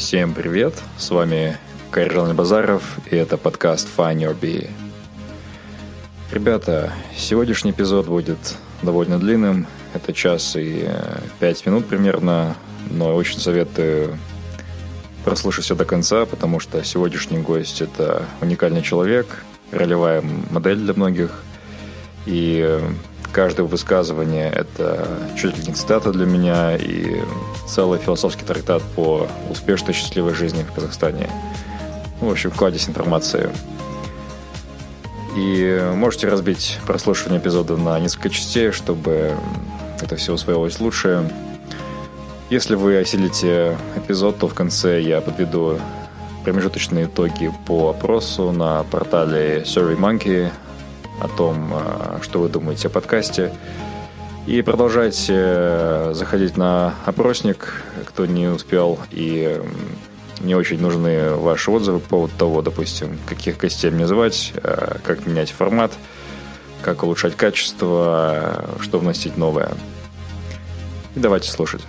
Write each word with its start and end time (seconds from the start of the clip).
Всем 0.00 0.32
привет, 0.32 0.72
с 0.96 1.10
вами 1.10 1.58
Карел 1.90 2.32
Базаров, 2.32 2.98
и 3.10 3.16
это 3.16 3.36
подкаст 3.36 3.86
Find 3.94 4.16
Your 4.16 4.34
Bee. 4.34 4.70
Ребята, 6.32 6.94
сегодняшний 7.14 7.72
эпизод 7.72 8.06
будет 8.06 8.56
довольно 8.82 9.18
длинным, 9.18 9.66
это 9.92 10.14
час 10.14 10.56
и 10.56 10.84
э, 10.86 11.18
пять 11.38 11.66
минут 11.66 11.86
примерно, 11.86 12.56
но 12.88 13.14
очень 13.14 13.40
советую 13.40 14.16
прослушать 15.22 15.66
все 15.66 15.74
до 15.74 15.84
конца, 15.84 16.24
потому 16.24 16.60
что 16.60 16.82
сегодняшний 16.82 17.38
гость– 17.38 17.80
это 17.82 18.24
уникальный 18.40 18.80
человек, 18.80 19.44
ролевая 19.70 20.24
модель 20.50 20.78
для 20.78 20.94
многих, 20.94 21.42
и 22.24 22.64
э, 22.66 22.90
каждое 23.32 23.64
высказывание– 23.64 24.50
это 24.54 25.08
чуть 25.36 25.56
ли 25.56 25.64
не 25.66 25.72
цитата 25.72 26.12
для 26.12 26.26
меня 26.26 26.76
и 26.76 27.22
целый 27.66 27.98
философский 27.98 28.44
трактат 28.44 28.82
по 28.96 29.26
успешной 29.48 29.94
счастливой 29.94 30.34
жизни 30.34 30.62
в 30.62 30.72
Казахстане. 30.72 31.28
Ну, 32.20 32.28
в 32.28 32.32
общем, 32.32 32.50
кладезь 32.50 32.88
информации. 32.88 33.50
И 35.36 35.90
можете 35.94 36.28
разбить 36.28 36.78
прослушивание 36.86 37.40
эпизода 37.40 37.76
на 37.76 37.98
несколько 38.00 38.30
частей, 38.30 38.72
чтобы 38.72 39.36
это 40.00 40.16
все 40.16 40.32
усвоилось 40.32 40.80
лучше. 40.80 41.30
Если 42.50 42.74
вы 42.74 42.98
осилите 42.98 43.76
эпизод, 43.96 44.38
то 44.38 44.48
в 44.48 44.54
конце 44.54 45.00
я 45.00 45.20
подведу 45.20 45.78
промежуточные 46.44 47.04
итоги 47.04 47.52
по 47.66 47.90
опросу 47.90 48.50
на 48.50 48.82
портале 48.84 49.62
SurveyMonkey 49.62 50.50
о 51.20 51.28
том, 51.28 51.72
э, 51.72 52.18
что 52.22 52.40
вы 52.40 52.48
думаете 52.48 52.88
о 52.88 52.90
подкасте. 52.90 53.52
И 54.46 54.62
продолжайте 54.62 55.34
э, 55.36 56.10
заходить 56.14 56.56
на 56.56 56.94
опросник, 57.04 57.82
кто 58.06 58.26
не 58.26 58.48
успел, 58.48 58.98
и 59.10 59.60
мне 60.40 60.56
очень 60.56 60.80
нужны 60.80 61.34
ваши 61.34 61.70
отзывы 61.70 62.00
по 62.00 62.08
поводу 62.08 62.32
того, 62.36 62.62
допустим, 62.62 63.18
каких 63.26 63.58
гостей 63.58 63.90
мне 63.90 64.06
звать, 64.06 64.52
э, 64.54 64.96
как 65.04 65.26
менять 65.26 65.50
формат, 65.50 65.92
как 66.82 67.02
улучшать 67.02 67.36
качество, 67.36 68.64
что 68.80 68.98
вносить 68.98 69.36
новое. 69.36 69.70
И 71.14 71.20
давайте 71.20 71.50
слушать. 71.50 71.82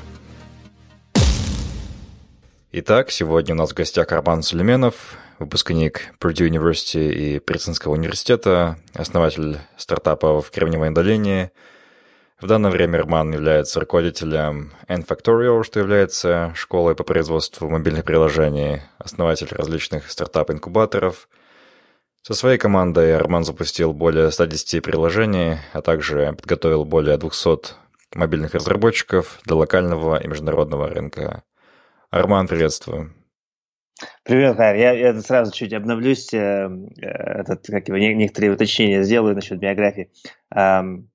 Итак, 2.73 3.11
сегодня 3.11 3.53
у 3.53 3.57
нас 3.57 3.71
в 3.71 3.73
гостях 3.73 4.11
Роман 4.11 4.43
Сулейменов, 4.43 5.17
выпускник 5.41 6.13
Purdue 6.19 6.47
University 6.47 7.11
и 7.11 7.39
Принстонского 7.39 7.93
университета, 7.93 8.77
основатель 8.93 9.57
стартапа 9.75 10.39
в 10.41 10.51
Кремниевой 10.51 10.91
долине. 10.91 11.51
В 12.39 12.47
данное 12.47 12.71
время 12.71 12.99
Роман 12.99 13.33
является 13.33 13.79
руководителем 13.79 14.71
N-Factorial, 14.87 15.63
что 15.63 15.79
является 15.79 16.53
школой 16.55 16.95
по 16.95 17.03
производству 17.03 17.69
мобильных 17.69 18.05
приложений, 18.05 18.81
основатель 18.99 19.47
различных 19.51 20.09
стартап-инкубаторов. 20.09 21.27
Со 22.21 22.35
своей 22.35 22.59
командой 22.59 23.17
Роман 23.17 23.43
запустил 23.43 23.93
более 23.93 24.31
110 24.31 24.83
приложений, 24.83 25.57
а 25.73 25.81
также 25.81 26.33
подготовил 26.33 26.85
более 26.85 27.17
200 27.17 27.73
мобильных 28.13 28.53
разработчиков 28.53 29.39
для 29.43 29.55
локального 29.55 30.21
и 30.21 30.27
международного 30.27 30.87
рынка. 30.87 31.43
Арман, 32.11 32.47
приветствую. 32.47 33.13
Привет, 34.23 34.57
Хайр. 34.57 34.75
Я, 34.75 34.91
я 34.93 35.21
сразу 35.21 35.51
чуть 35.51 35.73
обновлюсь, 35.73 36.33
э, 36.33 36.69
э, 37.01 37.05
этот, 37.05 37.65
как 37.67 37.87
его, 37.87 37.97
некоторые 37.97 38.53
уточнения 38.53 39.03
сделаю 39.03 39.35
насчет 39.35 39.59
биографии. 39.59 40.11
Эм, 40.53 41.09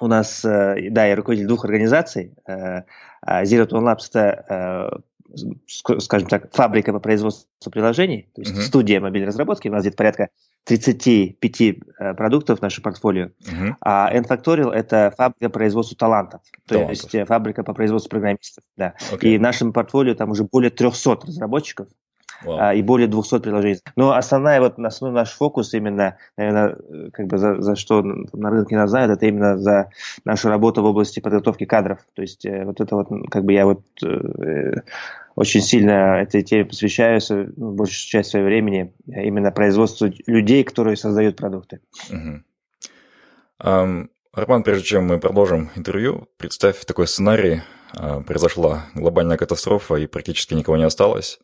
у 0.00 0.06
нас, 0.06 0.44
э, 0.44 0.90
да, 0.90 1.06
я 1.06 1.16
руководитель 1.16 1.48
двух 1.48 1.64
организаций. 1.64 2.34
Э, 2.46 2.82
а 3.22 3.44
Zero 3.44 3.68
to 3.68 3.80
Labs 3.80 4.08
это, 4.10 4.44
э, 4.48 5.00
скажем 5.98 6.28
так, 6.28 6.52
фабрика 6.54 6.92
по 6.92 7.00
производству 7.00 7.70
приложений, 7.70 8.28
то 8.34 8.40
есть 8.40 8.54
uh-huh. 8.54 8.62
студия 8.62 9.00
мобильной 9.00 9.28
разработки. 9.28 9.68
У 9.68 9.72
нас 9.72 9.82
где-то 9.82 9.96
порядка 9.96 10.28
35 10.64 11.60
э, 11.60 12.14
продуктов 12.14 12.58
в 12.58 12.62
нашем 12.62 12.82
портфолио. 12.82 13.26
Uh-huh. 13.26 13.74
А 13.80 14.10
N-Factorial 14.12 14.72
это 14.72 15.12
фабрика 15.16 15.48
по 15.48 15.58
производству 15.58 15.96
талантов, 15.96 16.40
то 16.66 16.74
талантов. 16.74 16.90
есть 16.90 17.14
э, 17.14 17.24
фабрика 17.24 17.62
по 17.62 17.74
производству 17.74 18.10
программистов. 18.10 18.64
Да. 18.76 18.94
Okay. 19.12 19.28
И 19.28 19.38
в 19.38 19.40
нашем 19.40 19.72
портфолио 19.72 20.14
там 20.14 20.30
уже 20.30 20.44
более 20.44 20.70
300 20.70 21.26
разработчиков. 21.26 21.88
Wow. 22.44 22.56
А, 22.58 22.74
и 22.74 22.82
более 22.82 23.06
200 23.06 23.40
приложений. 23.40 23.80
Но 23.96 24.12
основная 24.12 24.60
вот 24.60 24.78
основной 24.78 25.20
наш 25.20 25.32
фокус 25.32 25.74
именно, 25.74 26.16
наверное, 26.36 26.76
как 27.12 27.26
бы 27.26 27.38
за, 27.38 27.60
за 27.60 27.76
что 27.76 28.02
на 28.02 28.50
рынке 28.50 28.76
нас 28.76 28.90
знают, 28.90 29.12
это 29.12 29.26
именно 29.26 29.58
за 29.58 29.90
нашу 30.24 30.48
работу 30.48 30.82
в 30.82 30.86
области 30.86 31.20
подготовки 31.20 31.64
кадров. 31.64 31.98
То 32.14 32.22
есть 32.22 32.46
э, 32.46 32.64
вот 32.64 32.80
это 32.80 32.96
вот, 32.96 33.08
как 33.30 33.44
бы 33.44 33.52
я 33.52 33.66
вот 33.66 33.82
э, 34.02 34.80
очень 35.34 35.60
сильно 35.60 36.20
этой 36.20 36.42
теме 36.42 36.64
посвящаю 36.64 37.20
ну, 37.56 37.72
большую 37.72 38.08
часть 38.08 38.30
своего 38.30 38.48
времени 38.48 38.94
именно 39.06 39.50
производству 39.50 40.10
людей, 40.26 40.64
которые 40.64 40.96
создают 40.96 41.36
продукты. 41.36 41.80
Uh-huh. 42.10 42.40
Um, 43.62 44.08
Роман, 44.32 44.62
прежде 44.62 44.84
чем 44.84 45.06
мы 45.06 45.18
продолжим 45.18 45.70
интервью, 45.76 46.28
представь 46.36 46.84
такой 46.84 47.06
сценарий. 47.06 47.62
Uh, 47.92 48.22
произошла 48.22 48.86
глобальная 48.94 49.36
катастрофа 49.36 49.96
и 49.96 50.06
практически 50.06 50.54
никого 50.54 50.76
не 50.76 50.84
осталось. 50.84 51.40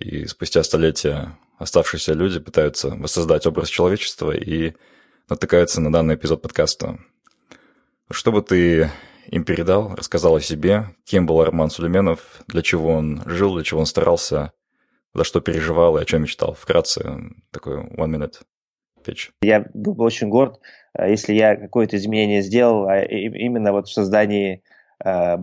И 0.00 0.24
спустя 0.26 0.62
столетия 0.62 1.36
оставшиеся 1.58 2.14
люди 2.14 2.40
пытаются 2.40 2.88
воссоздать 2.88 3.46
образ 3.46 3.68
человечества 3.68 4.34
и 4.34 4.72
натыкаются 5.28 5.80
на 5.82 5.92
данный 5.92 6.14
эпизод 6.14 6.40
подкаста. 6.40 6.98
Что 8.10 8.32
бы 8.32 8.40
ты 8.40 8.90
им 9.26 9.44
передал, 9.44 9.94
рассказал 9.94 10.36
о 10.36 10.40
себе, 10.40 10.86
кем 11.04 11.26
был 11.26 11.40
Арман 11.40 11.68
Сулейменов, 11.68 12.42
для 12.48 12.62
чего 12.62 12.94
он 12.94 13.22
жил, 13.26 13.54
для 13.54 13.62
чего 13.62 13.80
он 13.80 13.86
старался, 13.86 14.52
за 15.12 15.22
что 15.22 15.42
переживал 15.42 15.98
и 15.98 16.02
о 16.02 16.04
чем 16.06 16.22
мечтал. 16.22 16.54
Вкратце, 16.54 17.20
такой 17.50 17.76
one 17.76 18.10
minute 18.10 18.40
pitch. 19.04 19.30
Я 19.42 19.66
был 19.74 19.94
бы 19.94 20.04
очень 20.04 20.30
горд, 20.30 20.60
э, 20.98 21.10
если 21.10 21.34
я 21.34 21.56
какое-то 21.56 21.98
изменение 21.98 22.40
сделал, 22.40 22.88
а 22.88 23.02
именно 23.02 23.72
вот 23.72 23.88
в 23.88 23.92
создании 23.92 24.62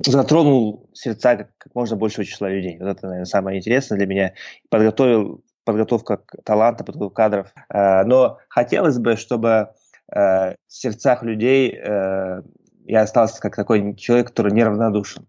затронул 0.06 0.90
сердца 0.94 1.36
как, 1.36 1.50
можно 1.74 1.96
большего 1.96 2.26
числа 2.26 2.50
людей. 2.50 2.78
Вот 2.80 2.90
это, 2.90 3.08
наверное, 3.08 3.26
самое 3.26 3.58
интересное 3.58 3.98
для 3.98 4.08
меня. 4.08 4.34
Подготовил 4.70 5.44
подготовка 5.64 6.22
таланта, 6.44 6.84
подготовка 6.84 7.16
кадров. 7.16 7.48
Э, 7.70 8.04
но 8.04 8.38
хотелось 8.50 9.00
бы, 9.00 9.16
чтобы 9.16 9.70
э, 10.12 10.16
в 10.16 10.56
сердцах 10.68 11.24
людей 11.24 11.80
я 12.88 13.02
остался 13.02 13.42
как 13.42 13.56
такой 13.56 13.96
человек, 13.96 14.28
который 14.28 14.54
неравнодушен. 14.54 15.28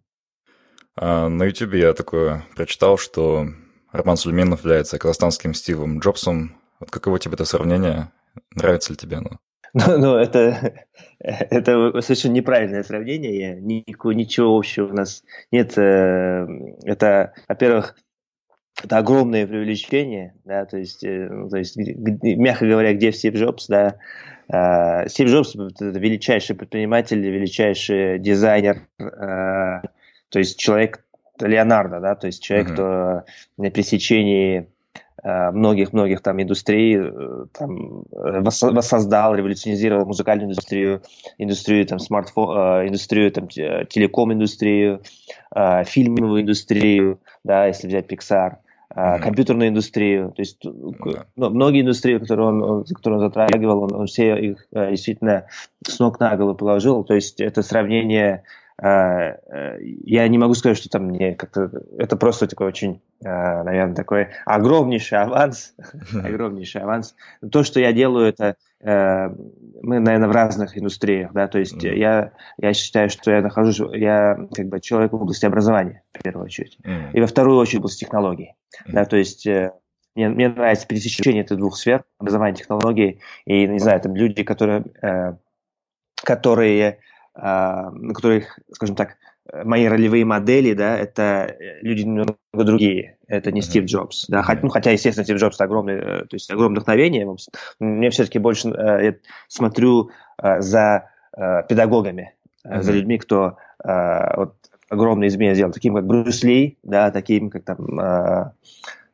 А, 0.97 1.29
на 1.29 1.45
YouTube 1.45 1.75
я 1.75 1.93
такое 1.93 2.45
прочитал, 2.57 2.99
что 2.99 3.49
Роман 3.93 4.17
Сулейменов 4.17 4.61
является 4.61 4.99
казахстанским 4.99 5.55
Стивом 5.55 5.99
Джобсом. 5.99 6.57
Вот 6.81 6.91
каково 6.91 7.19
тебе 7.19 7.35
это 7.35 7.45
сравнение? 7.45 8.13
Нравится 8.55 8.93
ли 8.93 8.97
тебе 8.97 9.17
оно? 9.17 9.41
Ну, 9.87 9.99
ну 9.99 10.17
это, 10.17 10.87
это 11.19 12.01
совершенно 12.01 12.33
неправильное 12.33 12.83
сравнение. 12.83 13.57
Никакого, 13.61 14.13
ничего 14.13 14.57
общего 14.57 14.87
у 14.87 14.93
нас 14.93 15.23
нет. 15.51 15.77
Э, 15.79 16.47
это, 16.85 17.35
во-первых, 17.49 17.97
это 18.83 18.99
огромное 18.99 19.47
привлечение, 19.47 20.35
да, 20.45 20.65
то 20.65 20.79
есть, 20.79 21.03
э, 21.05 21.29
ну, 21.29 21.49
то 21.49 21.59
есть, 21.59 21.77
мягко 21.77 22.67
говоря, 22.67 22.95
где 22.95 23.13
Стив 23.13 23.35
Джобс, 23.35 23.67
да, 23.67 23.97
э, 24.49 25.09
Стив 25.09 25.29
Джобс 25.29 25.57
это 25.57 25.87
величайший 25.99 26.55
предприниматель, 26.55 27.21
величайший 27.21 28.21
дизайнер, 28.21 28.87
то 28.99 30.39
есть 30.39 30.59
человек, 30.59 31.05
Леонардо, 31.41 32.01
да, 32.01 32.15
то 32.15 32.27
есть 32.27 32.43
человек, 32.43 32.71
mm-hmm. 32.71 32.75
кто 32.75 33.25
на 33.57 33.71
пересечении 33.71 34.69
многих-многих 35.25 36.21
там 36.23 36.41
индустрий 36.41 36.99
там, 37.59 38.05
воссоздал, 38.11 39.35
революционизировал 39.35 40.07
музыкальную 40.07 40.49
индустрию, 40.49 41.03
индустрию 41.39 41.87
там 41.87 41.99
смартфон, 41.99 42.87
индустрию 42.87 43.33
там 43.33 43.49
телеком 43.49 44.33
индустрию, 44.33 45.03
фильмовую 45.85 46.43
индустрию, 46.43 47.21
да, 47.45 47.67
если 47.67 47.89
взять 47.89 48.11
Pixar, 48.11 48.59
mm-hmm. 48.95 49.21
компьютерную 49.21 49.69
индустрию, 49.71 50.33
то 50.33 50.43
есть 50.43 50.65
mm-hmm. 50.65 51.27
ну, 51.37 51.51
многие 51.51 51.83
индустрии, 51.83 52.19
которые 52.19 52.49
он, 52.49 52.85
которые 52.85 53.21
он 53.21 53.27
затрагивал, 53.27 53.83
он, 53.85 53.95
он 53.95 54.07
все 54.07 54.37
их 54.37 54.67
э, 54.73 54.91
действительно 54.91 55.47
с 55.87 55.99
ног 55.99 56.19
на 56.21 56.37
голову 56.37 56.57
положил, 56.57 57.05
то 57.05 57.15
есть 57.15 57.41
это 57.41 57.63
сравнение 57.63 58.45
э, 58.83 59.37
я 60.05 60.29
не 60.29 60.39
могу 60.39 60.55
сказать, 60.55 60.79
что 60.79 60.89
там 60.89 61.05
мне 61.05 61.35
как-то... 61.35 61.71
Это 61.99 62.17
просто 62.17 62.47
такой 62.47 62.69
очень, 62.69 63.01
наверное, 63.21 63.95
такой 63.95 64.29
огромнейший 64.45 65.19
аванс. 65.19 65.75
огромнейший 66.13 66.83
аванс. 66.83 67.15
То, 67.51 67.65
что 67.65 67.81
я 67.81 67.93
делаю, 67.93 68.29
это 68.29 68.57
э, 68.81 69.29
мы, 69.83 69.99
наверное, 69.99 70.29
в 70.29 70.33
разных 70.33 70.79
индустриях, 70.79 71.33
да, 71.33 71.49
то 71.49 71.59
есть 71.59 71.83
я, 71.83 72.33
я 72.59 72.73
считаю, 72.75 73.11
что 73.11 73.31
я 73.31 73.43
нахожусь, 73.43 73.81
я 73.95 74.39
как 74.55 74.67
бы 74.67 74.81
человек 74.81 75.13
в 75.13 75.17
области 75.17 75.47
образования, 75.47 76.03
в 76.13 76.23
первую 76.23 76.45
очередь, 76.45 76.79
и 77.13 77.21
во 77.21 77.27
вторую 77.27 77.59
очередь 77.59 77.77
в 77.77 77.81
области 77.81 78.05
технологий, 78.05 78.55
да, 78.87 79.05
то 79.05 79.17
есть 79.17 79.47
э, 79.47 79.73
мне, 80.15 80.29
мне 80.29 80.49
нравится 80.49 80.87
пересечение 80.87 81.45
этих 81.45 81.57
двух 81.57 81.77
сфер, 81.77 82.05
образования, 82.19 82.57
технологий, 82.57 83.21
и, 83.47 83.67
не 83.67 83.79
знаю, 83.79 84.01
там 84.01 84.15
люди, 84.15 84.43
которые, 84.43 84.85
которые 86.25 86.99
которых, 87.35 88.59
скажем 88.73 88.97
так, 88.97 89.17
мои 89.65 89.87
ролевые 89.87 90.25
модели, 90.25 90.75
да, 90.75 90.97
это 90.97 91.57
люди 91.83 92.03
немного 92.03 92.37
другие. 92.53 93.17
Это 93.27 93.53
не 93.53 93.61
Стив 93.61 93.85
Джобс, 93.85 94.27
да, 94.29 94.43
хотя, 94.43 94.61
ну, 94.63 94.69
хотя, 94.69 94.91
естественно, 94.91 95.25
Стив 95.25 95.37
Джобс 95.37 95.61
огромный, 95.61 95.95
э, 95.95 96.25
то 96.25 96.35
есть 96.35 96.51
огромное 96.51 96.81
вдохновение. 96.81 97.29
Мне 97.79 98.11
все-таки 98.11 98.39
больше 98.39 98.71
э, 98.71 99.05
я 99.05 99.15
смотрю 99.49 100.11
э, 100.43 100.61
за 100.61 101.11
педагогами, 101.69 102.35
mm-hmm. 102.67 102.83
за 102.83 102.91
людьми, 102.91 103.17
кто 103.19 103.59
вот, 103.85 104.57
огромные 104.89 105.29
изменения 105.29 105.55
сделал, 105.55 105.71
таким 105.71 105.95
как 105.95 106.05
Брюс 106.05 106.43
Ли, 106.43 106.79
да, 106.83 107.13
таким 107.13 107.49
как 107.49 107.65
там 107.65 108.55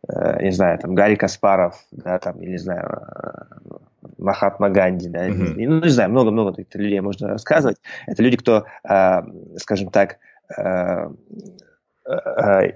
Э, 0.09 0.43
не 0.43 0.51
знаю, 0.51 0.79
там, 0.79 0.95
Гарри 0.95 1.15
Каспаров, 1.15 1.77
да, 1.91 2.19
там, 2.19 2.41
или, 2.41 2.53
не 2.53 2.59
знаю, 2.59 2.85
э, 2.87 3.75
Махатма 4.19 4.69
Ганди, 4.69 5.09
да, 5.09 5.29
mm-hmm. 5.29 5.55
ну, 5.67 5.81
не 5.81 5.89
знаю, 5.89 6.11
много-много 6.11 6.53
таких 6.53 6.75
людей 6.75 7.01
можно 7.01 7.29
рассказывать. 7.29 7.79
Это 8.07 8.23
люди, 8.23 8.37
кто, 8.37 8.65
э, 8.89 9.23
скажем 9.57 9.91
так, 9.91 10.19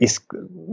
из, 0.01 0.27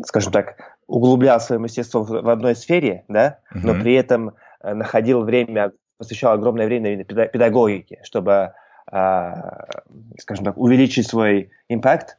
скажем 0.06 0.32
так, 0.32 0.56
углублял 0.88 1.40
свое 1.42 1.60
мастерство 1.60 2.04
в 2.04 2.30
одной 2.30 2.56
сфере, 2.56 3.04
да, 3.08 3.40
но 3.54 3.74
при 3.74 3.94
этом 3.96 4.34
находил 4.64 5.24
время, 5.24 5.74
посвящал 5.98 6.34
огромное 6.34 6.66
время 6.66 7.04
педагогике, 7.04 8.00
чтобы, 8.04 8.54
скажем 8.86 10.46
так, 10.46 10.58
увеличить 10.58 11.08
свой 11.08 11.52
импакт, 11.68 12.18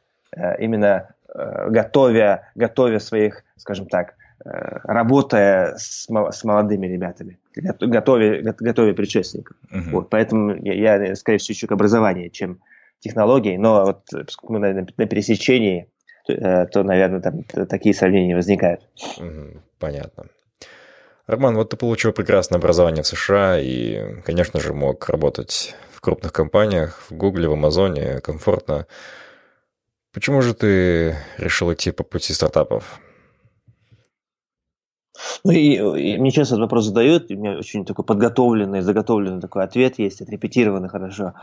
именно 0.59 1.09
готовя, 1.33 2.51
готовя 2.55 2.99
своих, 2.99 3.43
скажем 3.55 3.87
так, 3.87 4.13
Э, 4.47 4.79
работая 4.83 5.75
с, 5.77 6.07
с 6.07 6.43
молодыми 6.43 6.87
ребятами, 6.87 7.39
готовя, 7.55 8.41
готовя 8.41 8.93
предшественников. 8.93 9.57
Uh-huh. 9.73 9.89
Вот, 9.91 10.09
поэтому 10.09 10.55
я, 10.55 10.97
я, 11.07 11.15
скорее 11.15 11.39
всего, 11.39 11.53
ищу 11.53 11.67
к 11.67 11.71
образованию, 11.71 12.29
чем 12.29 12.59
технологии, 12.99 13.57
но 13.57 13.85
вот 13.85 14.01
поскольку 14.25 14.53
мы 14.53 14.59
на, 14.59 14.73
на 14.73 15.05
пересечении, 15.05 15.89
то, 16.25 16.33
э, 16.33 16.65
то, 16.67 16.83
наверное, 16.83 17.21
там 17.21 17.43
такие 17.67 17.95
сравнения 17.95 18.35
возникают. 18.35 18.81
Понятно. 19.79 20.25
Роман, 21.27 21.55
вот 21.55 21.69
ты 21.69 21.77
получил 21.77 22.13
прекрасное 22.13 22.57
образование 22.57 23.03
в 23.03 23.07
США 23.07 23.59
и, 23.59 24.21
конечно 24.21 24.59
же, 24.59 24.73
мог 24.73 25.09
работать 25.09 25.75
в 25.91 25.99
крупных 25.99 26.31
компаниях, 26.31 27.03
в 27.09 27.13
Гугле, 27.13 27.49
в 27.49 27.53
Амазоне, 27.53 28.19
комфортно. 28.21 28.87
Почему 30.13 30.41
же 30.41 30.53
ты 30.53 31.17
решил 31.37 31.73
идти 31.73 31.91
по 31.91 32.03
пути 32.03 32.33
стартапов? 32.33 32.99
Ну 35.43 35.51
и, 35.51 35.75
и 35.75 36.17
мне 36.17 36.31
часто 36.31 36.55
этот 36.55 36.63
вопрос 36.63 36.85
задают, 36.85 37.29
у 37.31 37.35
меня 37.35 37.57
очень 37.57 37.85
такой 37.85 38.05
подготовленный, 38.05 38.81
заготовленный 38.81 39.41
такой 39.41 39.63
ответ 39.63 39.99
есть, 39.99 40.21
отрепетированный 40.21 40.89
хорошо. 40.89 41.33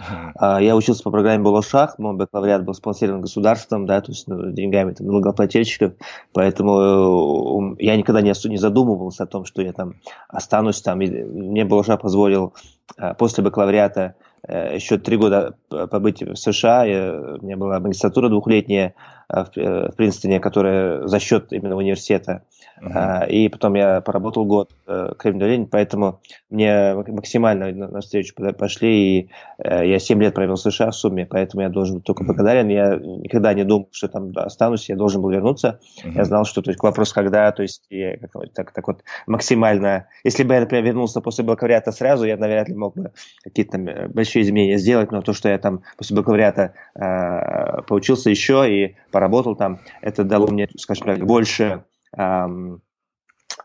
Uh-huh. 0.41 0.63
Я 0.63 0.77
учился 0.77 1.03
по 1.03 1.11
программе 1.11 1.43
Балашах, 1.43 1.99
мой 1.99 2.15
бакалавриат 2.17 2.65
был 2.65 2.75
спонсирован 2.75 3.21
государством, 3.21 3.87
да, 3.87 4.01
то 4.01 4.13
есть 4.13 4.27
ну, 4.29 4.51
деньгами 4.51 4.93
там, 4.93 5.07
налогоплательщиков, 5.07 5.93
поэтому 6.33 7.75
э, 7.79 7.85
я 7.85 7.97
никогда 7.97 8.21
не, 8.21 8.33
не 8.49 8.57
задумывался 8.57 9.25
о 9.25 9.27
том, 9.27 9.45
что 9.45 9.63
я 9.63 9.73
там 9.73 9.95
останусь 10.29 10.81
там. 10.83 11.01
И 11.01 11.09
мне 11.09 11.65
Балашах 11.65 12.01
позволил 12.01 12.55
э, 12.99 13.15
после 13.15 13.45
бакалавриата 13.45 14.15
э, 14.47 14.75
еще 14.75 14.99
три 14.99 15.17
года 15.17 15.55
побыть 15.69 16.23
в 16.23 16.37
США. 16.37 16.85
Я, 16.85 17.39
у 17.41 17.45
меня 17.45 17.57
была 17.57 17.81
магистратура 17.81 18.29
двухлетняя 18.29 18.95
в, 19.29 19.49
в 19.55 19.93
Принстоне, 19.97 20.41
которая 20.41 21.07
за 21.07 21.19
счет 21.19 21.53
именно 21.53 21.77
университета 21.77 22.43
Uh-huh. 22.83 23.29
И 23.29 23.49
потом 23.49 23.75
я 23.75 24.01
поработал 24.01 24.45
год 24.45 24.73
э, 24.87 25.13
Кремль 25.19 25.39
долине, 25.39 25.67
поэтому 25.71 26.21
мне 26.51 26.95
максимально 26.95 27.73
на 27.73 28.01
встречу 28.01 28.35
пошли, 28.59 29.19
и 29.19 29.31
э, 29.59 29.87
я 29.87 29.99
7 29.99 30.21
лет 30.23 30.35
провел 30.35 30.57
в 30.57 30.61
США 30.61 30.91
в 30.91 30.97
сумме, 30.97 31.27
поэтому 31.27 31.63
я 31.63 31.69
должен 31.69 31.97
быть 31.97 32.05
только 32.05 32.25
благодарен. 32.25 32.69
Я 32.69 32.97
никогда 32.97 33.55
не 33.55 33.65
думал, 33.65 33.89
что 33.93 34.09
там 34.09 34.33
останусь, 34.37 34.89
я 34.89 34.97
должен 34.97 35.23
был 35.23 35.31
вернуться. 35.31 35.81
Uh-huh. 36.05 36.13
Я 36.15 36.25
знал, 36.25 36.45
что 36.45 36.63
то 36.63 36.71
есть, 36.71 36.83
вопрос 36.83 37.13
когда, 37.13 37.51
то 37.53 37.63
есть 37.63 37.85
я 37.91 38.17
как, 38.19 38.33
так, 38.53 38.73
так 38.73 38.87
вот 38.89 39.03
максимально... 39.27 40.09
Если 40.25 40.43
бы 40.43 40.55
я, 40.55 40.61
например, 40.61 40.85
вернулся 40.85 41.21
после 41.21 41.45
бакалавриата 41.45 41.93
сразу, 41.93 42.25
я 42.25 42.37
навряд 42.37 42.69
ли 42.69 42.75
мог 42.75 42.97
бы 42.97 43.13
какие-то 43.43 43.73
там 43.73 43.89
э, 43.89 44.09
большие 44.09 44.43
изменения 44.43 44.79
сделать, 44.79 45.13
но 45.13 45.23
то, 45.23 45.33
что 45.33 45.49
я 45.49 45.59
там 45.59 45.83
после 45.97 46.17
бакалавриата 46.17 46.75
э, 46.95 47.83
поучился 47.83 48.31
еще 48.31 48.65
и 48.69 48.97
поработал 49.11 49.57
там, 49.57 49.81
это 50.03 50.25
дало 50.25 50.49
мне, 50.49 50.69
скажем 50.77 51.07
так, 51.07 51.19
больше 51.25 51.85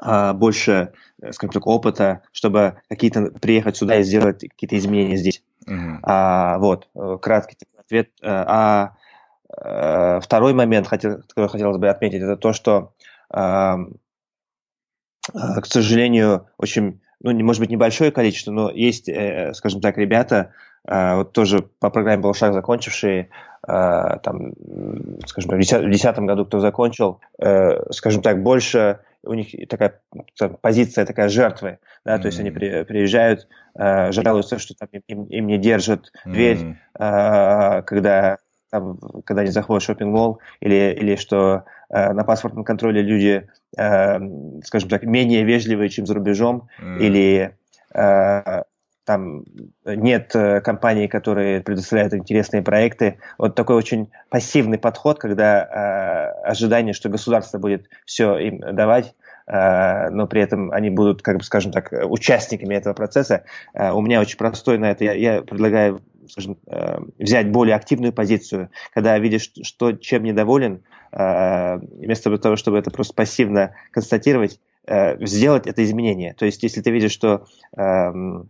больше, 0.02 0.94
э, 1.22 1.32
скажем 1.32 1.52
так, 1.52 1.68
опыта, 1.68 2.22
чтобы 2.32 2.82
какие-то 2.88 3.32
приехать 3.32 3.78
сюда 3.78 3.98
и 3.98 4.04
сделать 4.04 4.40
какие-то 4.42 4.78
изменения 4.78 5.18
здесь. 5.18 5.44
Uh-huh. 5.68 5.98
А, 6.04 6.58
вот, 6.60 6.88
э, 6.96 7.18
краткий 7.22 7.58
ответ. 7.78 8.10
Э, 8.22 8.28
а, 8.28 8.96
а 9.52 10.20
второй 10.22 10.54
момент, 10.54 10.88
хотел, 10.88 11.22
который 11.28 11.50
хотелось 11.50 11.78
бы 11.78 11.90
отметить, 11.90 12.22
это 12.22 12.38
то, 12.38 12.54
что, 12.54 12.94
а, 13.30 13.80
к 15.34 15.66
сожалению, 15.66 16.48
очень, 16.58 17.02
ну, 17.22 17.34
может 17.44 17.62
быть, 17.62 17.70
небольшое 17.70 18.12
количество, 18.12 18.52
но 18.52 18.72
есть, 18.72 19.10
скажем 19.54 19.82
так, 19.82 19.98
ребята, 19.98 20.54
вот 20.86 21.34
тоже 21.34 21.62
по 21.80 21.90
программе 21.90 22.22
«Балшак» 22.22 22.54
закончившие, 22.54 23.30
там, 23.68 24.54
скажем, 25.28 25.52
в 25.52 25.56
2010 25.56 26.20
году 26.20 26.46
кто 26.46 26.60
закончил, 26.60 27.20
скажем 27.92 28.22
так, 28.22 28.42
больше 28.42 29.00
у 29.24 29.34
них 29.34 29.48
такая 29.68 30.02
позиция 30.62 31.06
такая 31.06 31.30
жертвы, 31.30 31.80
да, 32.06 32.16
mm-hmm. 32.16 32.22
то 32.22 32.26
есть 32.28 32.40
они 32.40 32.52
при, 32.52 32.84
приезжают, 32.84 33.48
э, 33.78 34.12
жалуются, 34.12 34.60
что 34.60 34.76
там 34.76 34.88
им, 35.08 35.26
им 35.26 35.48
не 35.48 35.58
держат 35.58 36.12
дверь, 36.26 36.58
mm-hmm. 36.58 37.80
э, 37.80 37.82
когда 37.84 38.38
там, 38.72 39.00
когда 39.26 39.42
они 39.42 39.52
заходят 39.52 39.84
в 39.84 39.86
шопинг-молл, 39.86 40.40
или, 40.60 40.96
или 40.98 41.16
что 41.16 41.56
э, 41.56 41.62
на 41.90 42.24
паспортном 42.24 42.64
контроле 42.64 43.02
люди, 43.02 43.48
э, 43.78 44.20
скажем 44.64 44.90
так, 44.90 45.04
менее 45.04 45.44
вежливые, 45.44 45.90
чем 45.90 46.06
за 46.06 46.14
рубежом, 46.14 46.70
mm-hmm. 46.82 47.00
или 47.00 47.58
э, 47.96 48.62
там 49.10 49.44
нет 49.86 50.36
э, 50.36 50.62
компаний, 50.62 51.08
которые 51.08 51.62
предоставляют 51.62 52.14
интересные 52.14 52.62
проекты. 52.62 53.18
Вот 53.40 53.56
такой 53.56 53.76
очень 53.76 54.12
пассивный 54.30 54.78
подход, 54.78 55.18
когда 55.18 55.64
э, 55.64 56.48
ожидание, 56.48 56.94
что 56.94 57.10
государство 57.10 57.58
будет 57.58 57.88
все 58.06 58.38
им 58.38 58.60
давать, 58.60 59.16
э, 59.48 60.10
но 60.12 60.28
при 60.28 60.44
этом 60.44 60.72
они 60.72 60.92
будут, 60.92 61.24
как 61.24 61.38
бы, 61.38 61.44
скажем 61.44 61.72
так, 61.72 61.92
участниками 61.92 62.76
этого 62.76 62.94
процесса. 62.94 63.46
Э, 63.74 63.90
у 63.94 64.02
меня 64.02 64.22
очень 64.22 64.38
простой 64.38 64.78
на 64.78 64.92
это. 64.92 65.06
Я, 65.06 65.14
я 65.14 65.42
предлагаю 65.42 66.04
скажем, 66.30 66.58
э, 66.68 67.00
взять 67.18 67.52
более 67.52 67.76
активную 67.76 68.14
позицию, 68.14 68.70
когда 68.94 69.18
видишь, 69.18 69.52
что 69.64 69.94
чем 69.94 70.24
недоволен, 70.24 70.84
э, 71.12 71.78
вместо 71.78 72.38
того, 72.38 72.56
чтобы 72.56 72.78
это 72.78 72.92
просто 72.92 73.14
пассивно 73.14 73.76
констатировать, 73.92 74.60
э, 74.88 75.24
сделать 75.26 75.68
это 75.68 75.84
изменение. 75.84 76.34
То 76.34 76.46
есть, 76.46 76.64
если 76.64 76.82
ты 76.82 76.92
видишь, 76.92 77.12
что 77.12 77.46
эм, 77.76 78.50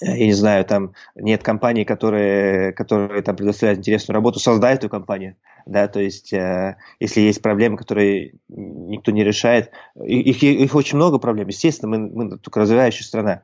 я 0.00 0.26
не 0.26 0.32
знаю, 0.32 0.64
там 0.64 0.92
нет 1.16 1.42
компаний, 1.42 1.84
которые, 1.84 2.72
которые 2.72 3.22
там 3.22 3.36
предоставляют 3.36 3.80
интересную 3.80 4.14
работу, 4.14 4.38
создай 4.38 4.74
эту 4.74 4.88
компанию, 4.88 5.36
да, 5.66 5.88
то 5.88 6.00
есть 6.00 6.32
э, 6.32 6.76
если 7.00 7.20
есть 7.20 7.42
проблемы, 7.42 7.76
которые 7.76 8.34
никто 8.48 9.10
не 9.10 9.24
решает, 9.24 9.70
их, 9.96 10.42
их 10.42 10.74
очень 10.74 10.96
много 10.96 11.18
проблем, 11.18 11.48
естественно, 11.48 11.98
мы, 11.98 12.08
мы 12.08 12.38
только 12.38 12.60
развивающая 12.60 13.04
страна, 13.04 13.42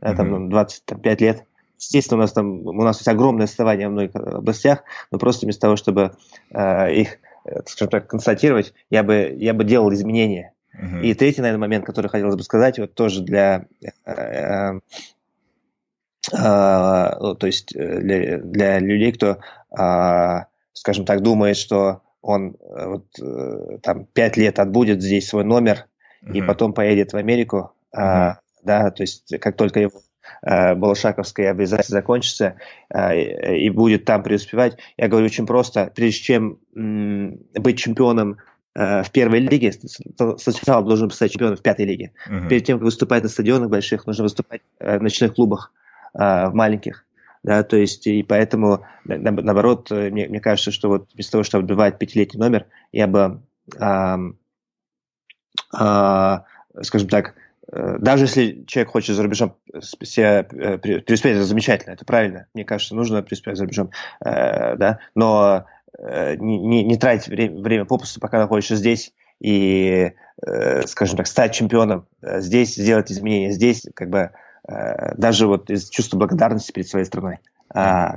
да, 0.00 0.14
там 0.14 0.48
25 0.48 1.20
лет, 1.20 1.44
естественно, 1.78 2.18
у 2.18 2.22
нас 2.22 2.32
там, 2.32 2.66
у 2.66 2.82
нас 2.82 2.98
есть 2.98 3.08
огромное 3.08 3.44
отставание 3.44 3.88
в 3.88 3.92
многих 3.92 4.14
областях, 4.14 4.84
но 5.10 5.18
просто 5.18 5.46
вместо 5.46 5.62
того, 5.62 5.76
чтобы 5.76 6.12
э, 6.50 6.94
их 6.94 7.18
скажем 7.66 7.88
так, 7.88 8.08
констатировать, 8.08 8.74
я 8.90 9.02
бы, 9.02 9.34
я 9.38 9.54
бы 9.54 9.64
делал 9.64 9.92
изменения. 9.92 10.52
Uh-huh. 10.74 11.02
И 11.02 11.14
третий, 11.14 11.40
наверное, 11.40 11.60
момент, 11.60 11.86
который 11.86 12.08
хотелось 12.08 12.34
бы 12.34 12.42
сказать, 12.42 12.78
вот 12.78 12.94
тоже 12.94 13.22
для 13.22 13.66
а, 16.32 17.16
ну, 17.20 17.34
то 17.34 17.46
есть 17.46 17.74
э, 17.74 18.00
для, 18.00 18.38
для 18.38 18.78
людей, 18.78 19.12
кто, 19.12 19.38
а, 19.70 20.46
скажем 20.72 21.04
так, 21.04 21.22
думает, 21.22 21.56
что 21.56 22.02
он 22.20 22.56
э, 22.60 22.86
вот, 22.86 23.06
э, 23.20 23.78
там 23.82 24.06
пять 24.06 24.36
лет 24.36 24.58
отбудет 24.58 25.02
здесь 25.02 25.28
свой 25.28 25.44
номер 25.44 25.86
mm-hmm. 26.24 26.32
и 26.36 26.42
потом 26.42 26.72
поедет 26.72 27.12
в 27.12 27.16
Америку, 27.16 27.72
mm-hmm. 27.96 28.34
да, 28.64 28.90
то 28.90 29.02
есть 29.02 29.38
как 29.38 29.56
только 29.56 29.80
его 29.80 30.00
Балашаковское 30.42 31.50
обязательство 31.50 31.96
закончится 31.96 32.56
и 32.94 33.70
будет 33.70 34.04
там 34.04 34.22
преуспевать. 34.22 34.78
Я 34.96 35.08
говорю 35.08 35.26
очень 35.26 35.46
просто, 35.46 35.92
прежде 35.94 36.20
чем 36.20 36.58
быть 36.74 37.78
чемпионом 37.78 38.38
в 38.74 39.06
первой 39.12 39.40
лиге, 39.40 39.72
сначала 39.72 40.84
должен 40.84 41.10
стать 41.10 41.32
чемпионом 41.32 41.56
в 41.56 41.62
пятой 41.62 41.86
лиге. 41.86 42.12
Uh-huh. 42.28 42.48
Перед 42.48 42.64
тем, 42.64 42.78
как 42.78 42.84
выступать 42.84 43.22
на 43.22 43.28
стадионах 43.28 43.70
больших, 43.70 44.06
нужно 44.06 44.24
выступать 44.24 44.60
в 44.78 44.98
ночных 45.00 45.34
клубах 45.34 45.72
в 46.12 46.50
маленьких. 46.52 47.06
Да, 47.42 47.62
то 47.62 47.76
есть, 47.76 48.08
и 48.08 48.24
поэтому, 48.24 48.84
наоборот, 49.04 49.92
мне, 49.92 50.26
мне 50.26 50.40
кажется, 50.40 50.72
что 50.72 50.88
вот 50.88 51.08
вместо 51.14 51.32
того, 51.32 51.44
чтобы 51.44 51.62
отбивать 51.62 51.96
пятилетний 51.96 52.40
номер, 52.40 52.66
я 52.90 53.06
бы, 53.06 53.40
а, 53.78 54.18
а, 55.72 56.44
скажем 56.82 57.08
так, 57.08 57.28
э, 57.28 57.32
даже 57.72 58.24
если 58.24 58.64
человек 58.66 58.92
хочет 58.92 59.16
за 59.16 59.22
рубежом 59.22 59.56
себя 59.80 60.46
э, 60.50 60.78
преуспеть, 60.78 61.36
это 61.36 61.44
замечательно, 61.44 61.92
это 61.92 62.04
правильно. 62.04 62.46
Мне 62.54 62.64
кажется, 62.64 62.94
нужно 62.94 63.22
преуспеть 63.22 63.56
за 63.56 63.64
рубежом, 63.64 63.90
э, 64.24 64.76
да, 64.76 65.00
но 65.14 65.66
не, 65.98 66.58
не, 66.58 66.84
не 66.84 66.98
тратить 66.98 67.28
время, 67.28 67.58
время 67.58 67.84
попусту, 67.86 68.20
пока 68.20 68.38
находишься 68.38 68.76
здесь, 68.76 69.14
и, 69.40 70.12
скажем 70.84 71.16
так, 71.16 71.26
стать 71.26 71.54
чемпионом. 71.54 72.06
Здесь, 72.20 72.74
сделать 72.74 73.10
изменения 73.10 73.50
здесь, 73.50 73.86
как 73.94 74.10
бы 74.10 74.30
Э, 74.68 75.14
даже 75.16 75.46
вот 75.46 75.70
из 75.70 75.88
чувства 75.88 76.18
благодарности 76.18 76.72
перед 76.72 76.88
своей 76.88 77.06
страной. 77.06 77.38
А, 77.68 78.14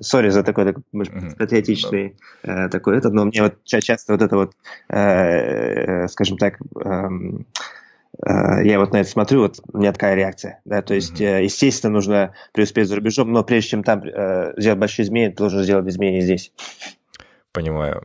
сори 0.00 0.28
за 0.28 0.44
такой, 0.44 0.66
такой 0.66 0.82
может, 0.92 1.36
патриотичный 1.36 2.16
э, 2.42 2.68
такой 2.68 2.96
этот, 2.96 3.12
но 3.12 3.24
мне 3.24 3.42
вот 3.42 3.62
часто 3.64 4.12
вот 4.12 4.22
это 4.22 4.36
вот, 4.36 4.52
э, 4.88 4.96
э, 4.96 6.08
скажем 6.08 6.38
так, 6.38 6.60
э, 6.60 6.88
э, 6.88 7.08
я 8.22 8.78
вот 8.78 8.92
на 8.92 8.98
это 8.98 9.08
смотрю, 9.08 9.40
вот 9.40 9.60
у 9.72 9.78
меня 9.78 9.92
такая 9.92 10.14
реакция, 10.14 10.60
да, 10.64 10.82
то 10.82 10.94
есть, 10.94 11.20
mm-hmm. 11.20 11.40
э, 11.40 11.44
естественно, 11.44 11.92
нужно 11.92 12.34
преуспеть 12.52 12.88
за 12.88 12.96
рубежом, 12.96 13.32
но 13.32 13.42
прежде 13.42 13.70
чем 13.70 13.82
там 13.82 14.02
э, 14.04 14.52
сделать 14.56 14.78
большие 14.78 15.04
изменения, 15.04 15.30
ты 15.30 15.38
должен 15.38 15.62
сделать 15.62 15.88
изменения 15.88 16.20
здесь. 16.20 16.52
Понимаю. 17.52 18.02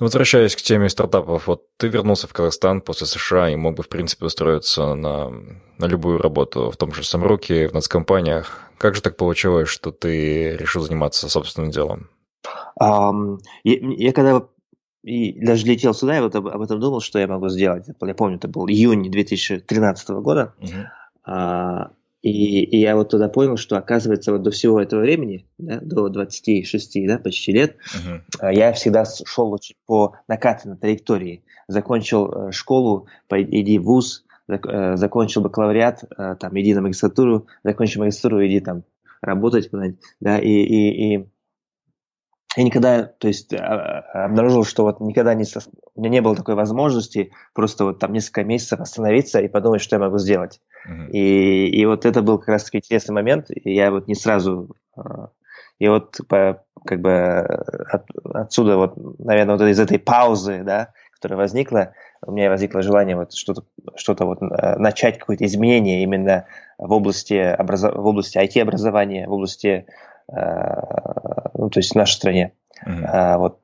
Ну, 0.00 0.06
возвращаясь 0.06 0.56
к 0.56 0.62
теме 0.62 0.88
стартапов, 0.88 1.46
вот 1.46 1.68
ты 1.76 1.86
вернулся 1.86 2.26
в 2.26 2.32
Казахстан 2.32 2.80
после 2.80 3.06
США 3.06 3.50
и 3.50 3.56
мог 3.56 3.76
бы, 3.76 3.84
в 3.84 3.88
принципе, 3.88 4.26
устроиться 4.26 4.94
на, 4.94 5.30
на 5.78 5.86
любую 5.86 6.18
работу 6.18 6.70
в 6.70 6.76
том 6.76 6.92
же 6.92 7.04
Самруке, 7.04 7.68
в 7.68 7.74
нацкомпаниях. 7.74 8.60
Как 8.78 8.96
же 8.96 9.02
так 9.02 9.16
получилось, 9.16 9.68
что 9.68 9.92
ты 9.92 10.56
решил 10.56 10.82
заниматься 10.82 11.28
собственным 11.28 11.70
делом? 11.70 12.08
Um, 12.80 13.38
я, 13.62 13.76
я 13.80 14.12
когда 14.12 14.42
и 15.04 15.38
даже 15.44 15.66
летел 15.66 15.92
сюда, 15.92 16.16
я 16.16 16.22
вот 16.22 16.34
об, 16.34 16.48
об 16.48 16.62
этом 16.62 16.80
думал, 16.80 17.00
что 17.00 17.18
я 17.18 17.26
могу 17.26 17.50
сделать. 17.50 17.86
Я 18.00 18.14
помню, 18.14 18.36
это 18.36 18.48
был 18.48 18.66
июнь 18.66 19.10
2013 19.10 20.08
года. 20.10 20.54
Uh-huh. 20.60 20.86
Uh, 21.26 21.90
и, 22.22 22.64
и 22.64 22.80
я 22.80 22.96
вот 22.96 23.10
тогда 23.10 23.28
понял, 23.28 23.58
что 23.58 23.76
оказывается 23.76 24.32
вот 24.32 24.42
до 24.42 24.50
всего 24.50 24.80
этого 24.80 25.02
времени, 25.02 25.46
да, 25.58 25.78
до 25.82 26.08
26, 26.08 27.06
да, 27.06 27.18
почти 27.18 27.52
лет, 27.52 27.76
uh-huh. 27.94 28.54
я 28.54 28.72
всегда 28.72 29.04
шел 29.26 29.58
по 29.84 30.14
накатанной 30.26 30.78
траектории. 30.78 31.44
Закончил 31.68 32.48
э, 32.48 32.52
школу, 32.52 33.06
иди 33.30 33.78
в 33.78 33.84
ВУЗ, 33.84 34.24
э, 34.48 34.96
закончил 34.96 35.42
бакалавриат, 35.42 36.04
э, 36.16 36.36
там, 36.40 36.58
иди 36.58 36.72
на 36.72 36.80
магистратуру, 36.80 37.46
закончил 37.62 38.00
магистратуру, 38.00 38.46
иди 38.46 38.60
там 38.60 38.84
работать, 39.20 39.70
да, 40.20 40.38
и, 40.38 40.48
и, 40.48 41.16
и 41.16 41.28
я 42.56 42.64
никогда, 42.64 43.02
то 43.04 43.28
есть, 43.28 43.52
обнаружил, 43.52 44.64
что 44.64 44.84
вот 44.84 45.00
никогда 45.00 45.34
не, 45.34 45.44
у 45.94 46.00
меня 46.00 46.10
не 46.10 46.20
было 46.20 46.36
такой 46.36 46.54
возможности 46.54 47.32
просто 47.52 47.84
вот 47.84 47.98
там 47.98 48.12
несколько 48.12 48.44
месяцев 48.44 48.80
остановиться 48.80 49.40
и 49.40 49.48
подумать, 49.48 49.80
что 49.80 49.96
я 49.96 50.00
могу 50.00 50.18
сделать. 50.18 50.60
И, 51.10 51.66
и 51.68 51.86
вот 51.86 52.04
это 52.04 52.22
был 52.22 52.38
как 52.38 52.48
раз 52.48 52.64
таки 52.64 52.78
интересный 52.78 53.14
момент, 53.14 53.46
и 53.50 53.74
я 53.74 53.90
вот 53.90 54.06
не 54.06 54.14
сразу... 54.14 54.76
А, 54.96 55.30
и 55.78 55.88
вот 55.88 56.18
по, 56.28 56.62
как 56.84 57.00
бы 57.00 57.10
от, 57.10 58.04
отсюда 58.32 58.76
вот, 58.76 58.94
наверное, 59.18 59.56
вот 59.56 59.64
из 59.66 59.80
этой 59.80 59.98
паузы, 59.98 60.62
да, 60.62 60.92
которая 61.14 61.38
возникла, 61.38 61.94
у 62.24 62.32
меня 62.32 62.50
возникло 62.50 62.82
желание 62.82 63.16
вот 63.16 63.32
что-то 63.32 63.64
что 63.96 64.14
вот 64.24 64.38
а, 64.42 64.78
начать 64.78 65.18
какое-то 65.18 65.44
изменение 65.46 66.02
именно 66.02 66.46
в 66.78 66.92
области, 66.92 67.54
образов... 67.58 67.94
в 67.94 68.06
области 68.06 68.38
IT-образования, 68.38 69.26
в 69.26 69.32
области, 69.32 69.86
ну, 70.28 71.70
то 71.70 71.78
есть 71.80 71.92
в 71.92 71.96
нашей 71.96 72.14
стране. 72.14 72.52
А, 72.84 73.38
вот. 73.38 73.60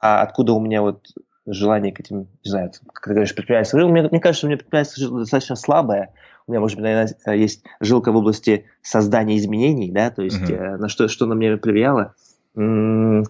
а 0.00 0.22
откуда 0.22 0.52
у 0.52 0.60
меня 0.60 0.82
вот 0.82 1.06
желание 1.46 1.92
к 1.92 2.00
этим, 2.00 2.28
не 2.44 2.50
знаю, 2.50 2.70
как 2.92 3.04
ты 3.04 3.10
говоришь, 3.10 3.34
предпринимательство. 3.34 3.78
Ну, 3.78 3.88
мне, 3.88 4.02
мне 4.02 4.20
кажется, 4.20 4.46
у 4.46 4.48
меня 4.48 4.58
предпринимательство 4.58 5.18
достаточно 5.18 5.56
слабое. 5.56 6.12
У 6.46 6.52
меня, 6.52 6.60
может 6.60 6.76
быть, 6.76 6.84
наверное, 6.84 7.36
есть 7.36 7.64
жилка 7.80 8.12
в 8.12 8.16
области 8.16 8.66
создания 8.82 9.36
изменений, 9.36 9.90
да, 9.90 10.10
то 10.10 10.22
есть 10.22 10.40
uh-huh. 10.40 10.76
на 10.76 10.88
что, 10.88 11.08
что 11.08 11.26
на 11.26 11.34
меня 11.34 11.56
повлияло. 11.56 12.14
ну, 12.54 13.24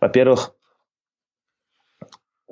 во-первых, 0.00 0.54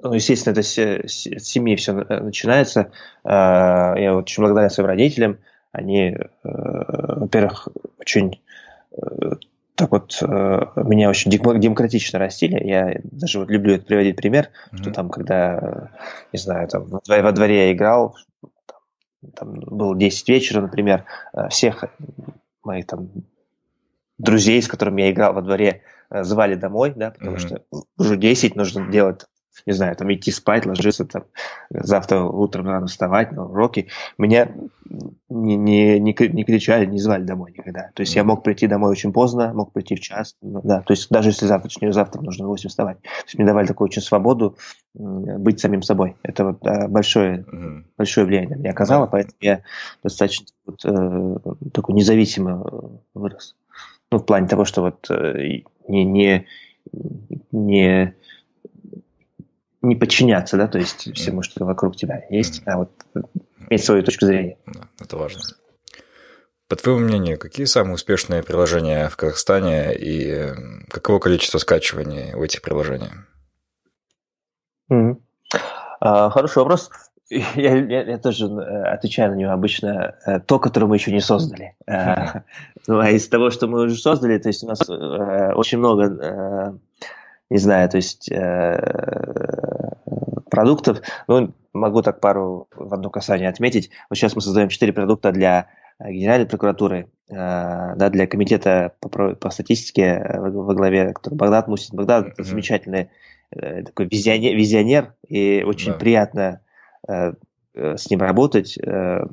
ну, 0.00 0.12
естественно, 0.12 0.52
это 0.52 0.62
с, 0.62 0.78
с, 0.78 1.26
семьи 1.44 1.74
все 1.76 1.92
начинается. 1.92 2.92
Я 3.24 4.14
очень 4.16 4.42
благодарен 4.42 4.70
своим 4.70 4.88
родителям. 4.88 5.38
Они, 5.78 6.10
э, 6.10 6.18
во-первых, 6.42 7.68
очень 7.98 8.40
э, 8.92 9.30
так 9.74 9.92
вот 9.92 10.18
э, 10.20 10.26
меня 10.76 11.08
очень 11.08 11.30
демократично 11.30 12.18
растили. 12.18 12.62
Я 12.64 13.00
даже 13.04 13.38
вот 13.38 13.48
люблю 13.50 13.74
это 13.74 13.84
приводить 13.84 14.16
пример, 14.16 14.48
mm-hmm. 14.48 14.76
что 14.78 14.90
там, 14.90 15.08
когда, 15.08 15.90
не 16.32 16.38
знаю, 16.38 16.68
там 16.68 16.86
во 16.88 17.32
дворе 17.32 17.68
я 17.68 17.72
играл, 17.72 18.16
там, 19.34 19.60
было 19.60 19.96
10 19.96 20.28
вечера, 20.28 20.60
например, 20.60 21.04
всех 21.50 21.84
моих 22.64 22.86
там 22.86 23.10
друзей, 24.18 24.60
с 24.60 24.68
которыми 24.68 25.02
я 25.02 25.10
играл 25.12 25.32
во 25.32 25.42
дворе, 25.42 25.82
звали 26.10 26.54
домой, 26.54 26.92
да, 26.96 27.12
потому 27.12 27.36
mm-hmm. 27.36 27.38
что 27.38 27.62
уже 27.96 28.16
10 28.16 28.56
нужно 28.56 28.90
делать 28.90 29.26
не 29.66 29.72
знаю, 29.72 29.96
там 29.96 30.12
идти 30.12 30.30
спать, 30.30 30.66
ложиться, 30.66 31.04
там, 31.04 31.24
завтра 31.70 32.22
утром 32.22 32.66
надо 32.66 32.86
вставать 32.86 33.32
на 33.32 33.46
уроки. 33.46 33.88
Меня 34.16 34.50
не, 35.28 35.56
не, 35.56 36.00
не, 36.00 36.14
не 36.14 36.44
кричали, 36.44 36.86
не 36.86 36.98
звали 36.98 37.24
домой 37.24 37.52
никогда. 37.56 37.90
То 37.94 38.00
есть 38.00 38.14
я 38.16 38.24
мог 38.24 38.42
прийти 38.42 38.66
домой 38.66 38.90
очень 38.90 39.12
поздно, 39.12 39.52
мог 39.52 39.72
прийти 39.72 39.96
в 39.96 40.00
час, 40.00 40.36
ну, 40.40 40.60
да, 40.64 40.80
то 40.80 40.92
есть 40.92 41.08
даже 41.10 41.30
если 41.30 41.46
завтра, 41.46 41.92
завтра 41.92 42.22
нужно 42.22 42.46
в 42.46 42.48
8 42.48 42.68
вставать. 42.68 43.00
То 43.02 43.08
есть 43.24 43.38
мне 43.38 43.46
давали 43.46 43.66
такую 43.66 43.86
очень 43.86 44.02
свободу 44.02 44.56
быть 44.94 45.60
самим 45.60 45.82
собой. 45.82 46.16
Это 46.22 46.44
вот 46.44 46.62
большое, 46.88 47.40
mm-hmm. 47.40 47.84
большое 47.96 48.26
влияние 48.26 48.56
меня 48.56 48.70
оказало, 48.70 49.06
поэтому 49.06 49.36
я 49.40 49.62
достаточно 50.02 50.46
вот, 50.66 50.84
э, 50.84 51.36
такой 51.72 51.94
независимо 51.94 53.00
вырос. 53.14 53.56
Ну, 54.10 54.18
в 54.18 54.24
плане 54.24 54.48
того, 54.48 54.64
что 54.64 54.82
вот 54.82 55.10
э, 55.10 55.62
не, 55.86 56.04
не, 56.04 56.46
не 57.52 58.14
не 59.82 59.96
подчиняться, 59.96 60.56
да, 60.56 60.66
то 60.66 60.78
есть 60.78 61.14
всему, 61.14 61.42
что 61.42 61.64
вокруг 61.64 61.96
тебя 61.96 62.24
есть, 62.30 62.62
а 62.66 62.78
вот 62.78 62.90
иметь 63.68 63.84
свою 63.84 64.02
точку 64.02 64.26
зрения. 64.26 64.56
Это 65.00 65.16
важно. 65.16 65.40
По 66.68 66.76
твоему 66.76 67.00
мнению, 67.00 67.38
какие 67.38 67.64
самые 67.64 67.94
успешные 67.94 68.42
приложения 68.42 69.08
в 69.08 69.16
Казахстане 69.16 69.94
и 69.94 70.52
каково 70.90 71.18
количество 71.18 71.58
скачиваний 71.58 72.34
у 72.34 72.44
этих 72.44 72.60
приложений? 72.60 73.10
Mm-hmm. 74.92 75.16
А, 76.00 76.30
хороший 76.30 76.58
вопрос. 76.58 76.90
Я, 77.30 77.76
я, 77.76 78.04
я 78.04 78.16
тоже 78.16 78.46
э, 78.46 78.84
отвечаю 78.84 79.32
на 79.32 79.34
него 79.34 79.52
обычно 79.52 80.14
э, 80.24 80.40
то, 80.40 80.58
которое 80.58 80.86
мы 80.86 80.96
еще 80.96 81.12
не 81.12 81.20
создали. 81.20 81.74
Mm-hmm. 81.86 82.42
А 82.88 83.10
из 83.10 83.28
того, 83.28 83.50
что 83.50 83.66
мы 83.66 83.82
уже 83.82 83.96
создали, 83.96 84.38
то 84.38 84.48
есть 84.48 84.64
у 84.64 84.66
нас 84.66 84.80
очень 84.88 85.76
много 85.76 86.80
не 87.50 87.58
знаю, 87.58 87.88
то 87.88 87.96
есть 87.96 88.30
э, 88.30 89.94
продуктов. 90.50 91.00
Ну, 91.26 91.54
могу 91.72 92.02
так 92.02 92.20
пару 92.20 92.68
в 92.74 92.92
одно 92.92 93.10
касание 93.10 93.48
отметить. 93.48 93.90
Вот 94.08 94.16
сейчас 94.16 94.34
мы 94.34 94.40
создаем 94.40 94.68
четыре 94.68 94.92
продукта 94.92 95.32
для 95.32 95.68
э, 95.98 96.10
Генеральной 96.10 96.46
прокуратуры, 96.46 97.08
э, 97.30 97.34
да, 97.34 98.10
для 98.10 98.26
комитета 98.26 98.92
по, 99.00 99.34
по 99.34 99.50
статистике 99.50 100.02
э, 100.02 100.38
во 100.38 100.74
главе, 100.74 101.12
который 101.12 101.34
Багдад 101.36 101.68
Мусин. 101.68 101.96
Багдад 101.96 102.26
mm-hmm. 102.26 102.42
замечательный 102.44 103.10
э, 103.50 103.84
такой 103.84 104.06
визионер, 104.06 104.56
визионер 104.56 105.14
и 105.26 105.62
очень 105.66 105.92
да. 105.92 105.98
приятно 105.98 106.60
э, 107.08 107.32
э, 107.74 107.96
с 107.96 108.10
ним 108.10 108.20
работать. 108.20 108.78
Э, 108.78 109.24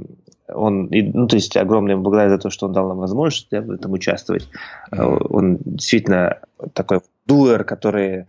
он, 0.48 0.90
ну, 0.92 1.28
то 1.28 1.36
есть 1.36 1.56
огромное 1.58 1.98
благодарность 1.98 2.42
за 2.42 2.50
то, 2.50 2.50
что 2.50 2.68
он 2.68 2.74
дал 2.74 2.88
нам 2.88 2.98
возможность 2.98 3.48
да, 3.52 3.62
в 3.62 3.72
этом 3.72 3.92
участвовать. 3.94 4.48
Mm-hmm. 4.92 5.28
Он 5.30 5.58
действительно 5.58 6.40
такой 6.74 7.02
дуэр, 7.26 7.64
который 7.64 8.28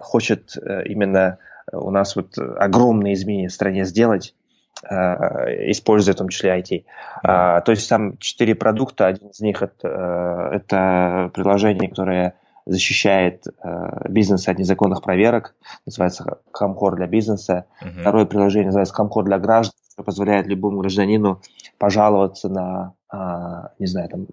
хочет 0.00 0.56
именно 0.84 1.38
у 1.72 1.90
нас 1.90 2.16
вот 2.16 2.38
огромные 2.38 3.14
изменения 3.14 3.48
в 3.48 3.52
стране 3.52 3.84
сделать, 3.84 4.34
используя 4.82 6.14
в 6.14 6.18
том 6.18 6.28
числе 6.28 6.58
IT. 6.58 6.84
Mm-hmm. 7.24 7.62
То 7.64 7.70
есть 7.70 7.88
там 7.88 8.18
четыре 8.18 8.54
продукта, 8.54 9.06
один 9.06 9.28
из 9.28 9.40
них 9.40 9.62
это, 9.62 10.50
это 10.52 11.30
приложение, 11.34 11.88
которое 11.88 12.34
защищает 12.66 13.46
э, 13.46 14.08
бизнес 14.08 14.48
от 14.48 14.58
незаконных 14.58 15.02
проверок, 15.02 15.54
называется 15.84 16.38
Хамхор 16.52 16.96
для 16.96 17.06
бизнеса. 17.06 17.66
Uh-huh. 17.82 18.00
Второе 18.00 18.24
приложение 18.24 18.66
называется 18.66 18.94
Хамхор 18.94 19.24
для 19.24 19.38
граждан, 19.38 19.74
которое 19.94 20.06
позволяет 20.06 20.46
любому 20.46 20.80
гражданину 20.80 21.40
пожаловаться 21.78 22.48
на, 22.48 22.94
э, 23.12 23.68
не 23.78 23.86
знаю, 23.86 24.08
там, 24.08 24.26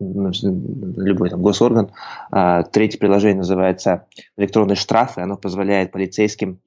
любой 0.00 1.30
там 1.30 1.42
госорган. 1.42 1.90
Э, 2.32 2.62
третье 2.70 2.98
приложение 2.98 3.38
называется 3.38 4.06
электронные 4.36 4.76
штрафы, 4.76 5.20
оно 5.20 5.36
позволяет 5.36 5.92
полицейским 5.92 6.60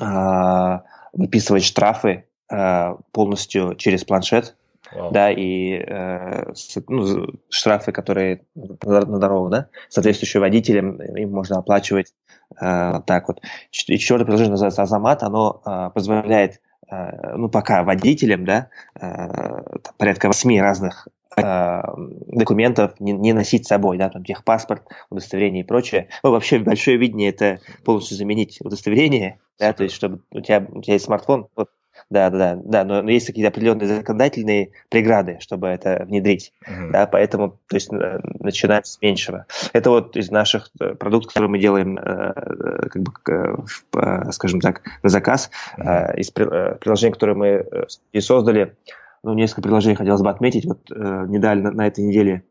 э, 0.00 0.78
выписывать 1.12 1.64
штрафы 1.64 2.26
э, 2.50 2.96
полностью 3.12 3.74
через 3.76 4.04
планшет 4.04 4.56
Wow. 4.94 5.10
Да, 5.10 5.32
и 5.32 5.72
э, 5.72 6.52
ну, 6.86 7.26
штрафы, 7.48 7.90
которые 7.90 8.42
на 8.54 9.18
дорогу, 9.18 9.48
да, 9.48 9.68
соответствующие 9.88 10.40
водителям, 10.40 11.02
им 11.02 11.32
можно 11.32 11.58
оплачивать 11.58 12.14
э, 12.60 13.00
так 13.04 13.26
вот. 13.26 13.40
И 13.88 13.98
четвертое 13.98 14.26
приложение 14.26 14.52
называется 14.52 14.82
Азамат, 14.82 15.24
оно 15.24 15.60
э, 15.66 15.90
позволяет, 15.92 16.60
ну, 16.90 17.48
пока 17.48 17.82
водителям, 17.82 18.44
да, 18.44 18.68
э, 19.00 19.60
порядка 19.98 20.28
восьми 20.28 20.60
разных 20.60 21.08
э, 21.36 21.82
документов 22.28 22.98
не, 23.00 23.12
не 23.12 23.32
носить 23.32 23.64
с 23.64 23.68
собой, 23.68 23.98
да, 23.98 24.08
там 24.08 24.24
техпаспорт, 24.24 24.82
удостоверение 25.10 25.64
и 25.64 25.66
прочее. 25.66 26.08
Ну, 26.22 26.30
вообще 26.30 26.58
большое 26.58 26.96
видение 26.96 27.30
это 27.30 27.60
полностью 27.84 28.16
заменить 28.16 28.58
удостоверение, 28.60 29.40
да, 29.58 29.72
то 29.72 29.84
есть 29.84 29.94
чтобы 29.94 30.20
у 30.30 30.40
тебя, 30.40 30.66
у 30.68 30.80
тебя 30.82 30.94
есть 30.94 31.06
смартфон, 31.06 31.48
вот 31.56 31.70
да, 32.10 32.30
да, 32.30 32.54
да, 32.54 32.62
да, 32.64 32.84
но, 32.84 33.02
но 33.02 33.10
есть 33.10 33.26
какие-то 33.26 33.48
определенные 33.48 33.88
законодательные 33.88 34.70
преграды, 34.88 35.38
чтобы 35.40 35.68
это 35.68 36.04
внедрить, 36.06 36.52
uh-huh. 36.66 36.90
да, 36.92 37.06
поэтому, 37.06 37.58
то 37.68 37.76
есть, 37.76 37.92
э, 37.92 38.20
начинаем 38.38 38.84
с 38.84 39.00
меньшего. 39.00 39.46
Это 39.72 39.90
вот 39.90 40.16
из 40.16 40.30
наших 40.30 40.70
э, 40.80 40.94
продуктов, 40.94 41.32
которые 41.32 41.50
мы 41.50 41.58
делаем, 41.58 41.98
э, 41.98 42.88
как 42.88 43.02
бы, 43.02 44.32
скажем 44.32 44.60
так, 44.60 44.82
на 45.02 45.08
заказ, 45.08 45.50
uh-huh. 45.78 46.16
из 46.16 46.30
приложений, 46.30 47.12
которые 47.12 47.36
мы 47.36 47.66
и 48.12 48.20
создали, 48.20 48.76
ну, 49.22 49.34
несколько 49.34 49.62
приложений 49.62 49.96
хотелось 49.96 50.22
бы 50.22 50.30
отметить, 50.30 50.64
вот 50.64 50.78
недавно 50.88 51.72
на 51.72 51.86
этой 51.86 52.04
неделе 52.04 52.42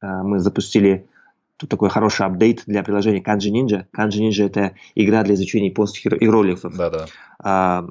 мы 0.00 0.38
запустили 0.38 1.06
тут 1.58 1.68
такой 1.68 1.90
хороший 1.90 2.24
апдейт 2.24 2.62
для 2.66 2.82
приложения 2.82 3.20
Kanji 3.20 3.50
Ninja. 3.50 3.84
Kanji 3.94 4.20
Ninja 4.20 4.46
это 4.46 4.74
игра 4.94 5.24
для 5.24 5.34
изучения 5.34 5.68
японских 5.68 6.12
иероглифов. 6.12 6.76
Да, 6.76 6.88
да. 6.88 7.06
А, 7.40 7.86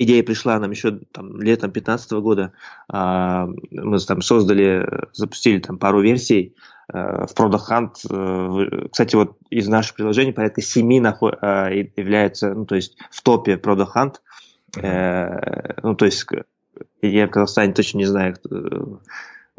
идея 0.00 0.22
пришла 0.22 0.58
нам 0.58 0.70
еще 0.70 0.98
там, 1.12 1.40
летом 1.40 1.70
2015 1.70 2.12
года. 2.12 2.52
А, 2.88 3.46
мы 3.70 3.98
там 3.98 4.22
создали, 4.22 4.88
запустили 5.12 5.60
там 5.60 5.78
пару 5.78 6.00
версий 6.00 6.56
э, 6.92 7.26
в 7.26 7.34
Product 7.38 7.68
Hunt. 7.70 7.94
Э, 8.10 8.88
кстати, 8.90 9.14
вот 9.14 9.36
из 9.50 9.68
наших 9.68 9.96
приложений 9.96 10.32
порядка 10.32 10.62
семи 10.62 11.00
э, 11.00 11.90
являются, 11.96 12.54
ну, 12.54 12.64
то 12.64 12.76
есть 12.76 12.96
в 13.10 13.22
топе 13.22 13.56
Product 13.56 13.88
Hunt. 13.94 14.14
Ну, 15.82 15.96
то 15.96 16.04
есть 16.04 16.26
я 17.02 17.26
в 17.26 17.30
Казахстане 17.30 17.72
точно 17.74 17.98
не 17.98 18.04
знаю, 18.04 18.36
кто, 18.36 19.00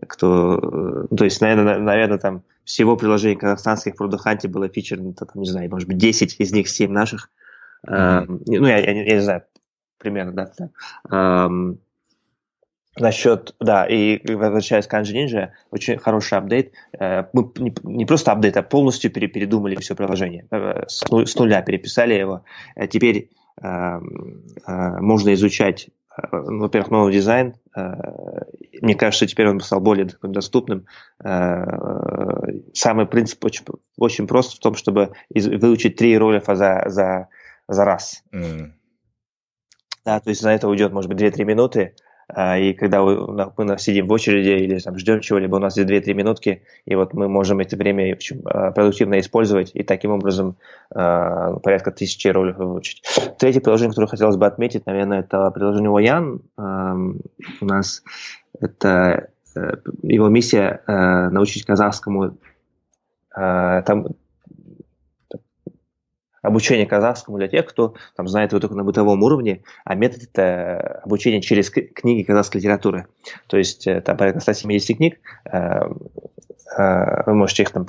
кто 0.07 1.07
ну, 1.11 1.17
то 1.17 1.25
есть, 1.25 1.41
наверное, 1.41 1.79
наверное, 1.79 2.17
там 2.17 2.43
всего 2.63 2.95
приложений 2.95 3.35
казахстанских 3.35 3.95
в 3.95 4.01
Product 4.01 4.25
Hunt 4.25 4.47
было 4.47 4.69
фичерно, 4.69 5.13
там, 5.13 5.27
не 5.35 5.49
знаю, 5.49 5.69
может 5.69 5.87
быть, 5.87 5.97
10 5.97 6.37
из 6.39 6.51
них 6.53 6.69
7 6.69 6.91
наших. 6.91 7.29
Mm-hmm. 7.85 8.43
Ну, 8.45 8.67
я, 8.67 8.77
я, 8.77 9.03
я 9.03 9.15
не 9.15 9.21
знаю, 9.21 9.43
примерно, 10.01 10.33
да. 10.33 10.69
Эм, 11.09 11.79
Насчет, 12.99 13.55
да, 13.61 13.85
и 13.85 14.19
возвращаясь 14.35 14.85
к 14.85 14.93
Kanji 14.93 15.13
Ninja, 15.13 15.51
очень 15.71 15.97
хороший 15.97 16.37
апдейт. 16.37 16.73
Э, 16.99 17.23
мы 17.31 17.49
не, 17.57 17.73
не 17.83 18.05
просто 18.05 18.33
апдейт, 18.33 18.57
а 18.57 18.63
полностью 18.63 19.09
пере, 19.11 19.29
передумали 19.29 19.77
все 19.77 19.95
приложение. 19.95 20.45
Э, 20.51 20.83
с, 20.87 21.05
с 21.09 21.35
нуля 21.35 21.61
переписали 21.61 22.15
его. 22.15 22.43
Э, 22.75 22.87
теперь 22.87 23.29
э, 23.63 23.99
можно 24.67 25.33
изучать, 25.35 25.87
ну, 26.33 26.59
во-первых, 26.59 26.91
новый 26.91 27.13
дизайн. 27.13 27.55
Мне 28.81 28.95
кажется, 28.95 29.25
теперь 29.25 29.47
он 29.47 29.61
стал 29.61 29.79
более 29.79 30.09
доступным. 30.21 30.85
Самый 32.73 33.05
принцип 33.05 33.45
очень, 33.45 33.63
очень 33.97 34.27
прост 34.27 34.57
в 34.57 34.59
том, 34.59 34.75
чтобы 34.75 35.13
выучить 35.33 35.95
три 35.95 36.17
ролика 36.17 36.55
за, 36.55 36.83
за, 36.87 37.29
за 37.69 37.85
раз. 37.85 38.23
Mm 38.33 38.73
да, 40.05 40.19
то 40.19 40.29
есть 40.29 40.41
за 40.41 40.51
это 40.51 40.67
уйдет, 40.67 40.91
может 40.91 41.09
быть, 41.09 41.21
2-3 41.21 41.43
минуты, 41.45 41.93
а, 42.33 42.57
и 42.57 42.73
когда 42.73 43.01
мы 43.03 43.77
сидим 43.77 44.07
в 44.07 44.11
очереди 44.11 44.63
или 44.63 44.79
там, 44.79 44.97
ждем 44.97 45.21
чего-либо, 45.21 45.55
у 45.55 45.59
нас 45.59 45.77
есть 45.77 45.89
2-3 45.89 46.13
минутки, 46.13 46.63
и 46.85 46.95
вот 46.95 47.13
мы 47.13 47.27
можем 47.27 47.59
это 47.59 47.75
время 47.75 48.17
а, 48.45 48.71
продуктивно 48.71 49.19
использовать 49.19 49.71
и 49.73 49.83
таким 49.83 50.11
образом 50.11 50.57
а, 50.93 51.57
порядка 51.59 51.91
тысячи 51.91 52.27
роликов 52.27 52.67
выучить. 52.67 53.03
Третье 53.37 53.61
приложение, 53.61 53.91
которое 53.91 54.07
хотелось 54.07 54.37
бы 54.37 54.45
отметить, 54.45 54.85
наверное, 54.85 55.19
это 55.19 55.49
приложение 55.51 55.89
Воян. 55.89 56.41
У 56.57 57.65
нас 57.65 58.03
это 58.59 59.29
э, 59.55 59.75
его 60.03 60.29
миссия 60.29 60.81
э, 60.85 61.29
научить 61.29 61.65
казахскому 61.65 62.37
там 63.33 64.07
обучение 66.41 66.85
казахскому 66.85 67.37
для 67.37 67.47
тех, 67.47 67.65
кто 67.65 67.95
там, 68.15 68.27
знает 68.27 68.51
его 68.51 68.59
только 68.59 68.75
на 68.75 68.83
бытовом 68.83 69.23
уровне, 69.23 69.63
а 69.85 69.95
метод 69.95 70.23
это 70.23 71.01
обучение 71.03 71.41
через 71.41 71.69
книги 71.69 72.23
казахской 72.23 72.59
литературы. 72.59 73.07
То 73.47 73.57
есть 73.57 73.87
э, 73.87 74.01
там 74.01 74.17
порядка 74.17 74.41
170 74.41 74.97
книг, 74.97 75.19
э, 75.45 75.59
э, 76.77 77.23
вы 77.25 77.33
можете 77.33 77.63
их 77.63 77.71
там 77.71 77.85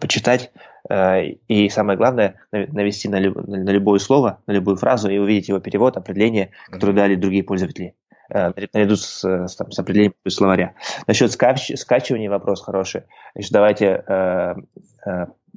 почитать, 0.00 0.50
и 0.90 1.68
самое 1.70 1.96
главное, 1.96 2.40
навести 2.50 3.08
на, 3.08 3.20
люб, 3.20 3.36
на 3.46 3.70
любое 3.70 4.00
слово, 4.00 4.40
на 4.48 4.52
любую 4.52 4.76
фразу 4.76 5.08
и 5.08 5.18
увидеть 5.18 5.48
его 5.48 5.60
перевод, 5.60 5.96
определение, 5.96 6.50
которое 6.72 6.92
дали 6.92 7.14
другие 7.14 7.44
пользователи 7.44 7.94
наряду 8.28 8.96
с, 8.96 9.22
с, 9.22 9.46
с 9.48 9.78
определением 9.78 10.14
словаря. 10.28 10.74
Насчет 11.06 11.30
скач, 11.30 11.70
скачивания 11.76 12.30
вопрос 12.30 12.62
хороший. 12.62 13.02
Значит, 13.34 13.52
давайте 13.52 14.04
э, 14.06 14.54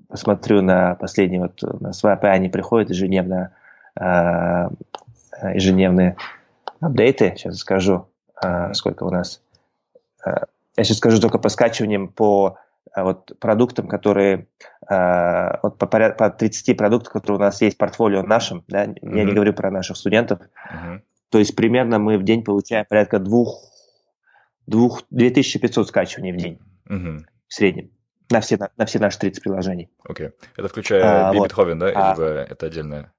посмотрю 0.07 0.61
на 0.61 0.95
последний, 0.95 1.39
вот 1.39 1.61
на 1.61 1.89
SWAP, 1.89 2.23
они 2.25 2.49
приходят 2.49 2.89
ежедневно, 2.89 3.55
э, 3.99 4.69
ежедневные 5.53 6.17
апдейты, 6.79 7.33
сейчас 7.35 7.57
скажу, 7.57 8.07
э, 8.41 8.73
сколько 8.73 9.03
у 9.03 9.09
нас. 9.09 9.41
Э, 10.25 10.45
я 10.77 10.83
сейчас 10.83 10.97
скажу 10.97 11.19
только 11.19 11.39
по 11.39 11.49
скачиваниям 11.49 12.07
по 12.07 12.57
вот 12.95 13.31
продуктам, 13.39 13.87
которые 13.87 14.47
вот 14.87 15.77
по, 15.79 15.87
по 15.87 16.29
30 16.29 16.77
продуктам, 16.77 17.13
которые 17.13 17.37
у 17.37 17.41
нас 17.41 17.59
есть 17.61 17.75
в 17.75 17.79
портфолио 17.79 18.21
нашим, 18.21 18.63
да, 18.67 18.85
mm-hmm. 18.85 19.17
я 19.17 19.23
не 19.23 19.33
говорю 19.33 19.53
про 19.53 19.71
наших 19.71 19.97
студентов, 19.97 20.41
mm-hmm. 20.41 20.99
то 21.29 21.39
есть 21.39 21.55
примерно 21.55 21.97
мы 21.97 22.19
в 22.19 22.23
день 22.23 22.43
получаем 22.43 22.85
порядка 22.87 23.17
двух, 23.17 23.63
двух 24.67 25.03
2500 25.09 25.87
скачиваний 25.87 26.33
в 26.33 26.37
день 26.37 26.59
mm-hmm. 26.87 27.19
в 27.47 27.53
среднем 27.53 27.89
на 28.29 28.41
все, 28.41 28.57
на, 28.57 28.69
на 28.77 28.85
все 28.85 28.99
наши 28.99 29.19
30 29.19 29.43
приложений. 29.43 29.89
Окей. 30.07 30.27
Okay. 30.27 30.33
Это 30.57 30.67
включая 30.67 31.29
а, 31.29 31.33
Бетховен, 31.33 31.79
вот. 31.79 31.93
да? 31.93 32.11
А, 32.11 32.13
Либо 32.13 32.25
это 32.25 32.65
отдельное? 32.65 33.13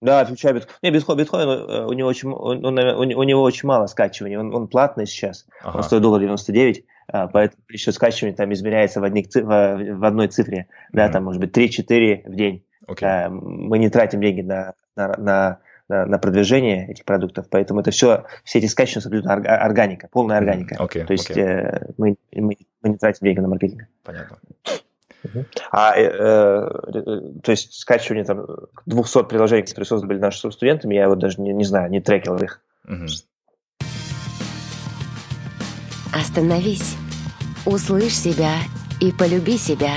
Да, 0.00 0.24
включая 0.24 0.54
Бетховен. 0.54 0.78
Не, 0.82 0.90
Бетховен, 0.90 1.18
Бетховен 1.18 1.48
э, 1.48 1.86
у, 1.86 1.92
него 1.92 2.08
очень, 2.08 2.30
он, 2.30 2.64
он, 2.64 2.78
у 2.78 3.22
него 3.22 3.42
очень 3.42 3.68
мало 3.68 3.86
скачиваний. 3.86 4.36
Он, 4.36 4.54
он 4.54 4.68
платный 4.68 5.06
сейчас. 5.06 5.46
Ага. 5.62 5.78
Он 5.78 5.82
стоит 5.82 6.02
доллар 6.02 6.20
99, 6.20 6.84
а, 7.08 7.28
поэтому 7.28 7.62
количество 7.66 7.92
скачиваний 7.92 8.34
там 8.34 8.52
измеряется 8.52 9.00
в, 9.00 9.04
одних, 9.04 9.26
в, 9.34 9.40
в 9.40 10.04
одной 10.04 10.28
цифре. 10.28 10.68
Да, 10.92 11.06
mm-hmm. 11.06 11.12
там 11.12 11.24
может 11.24 11.40
быть 11.40 11.56
3-4 11.56 12.28
в 12.30 12.34
день. 12.34 12.64
Okay. 12.88 13.04
А, 13.04 13.28
мы 13.28 13.78
не 13.78 13.90
тратим 13.90 14.20
деньги 14.20 14.40
на, 14.40 14.74
на, 14.96 15.16
на 15.18 15.58
на, 15.90 16.06
на 16.06 16.18
продвижение 16.18 16.86
этих 16.88 17.04
продуктов, 17.04 17.46
поэтому 17.50 17.80
это 17.80 17.90
все, 17.90 18.24
все 18.44 18.60
эти 18.60 18.66
скачивания 18.66 19.04
абсолютно 19.04 19.34
органика, 19.34 20.08
полная 20.10 20.38
органика. 20.38 20.76
Okay, 20.76 21.04
То 21.04 21.12
есть 21.12 21.30
okay. 21.30 21.42
э, 21.42 21.92
мы, 21.98 22.16
мы, 22.32 22.56
мы 22.82 22.88
не 22.90 22.96
тратим 22.96 23.26
деньги 23.26 23.40
на 23.40 23.48
маркетинг. 23.48 23.82
Понятно. 24.04 24.38
А, 25.72 25.98
э, 25.98 26.04
э, 26.04 27.40
то 27.42 27.50
есть 27.50 27.74
скачивание 27.74 28.24
там 28.24 28.46
200 28.86 29.24
приложений, 29.24 29.64
которые 29.64 29.86
созданы 29.86 30.08
были 30.08 30.20
нашими 30.20 30.52
студентами, 30.52 30.94
я 30.94 31.08
вот 31.08 31.18
даже 31.18 31.40
не, 31.40 31.52
не 31.52 31.64
знаю, 31.64 31.90
не 31.90 32.00
трекил 32.00 32.36
их. 32.36 32.62
Остановись, 36.12 36.96
услышь 37.66 38.16
себя 38.16 38.54
и 39.00 39.10
полюби 39.12 39.58
себя. 39.58 39.94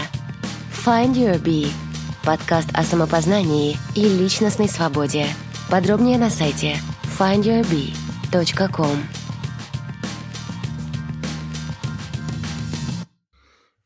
Find 0.86 1.14
Your 1.14 1.42
Bee– 1.42 1.68
подкаст 2.26 2.70
о 2.74 2.84
самопознании 2.84 3.78
и 3.96 4.02
личностной 4.02 4.68
свободе– 4.68 5.28
Подробнее 5.70 6.18
на 6.18 6.30
сайте 6.30 6.76
Find 7.20 7.42
Your 7.42 7.62
Bee. 7.64 7.94
Uber.com. 8.34 8.98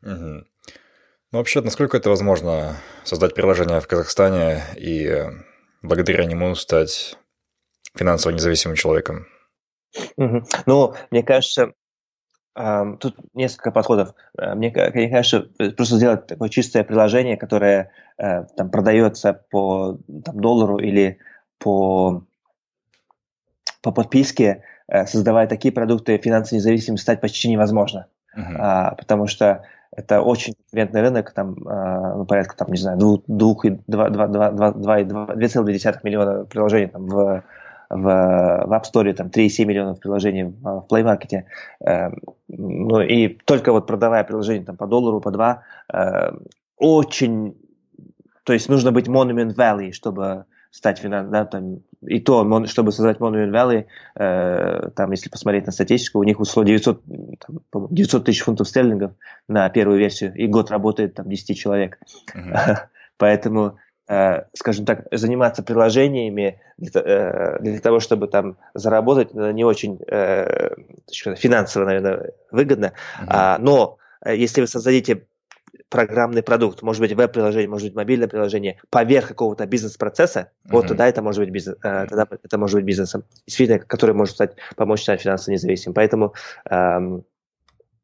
Угу. 0.04 0.46
Ну, 1.32 1.38
вообще, 1.38 1.62
насколько 1.62 1.98
это 1.98 2.10
возможно 2.10 2.78
создать 3.04 3.36
приложение 3.36 3.82
в 3.82 3.88
Казахстане 3.88 4.64
и 4.78 5.26
благодаря 5.82 6.26
нему 6.26 6.56
стать 6.56 7.18
финансово 7.94 8.32
независимым 8.32 8.78
человеком? 8.78 9.28
Угу. 10.16 10.44
Ну, 10.66 10.96
мне 11.12 11.24
кажется, 11.24 11.74
Тут 13.00 13.16
несколько 13.36 13.70
подходов. 13.70 14.16
Э, 14.36 14.56
мне, 14.56 14.74
мне 14.96 15.10
кажется, 15.12 15.48
просто 15.76 15.98
сделать 15.98 16.26
такое 16.26 16.50
чистое 16.50 16.84
приложение, 16.84 17.38
которое 17.38 17.92
э, 18.18 18.46
там 18.56 18.72
продается 18.72 19.34
по 19.52 20.00
там, 20.26 20.42
доллару 20.42 20.80
или 20.80 21.20
по, 21.60 22.24
по 23.82 23.92
подписке, 23.92 24.64
э, 24.88 25.06
создавая 25.06 25.48
такие 25.48 25.74
продукты, 25.74 26.18
финансово 26.18 26.58
независимым 26.58 26.98
стать 26.98 27.22
почти 27.22 27.50
невозможно. 27.50 28.08
Uh-huh. 28.38 28.56
А, 28.60 28.96
потому 28.96 29.28
что 29.28 29.64
это 29.96 30.22
очень 30.22 30.54
конкурентный 30.54 31.02
рынок, 31.02 31.32
там, 31.32 31.56
ну, 31.56 32.26
порядка, 32.26 32.58
там, 32.58 32.72
не 32.72 32.78
знаю, 32.78 33.00
2,2 33.00 36.00
миллиона 36.04 36.46
приложений 36.46 36.88
там, 36.88 37.08
в 37.08 37.44
в, 37.90 37.96
в 37.96 38.74
App 38.74 38.84
Store 38.84 39.14
там 39.14 39.28
3,7 39.28 39.66
миллионов 39.66 40.00
приложений 40.00 40.56
в, 40.62 40.86
Play 40.90 41.04
Market. 41.04 41.44
Э, 41.86 42.10
ну 42.48 43.02
и 43.02 43.30
только 43.46 43.72
вот 43.72 43.88
продавая 43.88 44.24
приложение 44.24 44.66
там 44.66 44.78
по 44.78 44.88
доллару, 44.88 45.22
по 45.22 45.32
два, 45.32 45.64
э, 45.92 46.32
очень, 46.78 47.56
то 48.44 48.54
есть 48.54 48.70
нужно 48.70 48.92
быть 48.92 49.08
Monument 49.08 49.56
Valley, 49.56 49.92
чтобы 49.92 50.46
стать 50.78 51.02
да, 51.04 51.46
там, 51.46 51.80
и 52.06 52.20
то, 52.20 52.66
чтобы 52.68 52.92
создать 52.92 53.18
Monument 53.18 53.52
Valley, 53.52 53.86
э, 54.16 54.90
там, 54.96 55.12
если 55.12 55.30
посмотреть 55.30 55.66
на 55.66 55.72
статистику, 55.72 56.20
у 56.20 56.24
них 56.24 56.40
ушло 56.40 56.64
900, 56.64 57.02
там, 57.40 57.88
900 57.90 58.26
тысяч 58.26 58.42
фунтов 58.42 58.68
стерлингов 58.68 59.12
на 59.48 59.68
первую 59.70 60.00
версию, 60.00 60.34
и 60.36 60.48
год 60.48 60.72
работает 60.72 61.16
там 61.16 61.28
10 61.28 61.58
человек. 61.58 62.00
Поэтому 63.18 63.78
Э, 64.10 64.44
скажем 64.54 64.86
так, 64.86 65.06
заниматься 65.12 65.64
приложениями 65.64 66.62
для, 66.78 67.02
э, 67.02 67.60
для 67.60 67.80
того, 67.82 68.00
чтобы 68.00 68.30
там 68.30 68.56
заработать, 68.74 69.34
не 69.34 69.66
очень 69.66 70.00
э, 70.08 70.76
финансово, 71.36 71.84
наверное, 71.84 72.32
выгодно. 72.50 72.86
Mm-hmm. 72.86 73.26
А, 73.28 73.58
но 73.58 73.98
если 74.26 74.62
вы 74.62 74.68
создадите 74.68 75.26
программный 75.90 76.44
продукт, 76.44 76.82
может 76.82 77.02
быть 77.02 77.14
веб-приложение, 77.14 77.70
может 77.70 77.88
быть 77.88 77.96
мобильное 77.96 78.28
приложение, 78.28 78.80
поверх 78.90 79.28
какого-то 79.28 79.66
бизнес-процесса, 79.66 80.40
mm-hmm. 80.40 80.70
вот 80.72 80.88
тогда 80.88 81.08
это 81.08 81.22
может 81.22 81.42
быть 81.42 81.50
бизнес, 81.50 81.78
тогда 81.82 82.28
это 82.44 82.58
может 82.58 82.76
быть 82.76 82.86
бизнесом, 82.86 83.24
действительно, 83.46 83.80
который 83.80 84.16
может 84.16 84.36
стать, 84.36 84.56
помочь 84.76 85.02
стать 85.02 85.22
финансово 85.22 85.54
независимым. 85.54 85.94
Поэтому 85.94 86.34
эм, 86.70 87.24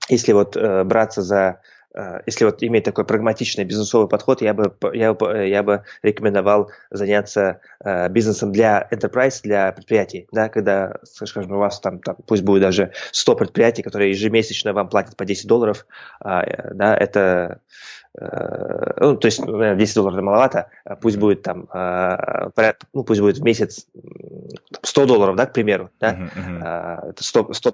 если 0.10 0.34
вот 0.34 0.56
браться 0.56 1.22
за 1.22 1.34
Э, 1.40 1.73
если 2.26 2.46
вот 2.46 2.64
иметь 2.64 2.84
такой 2.84 3.06
прагматичный 3.06 3.66
бизнесовый 3.66 4.08
подход, 4.08 4.42
я 4.42 4.54
бы, 4.54 4.76
я 4.94 5.14
бы, 5.14 5.48
я 5.48 5.62
бы 5.62 5.84
рекомендовал 6.02 6.72
заняться 6.90 7.60
э, 7.84 8.10
бизнесом 8.10 8.52
для 8.52 8.88
enterprise, 8.92 9.42
для 9.44 9.72
предприятий, 9.72 10.28
да, 10.32 10.50
когда, 10.50 10.98
скажем, 11.04 11.52
у 11.52 11.58
вас 11.58 11.80
там, 11.80 12.00
там 12.00 12.16
пусть 12.26 12.44
будет 12.44 12.62
даже 12.62 12.92
100 13.12 13.36
предприятий, 13.36 13.84
которые 13.84 14.12
ежемесячно 14.12 14.74
вам 14.74 14.90
платят 14.90 15.16
по 15.16 15.26
10 15.26 15.48
долларов, 15.48 15.86
э, 16.24 16.74
да, 16.74 16.96
это 16.98 17.60
э, 18.20 18.94
ну, 19.00 19.16
то 19.16 19.28
есть, 19.28 19.40
наверное, 19.40 19.76
10 19.76 19.96
долларов 19.96 20.24
маловато, 20.24 20.70
а 20.86 20.96
пусть 20.96 21.18
будет 21.18 21.44
там, 21.44 21.68
э, 21.74 22.74
ну, 22.94 23.04
пусть 23.04 23.22
будет 23.22 23.38
в 23.38 23.44
месяц 23.44 23.86
100 24.82 25.06
долларов, 25.06 25.36
да, 25.36 25.46
к 25.46 25.54
примеру, 25.54 25.92
да, 26.00 26.14
uh-huh, 26.14 26.62
uh-huh. 26.62 27.10
это 27.12 27.24
100, 27.24 27.54
100, 27.54 27.74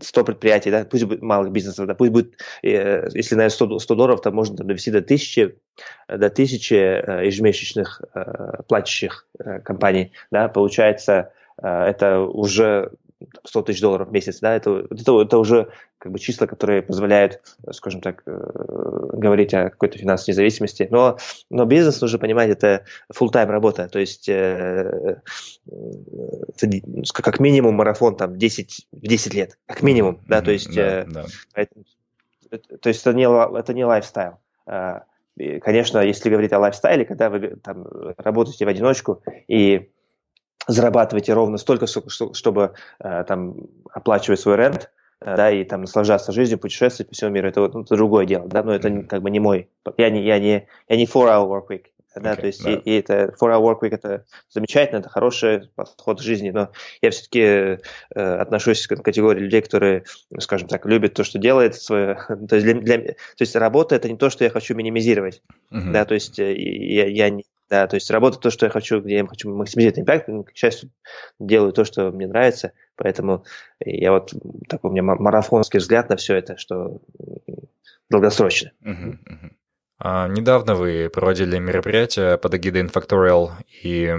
100 0.00 0.24
предприятий, 0.24 0.70
да, 0.70 0.84
пусть 0.84 1.04
будет 1.04 1.22
малых 1.22 1.52
бизнесов, 1.52 1.86
да, 1.86 1.94
пусть 1.94 2.12
будет, 2.12 2.34
э, 2.62 3.08
если 3.12 3.34
на 3.34 3.48
100, 3.48 3.78
100 3.78 3.94
долларов, 3.94 4.20
то 4.22 4.30
можно 4.30 4.56
там, 4.56 4.66
довести 4.66 4.90
до 4.90 4.98
1000, 4.98 5.56
до 6.08 6.26
1000 6.26 6.76
э, 6.76 7.26
ежемесячных 7.26 8.02
э, 8.14 8.62
платящих 8.68 9.26
компаний, 9.64 10.12
да, 10.30 10.48
получается, 10.48 11.32
это 11.58 12.20
уже 12.20 12.90
100 13.44 13.62
тысяч 13.62 13.80
долларов 13.80 14.08
в 14.08 14.12
месяц, 14.12 14.40
да, 14.40 14.54
это, 14.54 14.86
это, 14.90 15.20
это 15.20 15.38
уже 15.38 15.68
как 15.98 16.12
бы 16.12 16.18
числа, 16.18 16.46
которые 16.46 16.82
позволяют, 16.82 17.40
скажем 17.70 18.00
так, 18.00 18.22
э, 18.26 18.32
говорить 19.12 19.54
о 19.54 19.70
какой-то 19.70 19.98
финансовой 19.98 20.32
независимости. 20.32 20.88
Но, 20.90 21.18
но 21.50 21.64
бизнес, 21.64 22.00
нужно 22.00 22.18
понимать, 22.18 22.50
это 22.50 22.84
full-time 23.14 23.46
работа, 23.46 23.88
то 23.88 23.98
есть 23.98 24.28
э, 24.28 25.20
это 26.60 26.70
как 27.14 27.40
минимум 27.40 27.76
марафон 27.76 28.16
там 28.16 28.36
10, 28.36 28.88
10 28.92 29.34
лет, 29.34 29.58
как 29.66 29.82
минимум, 29.82 30.16
mm-hmm. 30.16 30.28
да, 30.28 30.42
то 30.42 30.50
есть, 30.50 30.74
да, 30.74 30.82
э, 30.82 31.04
да. 31.06 31.24
Поэтому, 31.54 31.84
то 32.50 32.88
есть 32.88 33.00
это 33.00 33.12
не, 33.14 33.58
это 33.58 33.72
не 33.72 33.84
лайфстайл. 33.84 34.38
А, 34.66 35.04
конечно, 35.60 36.00
если 36.00 36.30
говорить 36.30 36.52
о 36.52 36.58
лайфстайле, 36.58 37.04
когда 37.04 37.30
вы 37.30 37.56
там 37.62 37.86
работаете 38.16 38.64
в 38.64 38.68
одиночку 38.68 39.22
и 39.48 39.91
зарабатываете 40.66 41.32
ровно 41.32 41.58
столько, 41.58 41.86
чтобы 41.86 42.74
э, 43.00 43.24
там 43.26 43.56
оплачивать 43.90 44.40
свой 44.40 44.56
рент, 44.56 44.90
э, 45.20 45.36
да, 45.36 45.50
и 45.50 45.64
там 45.64 45.82
наслаждаться 45.82 46.32
жизнью, 46.32 46.58
путешествовать 46.58 47.08
по 47.08 47.14
всему 47.14 47.30
миру, 47.30 47.48
это, 47.48 47.60
вот, 47.60 47.74
ну, 47.74 47.82
это 47.82 47.96
другое 47.96 48.26
дело, 48.26 48.46
да, 48.48 48.62
но 48.62 48.74
это 48.74 49.02
как 49.02 49.22
бы 49.22 49.30
не 49.30 49.40
мой, 49.40 49.68
я 49.96 50.10
не, 50.10 50.24
я 50.24 50.38
не, 50.38 50.68
я 50.88 50.96
не 50.96 51.06
four 51.06 51.28
hour 51.28 51.48
work 51.48 51.68
week, 51.70 51.84
да, 52.14 52.32
okay, 52.32 52.40
то 52.40 52.46
есть 52.46 52.62
да. 52.62 52.72
И, 52.72 52.76
и 52.78 52.98
это 52.98 53.34
four 53.40 53.50
hour 53.50 53.62
work 53.62 53.80
week 53.82 53.94
это 53.94 54.24
замечательно, 54.50 54.98
это 54.98 55.08
хороший 55.08 55.68
подход 55.74 56.20
к 56.20 56.22
жизни, 56.22 56.50
но 56.50 56.70
я 57.00 57.10
все-таки 57.10 57.40
э, 57.40 57.78
отношусь 58.14 58.86
к 58.86 58.96
категории 58.96 59.40
людей, 59.40 59.62
которые, 59.62 60.04
скажем 60.38 60.68
так, 60.68 60.86
любят 60.86 61.14
то, 61.14 61.24
что 61.24 61.38
делает 61.38 61.74
свое, 61.74 62.14
то 62.48 62.56
есть 62.56 62.64
для, 62.64 62.74
для, 62.74 62.98
то 62.98 63.14
есть 63.40 63.56
работа 63.56 63.96
это 63.96 64.08
не 64.08 64.16
то, 64.16 64.30
что 64.30 64.44
я 64.44 64.50
хочу 64.50 64.74
минимизировать, 64.74 65.42
uh-huh. 65.70 65.90
да, 65.90 66.04
то 66.04 66.14
есть 66.14 66.38
э, 66.38 66.54
я, 66.54 67.06
я 67.06 67.30
не 67.30 67.44
да, 67.72 67.86
то 67.86 67.96
есть 67.96 68.10
работать 68.10 68.40
то, 68.40 68.50
что 68.50 68.66
я 68.66 68.70
хочу, 68.70 69.00
где 69.00 69.16
я 69.16 69.26
хочу 69.26 69.48
максимизировать 69.48 69.98
импакт, 69.98 70.26
к 70.26 70.54
счастью, 70.54 70.90
делаю 71.38 71.72
то, 71.72 71.86
что 71.86 72.10
мне 72.10 72.26
нравится, 72.26 72.72
поэтому 72.96 73.46
я 73.80 74.12
вот 74.12 74.34
такой 74.68 74.90
у 74.90 74.92
меня 74.92 75.02
марафонский 75.02 75.78
взгляд 75.78 76.10
на 76.10 76.16
все 76.16 76.36
это, 76.36 76.58
что 76.58 77.00
долгосрочно. 78.10 78.72
Uh-huh, 78.84 79.16
uh-huh. 79.26 79.50
А, 80.00 80.28
недавно 80.28 80.74
вы 80.74 81.08
проводили 81.08 81.58
мероприятие 81.58 82.36
под 82.36 82.54
эгидой 82.56 82.82
Infactorial, 82.82 83.52
и 83.82 84.14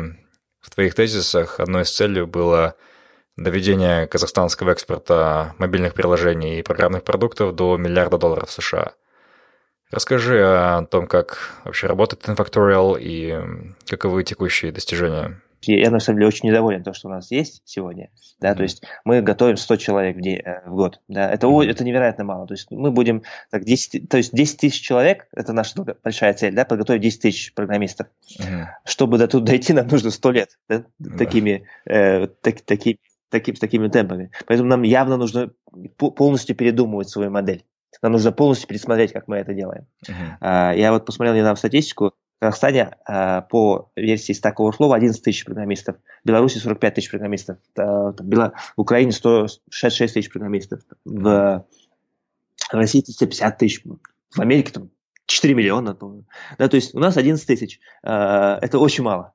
в 0.59 0.71
твоих 0.71 0.95
тезисах 0.95 1.59
одной 1.59 1.83
из 1.83 1.91
целей 1.95 2.23
было 2.23 2.73
доведение 3.37 4.07
казахстанского 4.07 4.71
экспорта 4.71 5.53
мобильных 5.59 5.93
приложений 5.93 6.57
и 6.57 6.63
программных 6.63 7.03
продуктов 7.03 7.53
до 7.53 7.77
миллиарда 7.77 8.17
долларов 8.17 8.49
США. 8.49 8.93
Расскажи 9.93 10.41
о 10.43 10.86
том, 10.86 11.06
как 11.06 11.62
вообще 11.65 11.86
работает 11.86 12.23
Infactorial 12.27 12.99
и 12.99 13.39
каковы 13.86 14.23
текущие 14.23 14.71
достижения. 14.71 15.39
Я, 15.62 15.91
на 15.91 15.99
самом 15.99 16.17
деле, 16.17 16.29
очень 16.29 16.49
недоволен 16.49 16.84
то, 16.84 16.93
что 16.93 17.10
у 17.10 17.12
нас 17.12 17.29
есть 17.29 17.62
сегодня. 17.63 18.10
Да, 18.39 18.51
mm-hmm. 18.51 18.56
То 18.56 18.63
есть 18.63 18.84
мы 19.06 19.21
готовим 19.21 19.56
100 19.56 19.75
человек 19.77 20.17
в, 20.17 20.21
день, 20.21 20.39
э, 20.39 20.67
в 20.67 20.73
год. 20.75 20.99
Да, 21.08 21.32
это, 21.32 21.45
mm-hmm. 21.45 21.69
это 21.69 21.84
невероятно 21.84 22.23
мало. 22.23 22.47
То 22.47 22.56
есть 22.56 22.71
мы 22.71 22.89
будем... 22.89 23.21
Так, 23.51 23.65
10, 23.65 24.10
то 24.10 24.17
есть 24.17 24.34
10 24.34 24.60
тысяч 24.60 24.82
человек, 24.82 25.27
это 25.32 25.53
наша 25.53 25.75
большая 26.03 26.34
цель, 26.34 26.56
да, 26.56 26.65
подготовить 26.65 27.01
10 27.01 27.21
тысяч 27.21 27.53
программистов. 27.53 28.08
Mm-hmm. 28.39 28.65
Чтобы 28.86 29.19
до 29.19 29.27
туда 29.27 29.45
дойти, 29.51 29.73
нам 29.73 29.88
нужно 29.88 30.10
100 30.10 30.32
лет. 30.32 30.58
Да, 30.67 30.77
mm-hmm. 30.77 31.17
Такими, 31.17 31.67
э, 31.86 32.27
так, 32.27 32.62
такими, 32.62 32.97
такими, 33.29 33.56
такими 33.56 33.88
темпами. 33.89 34.32
Поэтому 34.47 34.69
нам 34.69 34.82
явно 34.82 35.17
нужно 35.17 35.51
полностью 35.97 36.56
передумывать 36.56 37.10
свою 37.10 37.29
модель. 37.29 37.63
Нам 38.03 38.11
нужно 38.11 38.31
полностью 38.31 38.67
пересмотреть, 38.67 39.13
как 39.13 39.27
мы 39.27 39.37
это 39.37 39.53
делаем. 39.53 39.87
Uh-huh. 40.07 40.77
Я 40.77 40.91
вот 40.91 41.05
посмотрел 41.05 41.33
недавно 41.33 41.55
статистику. 41.55 42.11
В 42.37 42.45
Казахстане 42.45 42.97
а, 43.05 43.41
по 43.43 43.89
версии 43.95 44.35
Stack 44.35 44.55
Overflow 44.57 44.93
11 44.93 45.23
тысяч 45.23 45.45
программистов, 45.45 45.95
в 46.23 46.27
Беларуси 46.27 46.57
45 46.57 46.93
тысяч 46.93 47.09
программистов, 47.09 47.57
в 47.73 48.53
Украине 48.75 49.13
166 49.13 50.13
тысяч 50.13 50.29
программистов, 50.29 50.81
в 51.05 51.65
России 52.69 52.99
150 52.99 53.57
тысяч, 53.57 53.81
в 54.35 54.41
Америке 54.41 54.73
там 54.73 54.89
4 55.25 55.53
миллиона, 55.53 55.97
Да, 56.57 56.67
то 56.67 56.75
есть 56.75 56.93
у 56.93 56.99
нас 56.99 57.17
11 57.17 57.45
тысяч. 57.45 57.79
А, 58.03 58.59
это 58.62 58.79
очень 58.79 59.03
мало. 59.03 59.33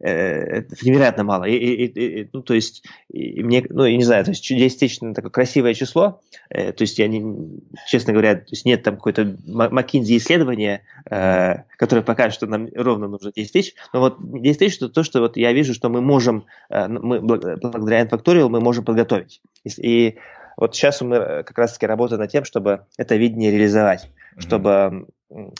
Э, 0.00 0.10
это 0.10 0.86
невероятно 0.86 1.24
мало. 1.24 1.44
И, 1.44 1.56
и, 1.56 1.86
и, 1.86 2.30
ну, 2.32 2.42
то 2.42 2.54
есть, 2.54 2.84
и 3.12 3.42
мне, 3.42 3.64
ну, 3.68 3.84
я 3.84 3.96
не 3.96 4.04
знаю, 4.04 4.24
то 4.24 4.30
есть 4.30 4.48
10 4.48 4.78
тысяч 4.78 4.98
это 5.02 5.14
такое 5.14 5.30
красивое 5.30 5.74
число, 5.74 6.20
э, 6.50 6.72
то 6.72 6.82
есть 6.82 6.98
я 6.98 7.08
не, 7.08 7.60
честно 7.88 8.12
говоря, 8.12 8.36
то 8.36 8.50
есть 8.50 8.64
нет 8.64 8.82
там 8.84 8.96
какой-то 8.96 9.22
McKinsey 9.22 10.16
исследования, 10.16 10.82
э, 11.10 11.64
которое 11.76 12.02
покажет, 12.02 12.34
что 12.34 12.46
нам 12.46 12.68
ровно 12.74 13.08
нужно 13.08 13.32
10 13.34 13.52
тысяч, 13.52 13.74
но 13.92 14.00
вот 14.00 14.18
10 14.20 14.58
тысяч 14.58 14.76
это 14.76 14.88
то, 14.88 15.02
что 15.02 15.20
вот 15.20 15.36
я 15.36 15.52
вижу, 15.52 15.74
что 15.74 15.88
мы 15.88 16.00
можем, 16.00 16.46
э, 16.70 16.86
мы, 16.86 17.20
благодаря 17.20 18.02
Infactorial 18.02 18.48
мы 18.48 18.60
можем 18.60 18.84
подготовить. 18.84 19.40
И 19.64 20.16
вот 20.58 20.74
сейчас 20.74 21.00
мы 21.00 21.44
как 21.44 21.56
раз-таки 21.56 21.86
работаем 21.86 22.20
над 22.20 22.30
тем, 22.30 22.44
чтобы 22.44 22.84
это 22.98 23.16
видение 23.16 23.50
реализовать, 23.50 24.04
mm-hmm. 24.04 24.40
чтобы, 24.40 25.06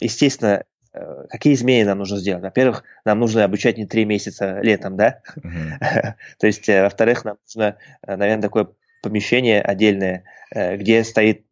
естественно, 0.01 0.65
Э, 0.99 1.25
какие 1.29 1.55
изменения 1.55 1.87
нам 1.87 1.99
нужно 1.99 2.17
сделать? 2.17 2.43
Во-первых, 2.43 2.85
нам 3.05 3.21
нужно 3.21 3.45
обучать 3.45 3.79
не 3.79 3.87
три 3.87 4.05
месяца 4.05 4.61
летом, 4.61 4.97
да? 4.97 5.21
То 6.39 6.47
есть, 6.47 6.69
э, 6.69 6.83
во-вторых, 6.83 7.25
нам 7.25 7.37
нужно, 7.47 7.77
э, 8.07 8.17
наверное, 8.17 8.43
такое 8.43 8.69
помещение 9.03 9.63
отдельное, 9.63 10.25
где 10.53 11.05
стоит 11.05 11.45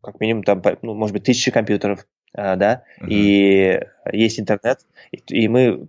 как 0.00 0.20
минимум 0.20 0.44
там, 0.44 0.62
ну, 0.82 0.94
может 0.94 1.12
быть, 1.12 1.24
тысячи 1.24 1.50
компьютеров, 1.50 2.06
да, 2.32 2.84
и 3.04 3.80
есть 4.12 4.38
интернет, 4.38 4.78
и 5.10 5.48
мы 5.48 5.88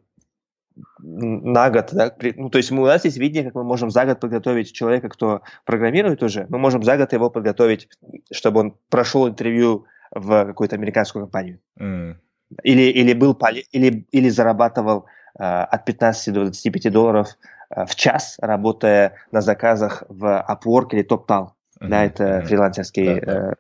на 1.08 1.70
год, 1.70 1.90
да, 1.92 2.12
ну, 2.36 2.50
то 2.50 2.58
есть 2.58 2.72
мы, 2.72 2.82
у 2.82 2.86
нас 2.86 3.06
есть 3.06 3.18
видение, 3.18 3.46
как 3.46 3.56
мы 3.56 3.64
можем 3.64 3.92
за 3.92 4.06
год 4.06 4.20
подготовить 4.20 4.74
человека, 4.74 5.10
кто 5.10 5.42
программирует 5.64 6.24
уже, 6.24 6.48
мы 6.50 6.58
можем 6.58 6.84
за 6.84 6.98
год 6.98 7.14
его 7.14 7.30
подготовить, 7.30 7.88
чтобы 8.32 8.62
он 8.62 8.76
прошел 8.90 9.28
интервью 9.28 9.86
в 10.12 10.46
какую-то 10.46 10.76
американскую 10.76 11.26
компанию. 11.26 11.60
Mm. 11.80 12.16
Или, 12.64 12.84
или, 12.84 13.14
был, 13.14 13.38
или, 13.72 14.08
или 14.12 14.30
зарабатывал 14.30 15.06
э, 15.38 15.44
от 15.44 15.86
15 15.86 16.34
до 16.34 16.44
25 16.46 16.92
долларов 16.92 17.28
э, 17.70 17.86
в 17.86 17.96
час, 17.96 18.38
работая 18.40 19.16
на 19.32 19.42
заказах 19.42 20.04
в 20.10 20.46
Upwork 20.48 20.90
или 20.92 21.06
TopTal. 21.06 21.50
Mm-hmm. 21.80 21.88
Да, 21.88 22.06
это 22.06 22.24
mm-hmm. 22.24 22.46
фрилансерские 22.46 23.20
mm-hmm. 23.20 23.52
э, 23.52 23.54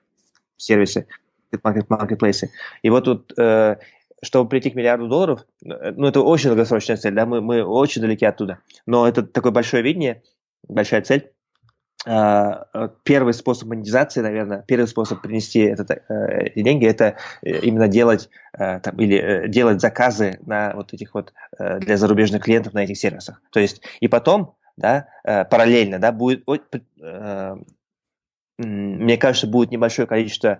сервисы, 0.57 1.07
маркетплейсы. 1.89 2.51
И 2.81 2.89
вот 2.89 3.05
тут 3.05 3.33
э, 3.37 3.77
чтобы 4.23 4.49
прийти 4.49 4.69
к 4.69 4.75
миллиарду 4.75 5.07
долларов, 5.07 5.45
э, 5.63 5.91
ну, 5.95 6.07
это 6.07 6.21
очень 6.21 6.49
долгосрочная 6.49 6.97
цель, 6.97 7.13
да, 7.13 7.25
мы, 7.25 7.41
мы 7.41 7.63
очень 7.63 8.01
далеки 8.01 8.25
оттуда. 8.25 8.59
Но 8.85 9.07
это 9.07 9.23
такое 9.23 9.51
большое 9.51 9.83
видение, 9.83 10.23
большая 10.67 11.01
цель. 11.01 11.31
А, 12.07 12.67
э, 12.73 12.89
первый 13.03 13.33
способ 13.33 13.69
монетизации, 13.69 14.21
наверное, 14.21 14.63
первый 14.67 14.87
способ 14.87 15.21
принести 15.21 15.59
этот, 15.59 15.91
э, 15.91 15.97
эти 16.43 16.61
деньги, 16.61 16.85
это 16.85 17.17
именно 17.41 17.87
делать 17.87 18.29
там, 18.53 18.97
или 18.97 19.49
делать 19.49 19.81
заказы 19.81 20.39
на 20.45 20.73
вот 20.75 20.93
этих 20.93 21.13
вот 21.13 21.33
для 21.59 21.97
зарубежных 21.97 22.43
клиентов 22.43 22.73
на 22.73 22.85
этих 22.85 22.97
сервисах. 22.97 23.41
То 23.51 23.59
есть 23.59 23.81
и 23.99 24.07
потом, 24.07 24.55
да, 24.77 25.09
параллельно, 25.23 25.99
да, 25.99 26.13
будет 26.13 26.45
мне 28.57 29.17
кажется, 29.17 29.47
будет 29.47 29.71
небольшое 29.71 30.07
количество 30.07 30.59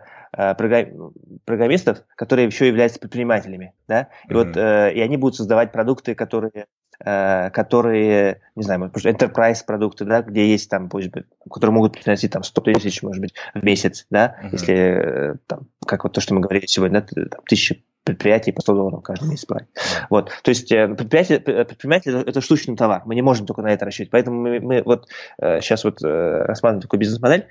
программистов, 1.46 2.00
которые 2.16 2.48
еще 2.48 2.68
являются 2.68 3.00
предпринимателями, 3.00 3.74
да, 3.88 4.10
и 4.28 4.32
mm-hmm. 4.32 4.34
вот 4.34 4.58
э, 4.58 4.94
и 4.94 5.00
они 5.00 5.18
будут 5.18 5.36
создавать 5.36 5.72
продукты, 5.72 6.16
которые 6.16 6.66
э, 7.00 7.50
которые, 7.52 8.42
не 8.56 8.64
знаю, 8.64 8.80
может, 8.80 9.06
enterprise 9.06 9.64
продукты, 9.66 10.06
да, 10.06 10.22
где 10.22 10.48
есть 10.48 10.70
там, 10.70 10.90
может 10.92 11.12
быть, 11.12 11.26
которые 11.52 11.74
могут 11.74 11.94
приносить 11.94 12.32
там 12.32 12.44
100 12.44 12.62
тысяч, 12.62 13.04
может 13.04 13.22
быть, 13.22 13.34
в 13.54 13.64
месяц, 13.64 14.06
да, 14.10 14.36
mm-hmm. 14.42 14.50
если 14.52 14.76
э, 14.76 15.36
там, 15.48 15.68
как 15.86 16.04
вот 16.04 16.14
то, 16.14 16.22
что 16.22 16.34
мы 16.34 16.42
говорили 16.42 16.66
сегодня, 16.66 17.06
да, 17.12 17.26
там, 17.26 17.42
тысячи 17.48 17.86
предприятий 18.06 18.52
по 18.52 18.62
100 18.62 18.74
долларов 18.74 19.04
каждый 19.04 19.30
месяц 19.30 19.46
брать. 19.48 19.68
Вот. 20.10 20.32
То 20.44 20.50
есть 20.50 20.72
э, 20.72 20.88
предприятие, 20.88 21.40
предприниматель– 21.40 22.16
это 22.26 22.40
штучный 22.40 22.78
товар, 22.78 23.02
мы 23.06 23.16
не 23.16 23.22
можем 23.22 23.46
только 23.48 23.64
на 23.64 23.74
это 23.74 23.84
рассчитывать. 23.84 24.12
Поэтому 24.12 24.42
мы, 24.42 24.60
мы 24.60 24.84
вот 24.84 25.08
сейчас 25.40 25.84
э, 25.84 25.90
вот 25.90 26.04
э, 26.04 26.46
рассматриваем 26.46 26.82
такую 26.82 27.00
бизнес-модель, 27.00 27.48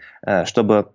чтобы 0.46 0.90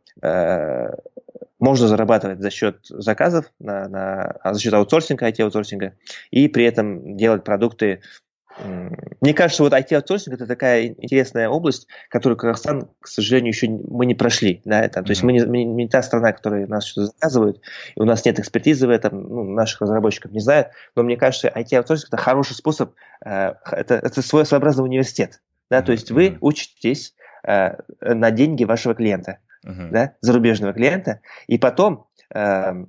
можно 1.60 1.88
зарабатывать 1.88 2.40
за 2.40 2.50
счет 2.50 2.78
заказов, 2.88 3.52
на, 3.60 3.88
на, 3.90 4.22
а 4.44 4.54
за 4.54 4.62
счет 4.62 4.74
аутсорсинга, 4.74 5.30
IT-аутсорсинга, 5.30 5.94
и 6.32 6.48
при 6.48 6.64
этом 6.64 7.18
делать 7.18 7.44
продукты 7.44 8.02
мне 9.22 9.34
кажется, 9.34 9.64
вот 9.64 9.74
IT-аутсорсинг 9.74 10.34
это 10.34 10.48
такая 10.48 10.88
интересная 10.88 11.50
область, 11.50 11.88
которую 12.10 12.38
Казахстан, 12.38 12.90
к 13.00 13.08
сожалению, 13.08 13.54
еще 13.54 13.70
мы 13.70 14.06
не 14.06 14.16
прошли. 14.16 14.62
Да, 14.66 14.88
там, 14.90 15.06
то 15.06 15.12
есть 15.12 15.24
мы 15.24 15.34
не, 15.34 15.46
мы 15.46 15.64
не 15.64 15.88
та 15.88 16.02
страна, 16.02 16.32
которая 16.32 16.68
нас 16.68 16.86
что-то 16.86 17.08
заказывает, 17.08 17.62
и 17.96 18.02
у 18.02 18.06
нас 18.06 18.26
нет 18.26 18.40
экспертизы 18.40 18.88
в 18.88 18.90
этом, 18.90 19.22
ну, 19.22 19.44
наших 19.44 19.82
разработчиков 19.82 20.32
не 20.32 20.40
знают, 20.40 20.70
но 20.96 21.04
мне 21.04 21.16
кажется, 21.16 21.48
IT-аутсорсинг 21.48 22.08
это 22.08 22.18
хороший 22.18 22.56
способ, 22.56 22.94
э, 23.24 23.54
это, 23.72 23.96
это 23.96 24.22
свой 24.22 24.46
своеобразный 24.46 24.84
университет. 24.84 25.42
Да, 25.70 25.82
то 25.82 25.92
есть 25.92 26.10
вы 26.10 26.38
учитесь 26.42 27.14
э, 27.48 27.76
на 28.02 28.32
деньги 28.32 28.64
вашего 28.64 28.96
клиента, 28.96 29.38
uh-huh. 29.66 29.90
да, 29.92 30.14
зарубежного 30.22 30.74
клиента, 30.74 31.22
и 31.46 31.60
потом 31.60 32.08
э, 32.34 32.86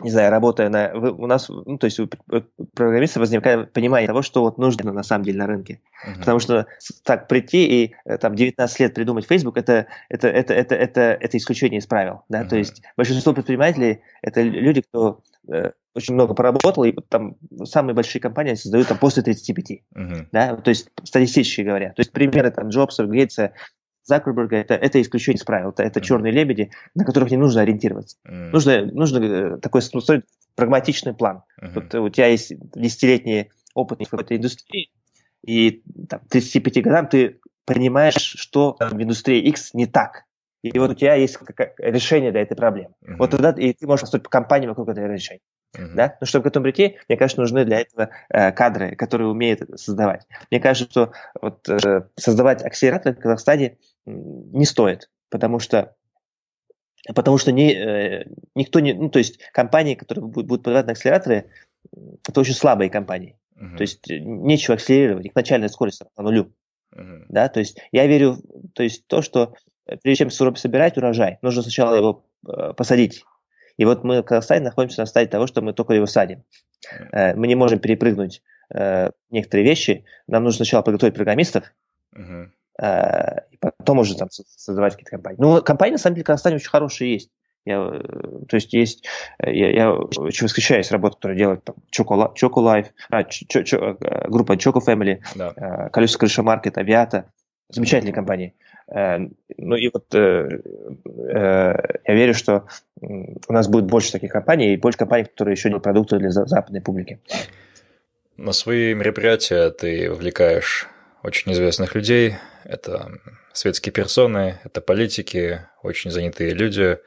не 0.00 0.10
знаю, 0.10 0.30
работая 0.30 0.68
на... 0.68 0.92
у 0.92 1.26
нас, 1.26 1.48
ну, 1.48 1.76
то 1.78 1.86
есть 1.86 1.98
у 1.98 2.08
программиста 2.74 3.20
возникает 3.20 3.72
понимание 3.72 4.06
того, 4.06 4.22
что 4.22 4.42
вот 4.42 4.58
нужно 4.58 4.92
на 4.92 5.02
самом 5.02 5.24
деле 5.24 5.38
на 5.38 5.46
рынке. 5.46 5.80
Uh-huh. 6.06 6.18
Потому 6.20 6.38
что 6.38 6.66
так 7.04 7.26
прийти 7.28 7.84
и 7.84 7.94
э, 8.04 8.18
там 8.18 8.34
19 8.34 8.80
лет 8.80 8.94
придумать 8.94 9.26
Facebook, 9.26 9.56
это, 9.56 9.86
это, 10.08 10.28
это, 10.28 10.54
это, 10.54 10.74
это, 10.74 11.00
это 11.00 11.36
исключение 11.36 11.80
из 11.80 11.86
правил. 11.86 12.22
Да? 12.28 12.42
Uh-huh. 12.42 12.48
То 12.48 12.56
есть 12.56 12.82
большинство 12.96 13.32
предпринимателей– 13.32 14.02
это 14.22 14.42
люди, 14.42 14.82
кто 14.82 15.20
э, 15.48 15.72
очень 15.94 16.14
много 16.14 16.34
поработал, 16.34 16.84
и 16.84 16.94
там 17.08 17.36
самые 17.64 17.94
большие 17.94 18.22
компании 18.22 18.54
создают 18.54 18.86
там 18.86 18.98
после 18.98 19.24
35. 19.24 19.70
Uh-huh. 19.96 20.26
Да? 20.30 20.56
То 20.56 20.68
есть 20.70 20.90
статистически 21.02 21.62
говоря. 21.62 21.88
То 21.88 22.00
есть 22.00 22.12
примеры 22.12 22.52
там 22.52 22.68
Джобса, 22.68 23.04
Гейтса, 23.04 23.52
Закерберга 24.08 24.56
это, 24.56 24.74
это 24.74 25.00
исключение 25.02 25.38
из 25.38 25.44
правил, 25.44 25.70
это, 25.70 25.82
это 25.82 26.00
черные 26.00 26.32
лебеди, 26.32 26.70
на 26.94 27.04
которых 27.04 27.30
не 27.30 27.36
нужно 27.36 27.60
ориентироваться. 27.60 28.16
Нужно, 28.24 28.86
нужно 28.86 29.18
э, 29.18 29.56
такой 29.58 29.82
строить 29.82 30.24
прагматичный 30.54 31.14
план. 31.14 31.42
Mm-hmm. 31.60 31.70
Вот 31.74 31.94
у 31.94 32.08
тебя 32.08 32.28
есть 32.28 32.52
десятилетний 32.74 33.50
опыт 33.74 34.00
в 34.00 34.08
какой-то 34.08 34.34
индустрии, 34.34 34.90
и 35.46 35.82
там, 36.08 36.20
35 36.28 36.82
годам 36.82 37.06
ты 37.06 37.38
понимаешь, 37.66 38.16
что 38.16 38.76
в 38.80 38.94
индустрии 38.94 39.40
X 39.42 39.74
не 39.74 39.86
так. 39.86 40.24
И 40.62 40.78
вот 40.78 40.90
у 40.90 40.94
тебя 40.94 41.14
есть 41.14 41.38
решение 41.78 42.32
для 42.32 42.42
этой 42.42 42.56
проблемы. 42.56 42.94
Uh-huh. 43.04 43.16
Вот 43.18 43.30
тогда 43.30 43.50
и 43.50 43.72
ты 43.72 43.86
можешь 43.86 44.02
построить 44.02 44.24
компанию 44.24 44.70
вокруг 44.70 44.88
этого 44.88 45.06
решения. 45.06 45.40
Uh-huh. 45.76 45.94
Да? 45.94 46.16
Но 46.20 46.26
чтобы 46.26 46.44
к 46.44 46.46
этому 46.48 46.64
прийти, 46.64 46.96
мне 47.08 47.16
кажется, 47.16 47.40
нужны 47.40 47.64
для 47.64 47.80
этого 47.80 48.10
э, 48.28 48.50
кадры, 48.52 48.96
которые 48.96 49.28
умеют 49.28 49.62
это 49.62 49.76
создавать. 49.76 50.26
Мне 50.50 50.60
кажется, 50.60 50.90
что 50.90 51.12
вот, 51.40 51.68
э, 51.68 52.08
создавать 52.16 52.64
акселераторы 52.64 53.14
в 53.14 53.20
Казахстане 53.20 53.78
не 54.04 54.64
стоит, 54.64 55.10
потому 55.30 55.60
что 55.60 55.94
потому 57.14 57.38
что 57.38 57.52
не, 57.52 57.74
э, 57.74 58.24
никто 58.54 58.80
не, 58.80 58.94
ну 58.94 59.10
то 59.10 59.20
есть 59.20 59.38
компании, 59.52 59.94
которые 59.94 60.26
будут, 60.26 60.48
будут 60.48 60.64
продавать 60.64 60.86
на 60.86 60.92
акселераторы, 60.92 61.50
это 62.26 62.40
очень 62.40 62.54
слабые 62.54 62.90
компании. 62.90 63.38
Uh-huh. 63.56 63.76
То 63.76 63.82
есть 63.82 64.10
э, 64.10 64.18
нечего 64.18 64.74
акселерировать, 64.74 65.26
их 65.26 65.34
начальная 65.34 65.68
скорость 65.68 66.02
на 66.16 66.22
нулю. 66.22 66.52
Uh-huh. 66.94 67.24
Да, 67.28 67.48
то 67.48 67.60
есть 67.60 67.80
я 67.92 68.06
верю, 68.06 68.38
то 68.74 68.82
есть 68.82 69.06
то, 69.06 69.22
что 69.22 69.54
прежде 70.02 70.28
чем 70.28 70.56
собирать 70.56 70.96
урожай, 70.96 71.38
нужно 71.42 71.62
сначала 71.62 71.94
его 71.94 72.24
э, 72.46 72.72
посадить. 72.76 73.24
И 73.76 73.84
вот 73.84 74.04
мы 74.04 74.22
в 74.22 74.24
Казахстане 74.24 74.64
находимся 74.64 75.02
на 75.02 75.06
стадии 75.06 75.30
того, 75.30 75.46
что 75.46 75.62
мы 75.62 75.72
только 75.72 75.94
его 75.94 76.06
садим. 76.06 76.42
Uh-huh. 77.12 77.34
мы 77.34 77.48
не 77.48 77.56
можем 77.56 77.80
перепрыгнуть 77.80 78.42
э, 78.72 79.10
некоторые 79.30 79.66
вещи. 79.66 80.04
Нам 80.26 80.44
нужно 80.44 80.58
сначала 80.58 80.82
подготовить 80.82 81.14
программистов, 81.14 81.72
uh-huh 82.14 82.50
и 82.80 83.56
потом 83.60 83.98
уже 83.98 84.16
там 84.16 84.28
создавать 84.30 84.92
какие-то 84.92 85.10
компании. 85.10 85.36
Ну, 85.40 85.62
компании, 85.62 85.92
на 85.92 85.98
самом 85.98 86.14
деле, 86.14 86.24
в 86.24 86.26
Казахстане 86.26 86.56
очень 86.56 86.68
хорошие 86.68 87.12
есть. 87.12 87.30
Я, 87.64 87.76
то 88.48 88.54
есть 88.54 88.72
есть, 88.72 89.04
я, 89.40 89.70
я 89.70 89.92
очень 89.92 90.46
восхищаюсь 90.46 90.90
работой, 90.90 91.16
которую 91.16 91.38
делает 91.38 91.64
там, 91.64 91.76
Choco, 91.94 92.32
Choco 92.34 92.62
Life, 92.62 92.86
а, 93.10 93.24
чо, 93.24 93.98
группа 94.28 94.52
Choco 94.52 94.80
Family, 94.86 95.20
да. 95.34 95.90
Колесо 95.92 96.18
Крыша 96.18 96.42
Маркет, 96.42 96.78
Авиата. 96.78 97.30
Замечательные 97.68 98.14
компании. 98.14 98.54
Ну 98.90 99.76
и 99.76 99.90
вот 99.92 100.14
э, 100.14 100.18
э, 100.18 101.74
я 102.06 102.14
верю, 102.14 102.32
что 102.32 102.66
у 103.00 103.52
нас 103.52 103.68
будет 103.68 103.84
больше 103.84 104.12
таких 104.12 104.32
компаний 104.32 104.72
и 104.72 104.76
больше 104.78 104.98
компаний, 104.98 105.24
которые 105.24 105.54
еще 105.54 105.68
делают 105.68 105.84
продукты 105.84 106.18
для 106.18 106.30
западной 106.30 106.80
публики. 106.80 107.20
На 108.38 108.52
свои 108.52 108.94
мероприятия 108.94 109.70
ты 109.70 110.08
вовлекаешь 110.08 110.88
очень 111.22 111.52
известных 111.52 111.94
людей. 111.94 112.36
Это 112.64 113.10
светские 113.52 113.92
персоны, 113.92 114.58
это 114.64 114.80
политики, 114.80 115.66
очень 115.82 116.10
занятые 116.10 116.54
люди. 116.54 116.98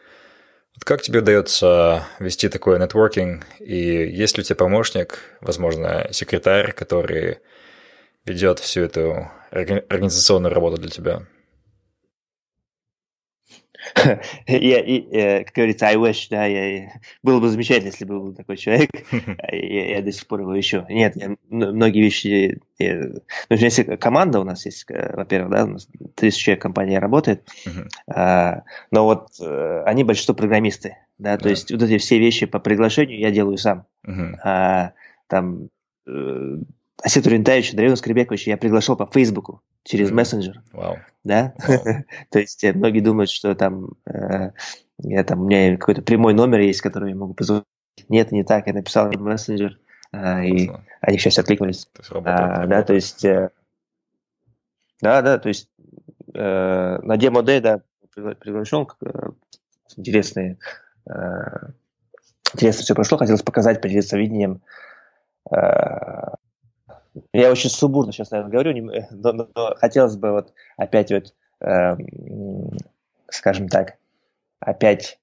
Вот 0.76 0.84
как 0.84 1.02
тебе 1.02 1.20
удается 1.20 2.04
вести 2.20 2.48
такой 2.48 2.80
нетворкинг? 2.80 3.46
И 3.60 3.76
есть 3.76 4.38
ли 4.38 4.42
у 4.42 4.44
тебя 4.44 4.56
помощник, 4.56 5.20
возможно, 5.42 6.08
секретарь, 6.12 6.74
который 6.74 7.40
ведет 8.26 8.60
всю 8.60 8.82
эту 8.82 9.32
организационную 9.50 10.54
работу 10.54 10.78
для 10.78 10.90
тебя? 10.90 11.24
я, 14.48 14.80
и, 14.80 15.02
э, 15.12 15.44
как 15.44 15.56
говорится, 15.56 15.88
I 15.88 15.96
wish, 15.96 16.28
да, 16.30 16.46
я, 16.46 16.92
было 17.24 17.40
бы 17.40 17.50
замечательно, 17.50 17.88
если 17.88 18.06
бы 18.06 18.20
был 18.20 18.34
такой 18.34 18.58
человек, 18.58 18.90
я, 19.52 19.98
я 19.98 20.02
до 20.02 20.12
сих 20.12 20.28
пор 20.28 20.42
его 20.42 20.60
ищу. 20.60 20.86
Нет, 20.90 21.16
я, 21.16 21.36
многие 21.50 22.02
вещи, 22.02 22.60
я, 22.78 22.96
ну, 23.50 23.56
если 23.56 23.84
команда 23.96 24.40
у 24.40 24.44
нас 24.44 24.66
есть, 24.66 24.86
э, 24.90 25.16
во-первых, 25.16 25.52
да, 25.52 25.64
у 25.66 25.68
нас 25.68 25.88
30 26.16 26.40
человек 26.40 26.62
компания 26.62 27.00
работает, 27.00 27.48
а, 28.08 28.64
но 28.92 29.06
вот 29.06 29.28
а, 29.42 29.84
они 29.86 30.04
большинство 30.04 30.36
программисты, 30.36 30.98
да, 31.18 31.38
то 31.38 31.50
есть 31.50 31.72
вот 31.72 31.82
эти 31.82 31.98
все 31.98 32.20
вещи 32.20 32.46
по 32.46 32.60
приглашению 32.60 33.20
я 33.20 33.32
делаю 33.32 33.58
сам. 33.58 33.86
А, 34.44 34.94
там 35.28 35.70
Асет 37.04 37.26
Урентаевича, 37.26 37.76
Дарина 37.76 37.96
Скребековича 37.96 38.52
я 38.52 38.58
приглашал 38.58 38.96
по 38.96 39.06
Фейсбуку 39.08 39.62
через 39.84 40.12
мессенджер. 40.12 40.62
Вау. 40.72 40.98
Да? 41.24 41.54
То 42.30 42.40
есть 42.40 42.64
э, 42.64 42.74
многие 42.74 43.00
думают, 43.00 43.30
что 43.30 43.56
там, 43.56 43.92
э, 44.06 44.52
я, 45.00 45.24
там 45.24 45.42
у 45.42 45.46
меня 45.46 45.78
какой-то 45.78 46.02
прямой 46.02 46.34
номер 46.34 46.60
есть, 46.60 46.82
который 46.82 47.10
я 47.10 47.16
могу 47.16 47.34
позвонить. 47.34 47.66
Нет, 48.10 48.32
не 48.32 48.44
так. 48.44 48.68
Я 48.68 48.74
написал 48.74 49.10
в 49.10 49.22
мессенджер 49.22 49.80
а, 50.12 50.44
и 50.44 50.70
они 51.00 51.18
сейчас 51.18 51.40
откликнулись. 51.40 51.86
То 51.94 52.02
есть 52.02 52.12
работает, 52.12 52.40
а, 52.40 52.68
да, 52.68 52.84
то 52.84 52.94
есть, 52.94 53.24
э, 53.26 53.50
да, 55.02 55.22
да, 55.22 55.40
то 55.40 55.48
есть 55.48 55.70
э, 56.34 56.98
на 57.02 57.18
демо 57.18 57.42
Day, 57.42 57.62
да, 57.62 57.82
приглашен, 58.14 58.88
э, 59.06 59.30
интересные, 59.96 60.58
э, 61.10 61.12
интересно 62.54 62.84
все 62.84 62.94
прошло, 62.94 63.18
хотелось 63.18 63.42
показать, 63.42 63.82
поделиться 63.82 64.18
видением. 64.18 64.62
Э, 65.50 66.36
я 67.34 67.52
очень 67.52 67.70
субурно 67.70 68.12
сейчас, 68.12 68.32
наверное, 68.32 68.52
говорю, 68.52 68.72
не, 68.74 69.08
но, 69.12 69.32
но, 69.34 69.48
но 69.56 69.76
хотелось 69.76 70.18
бы 70.18 70.32
вот 70.32 70.54
опять 70.78 71.12
вот, 71.12 71.34
э, 71.62 71.96
скажем 73.30 73.70
так, 73.70 73.98
опять 74.60 75.20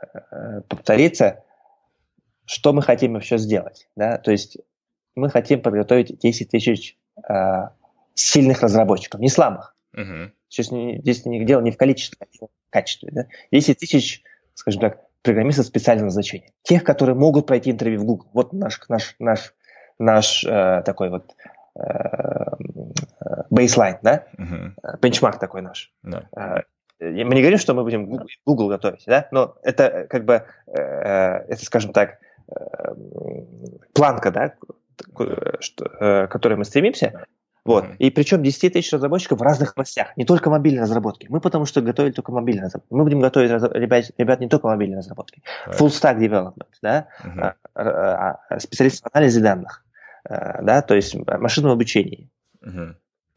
э, 0.00 0.60
повториться, 0.68 1.44
что 2.44 2.72
мы 2.72 2.82
хотим 2.82 3.14
вообще 3.14 3.38
сделать. 3.38 3.88
Да? 3.96 4.18
То 4.18 4.30
есть 4.30 4.58
мы 5.14 5.30
хотим 5.30 5.62
подготовить 5.62 6.18
10 6.18 6.50
тысяч 6.50 6.96
э, 7.28 7.68
сильных 8.14 8.62
разработчиков, 8.62 9.20
не 9.20 9.28
слабых. 9.28 9.74
Uh-huh. 9.94 10.30
Сейчас 10.48 10.70
не, 10.70 10.98
здесь 10.98 11.24
не, 11.24 11.44
дело 11.44 11.62
не 11.62 11.70
в 11.70 11.78
количестве, 11.78 12.18
а 12.20 12.46
в 12.46 12.70
качестве. 12.70 13.10
Да? 13.10 13.26
10 13.50 13.78
тысяч, 13.78 14.22
скажем 14.54 14.80
так, 14.80 15.00
программистов 15.22 15.66
специального 15.66 16.06
назначения. 16.06 16.52
Тех, 16.62 16.84
которые 16.84 17.16
могут 17.16 17.46
пройти 17.46 17.70
интервью 17.70 18.00
в 18.00 18.04
Google. 18.04 18.28
Вот 18.32 18.52
наш, 18.52 18.80
наш, 18.88 19.16
наш, 19.18 19.54
наш 19.98 20.44
э, 20.44 20.82
такой 20.84 21.10
вот 21.10 21.34
бейслайн, 23.50 23.98
да? 24.02 24.24
Uh-huh. 24.38 24.72
Бенчмарк 25.02 25.38
такой 25.38 25.60
наш. 25.60 25.92
Uh-huh. 26.04 26.62
Мы 26.98 27.34
не 27.34 27.42
говорим, 27.42 27.58
что 27.58 27.74
мы 27.74 27.82
будем 27.82 28.06
Google, 28.06 28.26
Google 28.46 28.68
готовить, 28.68 29.04
да? 29.06 29.28
Но 29.30 29.56
это 29.62 30.06
как 30.08 30.24
бы, 30.24 30.44
э, 30.66 30.72
это, 30.72 31.64
скажем 31.64 31.92
так, 31.92 32.18
э, 32.48 32.94
планка, 33.92 34.30
да, 34.30 34.54
э, 35.18 36.26
к 36.26 36.28
которой 36.28 36.54
мы 36.54 36.64
стремимся. 36.64 37.26
Вот. 37.66 37.84
Mm-hmm. 37.84 37.96
И 37.98 38.10
причем 38.10 38.42
10 38.44 38.72
тысяч 38.72 38.92
разработчиков 38.92 39.40
в 39.40 39.42
разных 39.42 39.72
областях, 39.72 40.16
не 40.16 40.24
только 40.24 40.50
мобильной 40.50 40.82
разработки. 40.82 41.26
Мы 41.28 41.40
потому 41.40 41.64
что 41.64 41.82
готовили 41.82 42.12
только 42.12 42.30
мобильные 42.30 42.66
разработки. 42.66 42.94
Мы 42.94 43.02
будем 43.02 43.20
готовить 43.20 43.50
ребят, 43.50 44.04
ребят 44.16 44.40
не 44.40 44.48
только 44.48 44.68
мобильной 44.68 44.98
разработки. 44.98 45.42
Right. 45.66 45.76
Full 45.76 45.88
stack 45.88 46.18
development, 46.18 46.68
да, 46.80 47.08
mm-hmm. 47.24 47.54
а, 47.74 48.38
а, 48.48 48.60
специалист 48.60 49.02
в 49.02 49.08
анализе 49.12 49.40
данных, 49.40 49.84
а, 49.84 49.85
да, 50.28 50.82
то 50.82 50.94
есть 50.94 51.14
машинном 51.14 51.72
обучении. 51.72 52.30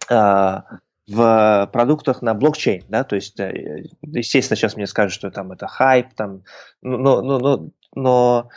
А, 0.10 0.64
в 1.10 1.70
продуктах 1.74 2.22
на 2.22 2.34
блокчейн, 2.34 2.84
да, 2.88 3.04
то 3.04 3.16
есть, 3.16 3.40
э, 3.40 3.86
естественно, 4.04 4.56
сейчас 4.56 4.76
мне 4.76 4.86
скажут, 4.86 5.14
что 5.14 5.32
там 5.32 5.52
это 5.52 5.68
хайп, 5.68 6.14
там, 6.14 6.44
но, 6.82 7.22
но, 7.22 7.40
но, 7.40 7.70
но 7.96 8.50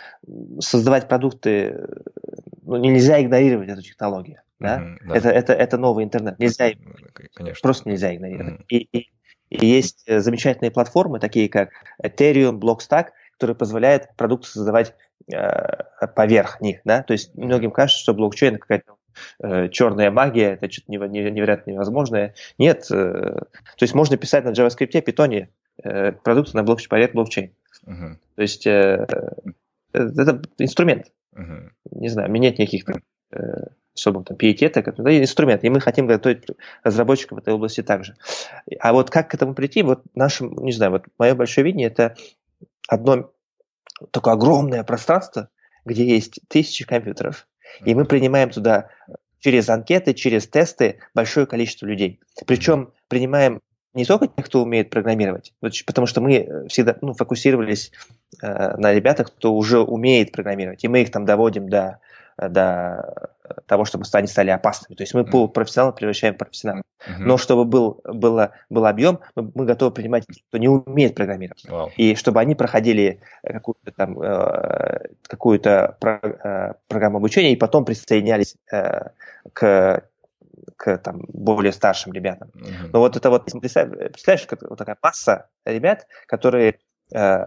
создавать 0.61 1.09
продукты, 1.09 1.89
ну, 2.63 2.77
нельзя 2.77 3.23
игнорировать 3.23 3.71
эту 3.71 3.81
технологию, 3.81 4.43
да, 4.59 4.81
mm-hmm, 4.81 5.09
да. 5.09 5.17
Это, 5.17 5.31
это, 5.31 5.53
это 5.55 5.79
новый 5.79 6.05
интернет, 6.05 6.39
нельзя, 6.39 6.73
Конечно. 7.35 7.61
просто 7.63 7.89
нельзя 7.89 8.15
игнорировать. 8.15 8.61
Mm-hmm. 8.61 8.67
И, 8.69 8.99
и, 8.99 9.13
и 9.49 9.67
есть 9.67 10.05
э, 10.07 10.21
замечательные 10.21 10.71
платформы, 10.71 11.21
такие 11.21 11.49
как 11.49 11.71
Ethereum, 12.03 12.59
Blockstack, 12.59 13.09
которые 13.35 13.57
позволяют 13.57 14.09
продукты 14.17 14.49
создавать 14.49 14.95
э, 15.33 16.07
поверх 16.15 16.61
них, 16.61 16.81
да, 16.85 17.03
то 17.03 17.13
есть 17.13 17.35
многим 17.35 17.71
кажется, 17.71 18.03
что 18.03 18.15
блокчейн 18.15 18.59
какая-то 18.59 18.97
э, 19.43 19.69
черная 19.69 20.11
магия, 20.11 20.53
это 20.53 20.71
что-то 20.71 20.93
невероятно 20.93 21.71
невозможное. 21.71 22.35
Нет, 22.59 22.87
э, 22.91 22.95
то 22.95 23.83
есть 23.83 23.95
можно 23.95 24.17
писать 24.17 24.45
на 24.45 24.51
JavaScript, 24.51 24.93
Python 24.93 25.49
э, 25.83 26.13
продукты 26.13 26.57
на 26.57 26.63
блокчейн, 26.63 26.89
порядок 26.89 27.15
блокчейн. 27.15 27.55
Uh-huh. 27.87 28.17
То 28.37 28.43
есть 28.43 28.67
э, 28.67 29.07
э, 29.93 29.99
это 29.99 30.43
инструмент. 30.59 31.07
Uh-huh. 31.35 31.71
Не 31.91 32.09
знаю, 32.09 32.31
менять 32.31 32.59
никаких 32.59 32.85
там, 32.85 33.03
э, 33.33 33.67
особо 33.95 34.25
там 34.25 34.37
пиетета, 34.37 34.81
это 34.81 35.21
инструмент, 35.21 35.65
и 35.65 35.71
мы 35.71 35.81
хотим 35.81 36.07
готовить 36.07 36.47
разработчиков 36.83 37.39
в 37.39 37.41
этой 37.43 37.53
области 37.53 37.83
также. 37.83 38.17
А 38.81 38.93
вот 38.93 39.11
как 39.11 39.31
к 39.31 39.35
этому 39.35 39.55
прийти, 39.55 39.83
вот 39.83 40.03
нашим, 40.15 40.55
не 40.65 40.73
знаю, 40.73 40.93
вот 40.93 41.05
мое 41.19 41.35
большое 41.35 41.67
видение 41.67 41.89
это 41.89 42.17
одно 42.93 43.33
такое 44.11 44.35
огромное 44.35 44.85
пространство, 44.85 45.49
где 45.85 46.05
есть 46.05 46.41
тысячи 46.49 46.85
компьютеров, 46.85 47.49
и 47.85 47.95
мы 47.95 48.05
принимаем 48.05 48.51
туда 48.51 48.89
через 49.41 49.69
анкеты, 49.69 50.15
через 50.15 50.47
тесты 50.47 51.01
большое 51.15 51.47
количество 51.47 51.87
людей. 51.87 52.21
Причем 52.47 52.93
принимаем 53.09 53.61
не 53.95 54.05
только 54.05 54.29
тех, 54.29 54.47
кто 54.47 54.63
умеет 54.63 54.91
программировать, 54.91 55.55
потому 55.87 56.07
что 56.07 56.21
мы 56.21 56.67
всегда 56.69 56.97
ну, 57.01 57.15
фокусировались 57.15 57.93
э, 58.43 58.77
на 58.77 58.93
ребятах, 58.93 59.29
кто 59.29 59.55
уже 59.55 59.81
умеет 59.81 60.33
программировать, 60.33 60.85
и 60.85 60.89
мы 60.89 61.03
их 61.03 61.11
там 61.11 61.25
доводим 61.25 61.69
до 61.69 61.99
до 62.37 63.35
того, 63.67 63.85
чтобы 63.85 64.05
они 64.13 64.27
стали 64.27 64.51
опасными. 64.51 64.97
То 64.97 65.03
есть 65.03 65.15
мы 65.15 65.25
пул 65.25 65.49
профессионалов 65.49 65.97
превращаем 65.97 66.35
в 66.35 66.39
профессионалов. 66.39 66.85
Uh-huh. 67.01 67.19
Но 67.19 67.39
чтобы 67.39 67.65
был, 67.65 68.01
было, 68.05 68.53
был 68.71 68.87
объем, 68.87 69.21
мы, 69.35 69.51
мы 69.55 69.65
готовы 69.65 69.91
принимать 69.91 70.27
тех, 70.27 70.45
кто 70.49 70.59
не 70.59 70.69
умеет 70.69 71.15
программировать. 71.15 71.65
Wow. 71.69 71.91
И 71.97 72.15
чтобы 72.15 72.41
они 72.41 72.55
проходили 72.55 73.21
какую-то 73.43 73.93
там 73.93 74.21
э, 74.21 75.09
какую-то 75.27 75.97
про, 76.01 76.21
э, 76.23 76.75
программу 76.89 77.19
обучения 77.19 77.53
и 77.53 77.57
потом 77.57 77.85
присоединялись 77.85 78.57
э, 78.73 79.11
к 79.53 80.05
к 80.77 80.99
там, 80.99 81.23
более 81.29 81.73
старшим 81.73 82.13
ребятам. 82.13 82.51
Uh-huh. 82.55 82.91
Но 82.93 83.01
вот 83.01 83.17
это 83.17 83.31
вот, 83.31 83.45
представляешь, 83.45 84.47
вот 84.63 84.79
такая 84.79 84.97
масса 85.03 85.49
ребят, 85.65 86.07
которые, 86.27 86.79
э, 87.15 87.47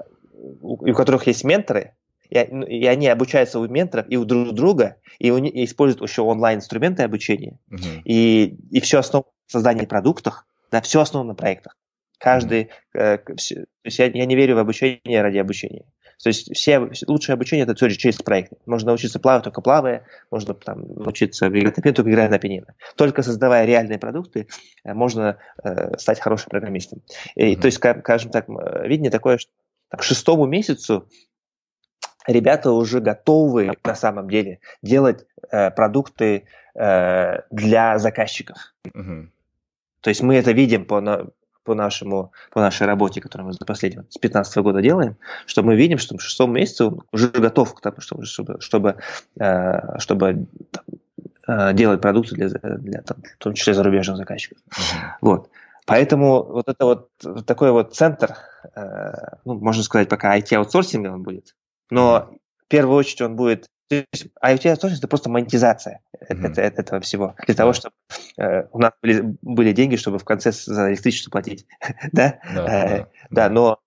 у, 0.62 0.90
у 0.90 0.94
которых 0.94 1.28
есть 1.28 1.44
менторы, 1.44 1.94
и, 2.30 2.48
ну, 2.50 2.66
и 2.66 2.86
они 2.86 3.08
обучаются 3.08 3.60
у 3.60 3.68
менторов 3.68 4.06
и 4.10 4.18
у 4.18 4.26
друг 4.26 4.54
друга, 4.54 4.98
и, 5.20 5.32
у, 5.32 5.38
и 5.38 5.66
используют 5.66 6.08
еще 6.08 6.22
онлайн-инструменты 6.22 7.04
обучения. 7.04 7.60
Uh-huh. 7.72 8.02
И, 8.04 8.58
и 8.72 8.80
все 8.82 9.00
основано 9.00 9.28
на 9.48 9.52
создании 9.52 9.86
продуктов, 9.86 10.46
да, 10.72 10.82
все 10.82 11.02
основано 11.02 11.30
на 11.30 11.36
проектах. 11.36 11.78
Каждый, 12.18 12.70
uh-huh. 12.96 13.22
э, 13.28 13.36
все, 13.36 13.56
то 13.56 13.68
есть 13.86 14.00
я, 14.00 14.06
я 14.08 14.26
не 14.26 14.36
верю 14.36 14.56
в 14.56 14.60
обучение 14.60 15.22
ради 15.22 15.38
обучения. 15.38 15.86
То 16.24 16.30
есть 16.30 16.56
все 16.56 16.90
лучшее 17.08 17.34
обучение 17.34 17.64
это 17.64 17.76
тоже 17.76 17.98
через 17.98 18.16
проекты. 18.18 18.56
Можно 18.66 18.88
научиться 18.88 19.20
плавать 19.20 19.44
только 19.44 19.62
плавая, 19.62 20.06
можно 20.32 20.54
там, 20.54 20.82
научиться 20.94 21.48
играть 21.48 21.78
на 21.78 21.84
пианино, 21.84 21.96
только 21.96 22.12
играя 22.12 22.30
на 22.30 22.40
пианино. 22.40 22.76
Только 22.96 23.22
создавая 23.22 23.66
реальные 23.66 24.00
продукты, 24.00 24.48
э, 24.84 24.94
можно 24.94 25.38
э, 25.64 25.98
стать 25.98 26.20
хорошим 26.20 26.50
программистом. 26.50 27.02
И, 27.36 27.54
mm-hmm. 27.54 27.60
То 27.60 27.66
есть, 27.66 27.78
скажем 27.78 28.32
так, 28.32 28.48
видение 28.48 29.12
такое, 29.12 29.38
что 29.38 29.52
к 29.90 30.04
шестому 30.04 30.46
месяцу 30.46 31.08
ребята 32.28 32.72
уже 32.72 33.00
готовы 33.00 33.72
на 33.84 33.96
самом 33.96 34.30
деле 34.30 34.60
делать 34.82 35.26
э, 35.52 35.72
продукты 35.72 36.46
э, 36.76 37.42
для 37.52 37.98
заказчиков. 37.98 38.58
Uh-huh. 38.86 39.28
То 40.02 40.10
есть 40.10 40.22
мы 40.22 40.36
это 40.36 40.52
видим 40.52 40.86
по, 40.86 41.02
на, 41.02 41.28
по, 41.64 41.74
нашему, 41.74 42.32
по 42.52 42.62
нашей 42.62 42.88
работе, 42.88 43.22
которую 43.22 43.48
мы 43.48 43.54
за 43.54 43.66
последнего, 43.66 44.06
с 44.10 44.18
15 44.18 44.58
года 44.58 44.82
делаем, 44.82 45.18
что 45.46 45.64
мы 45.64 45.76
видим, 45.76 45.98
что 45.98 46.18
в 46.18 46.22
шестом 46.22 46.54
месяце 46.54 46.86
он 46.86 47.02
уже 47.12 47.30
готов 47.30 47.74
к 47.74 47.82
тому, 47.82 48.02
чтобы, 48.02 48.26
чтобы, 48.26 48.62
чтобы, 48.62 48.98
э, 49.40 50.00
чтобы 50.00 50.48
э, 51.48 51.74
делать 51.74 52.02
продукты 52.02 52.36
для, 52.36 52.50
для 52.50 53.02
там, 53.02 53.18
в 53.40 53.44
том 53.44 53.54
числе 53.54 53.74
зарубежных 53.74 54.18
заказчиков. 54.18 54.58
Uh-huh. 54.70 54.98
Вот. 55.22 55.50
Поэтому 55.86 56.44
вот 56.44 56.68
это 56.68 56.86
вот 56.86 57.10
такой 57.46 57.72
вот 57.72 57.96
центр, 57.96 58.36
э, 58.76 59.14
ну, 59.46 59.60
можно 59.60 59.84
сказать, 59.84 60.10
пока 60.10 60.36
IT-аутсорсинг 60.38 61.06
он 61.14 61.22
будет, 61.22 61.56
но 61.90 62.32
в 62.66 62.68
первую 62.68 62.98
очередь 62.98 63.22
он 63.22 63.36
будет 63.36 63.68
то 63.88 64.04
есть 64.12 64.28
IoT 64.44 64.76
тоже 64.78 64.96
это 64.96 65.08
просто 65.08 65.30
монетизация 65.30 66.02
mm-hmm. 66.14 66.48
это, 66.48 66.62
это, 66.62 66.82
этого 66.82 67.02
всего. 67.02 67.36
Для 67.46 67.54
того, 67.54 67.74
чтобы 67.74 67.94
э, 68.38 68.64
у 68.72 68.80
нас 68.80 68.94
были, 69.02 69.38
были 69.42 69.74
деньги, 69.74 69.96
чтобы 69.96 70.18
в 70.18 70.26
конце 70.26 70.52
за 70.52 70.90
электричество 70.90 71.30
платить. 71.30 71.68
да? 72.12 72.40
Да, 72.54 72.66
э, 72.66 72.98
да, 72.98 73.08
да, 73.30 73.50
но, 73.50 73.80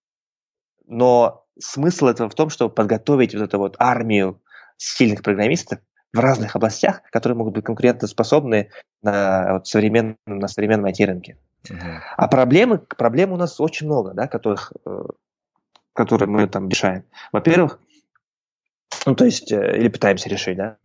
но 0.87 1.45
смысл 1.59 2.07
этого 2.07 2.31
в 2.31 2.35
том, 2.35 2.49
чтобы 2.51 2.73
подготовить 2.73 3.35
вот 3.35 3.43
эту 3.43 3.59
вот 3.59 3.75
армию 3.81 4.41
сильных 4.77 5.23
программистов 5.23 5.81
в 6.13 6.19
разных 6.21 6.55
областях, 6.55 7.03
которые 7.11 7.37
могут 7.37 7.55
быть 7.55 7.65
конкурентоспособны 7.65 8.71
на, 9.03 9.55
вот, 9.55 9.67
современном, 9.67 10.17
на 10.27 10.47
современном 10.47 10.87
IT-рынке. 10.87 11.39
Mm-hmm. 11.69 11.99
А 12.17 12.29
проблемы, 12.29 12.79
проблем 12.79 13.33
у 13.33 13.37
нас 13.37 13.61
очень 13.61 13.87
много, 13.87 14.15
да, 14.15 14.29
которых, 14.29 14.73
э, 14.87 15.03
которые 15.93 16.29
мы 16.29 16.47
там 16.47 16.69
решаем. 16.69 17.05
Во-первых, 17.33 17.81
ну, 19.07 19.15
то 19.15 19.25
есть, 19.25 19.53
э, 19.53 19.79
или 19.79 19.89
пытаемся 19.89 20.29
решить, 20.29 20.57
да. 20.57 20.77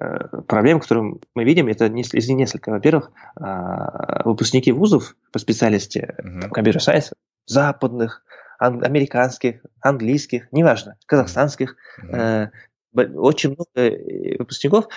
Э, 0.00 0.40
проблемы, 0.46 0.80
которые 0.80 1.16
мы 1.34 1.44
видим, 1.44 1.68
это 1.68 1.86
из 1.86 2.28
несколько. 2.28 2.70
Во-первых, 2.70 3.10
а, 3.36 4.22
выпускники 4.24 4.72
вузов 4.72 5.16
по 5.32 5.38
специальности 5.38 6.14
компьютер 6.50 6.82
сайенс 6.82 7.12
западных, 7.46 8.22
американских, 8.58 9.64
английских, 9.80 10.48
неважно, 10.50 10.96
казахстанских, 11.04 11.76
uh-huh. 12.02 12.48
очень 12.94 13.50
много 13.50 13.98
выпускников, 14.38 14.88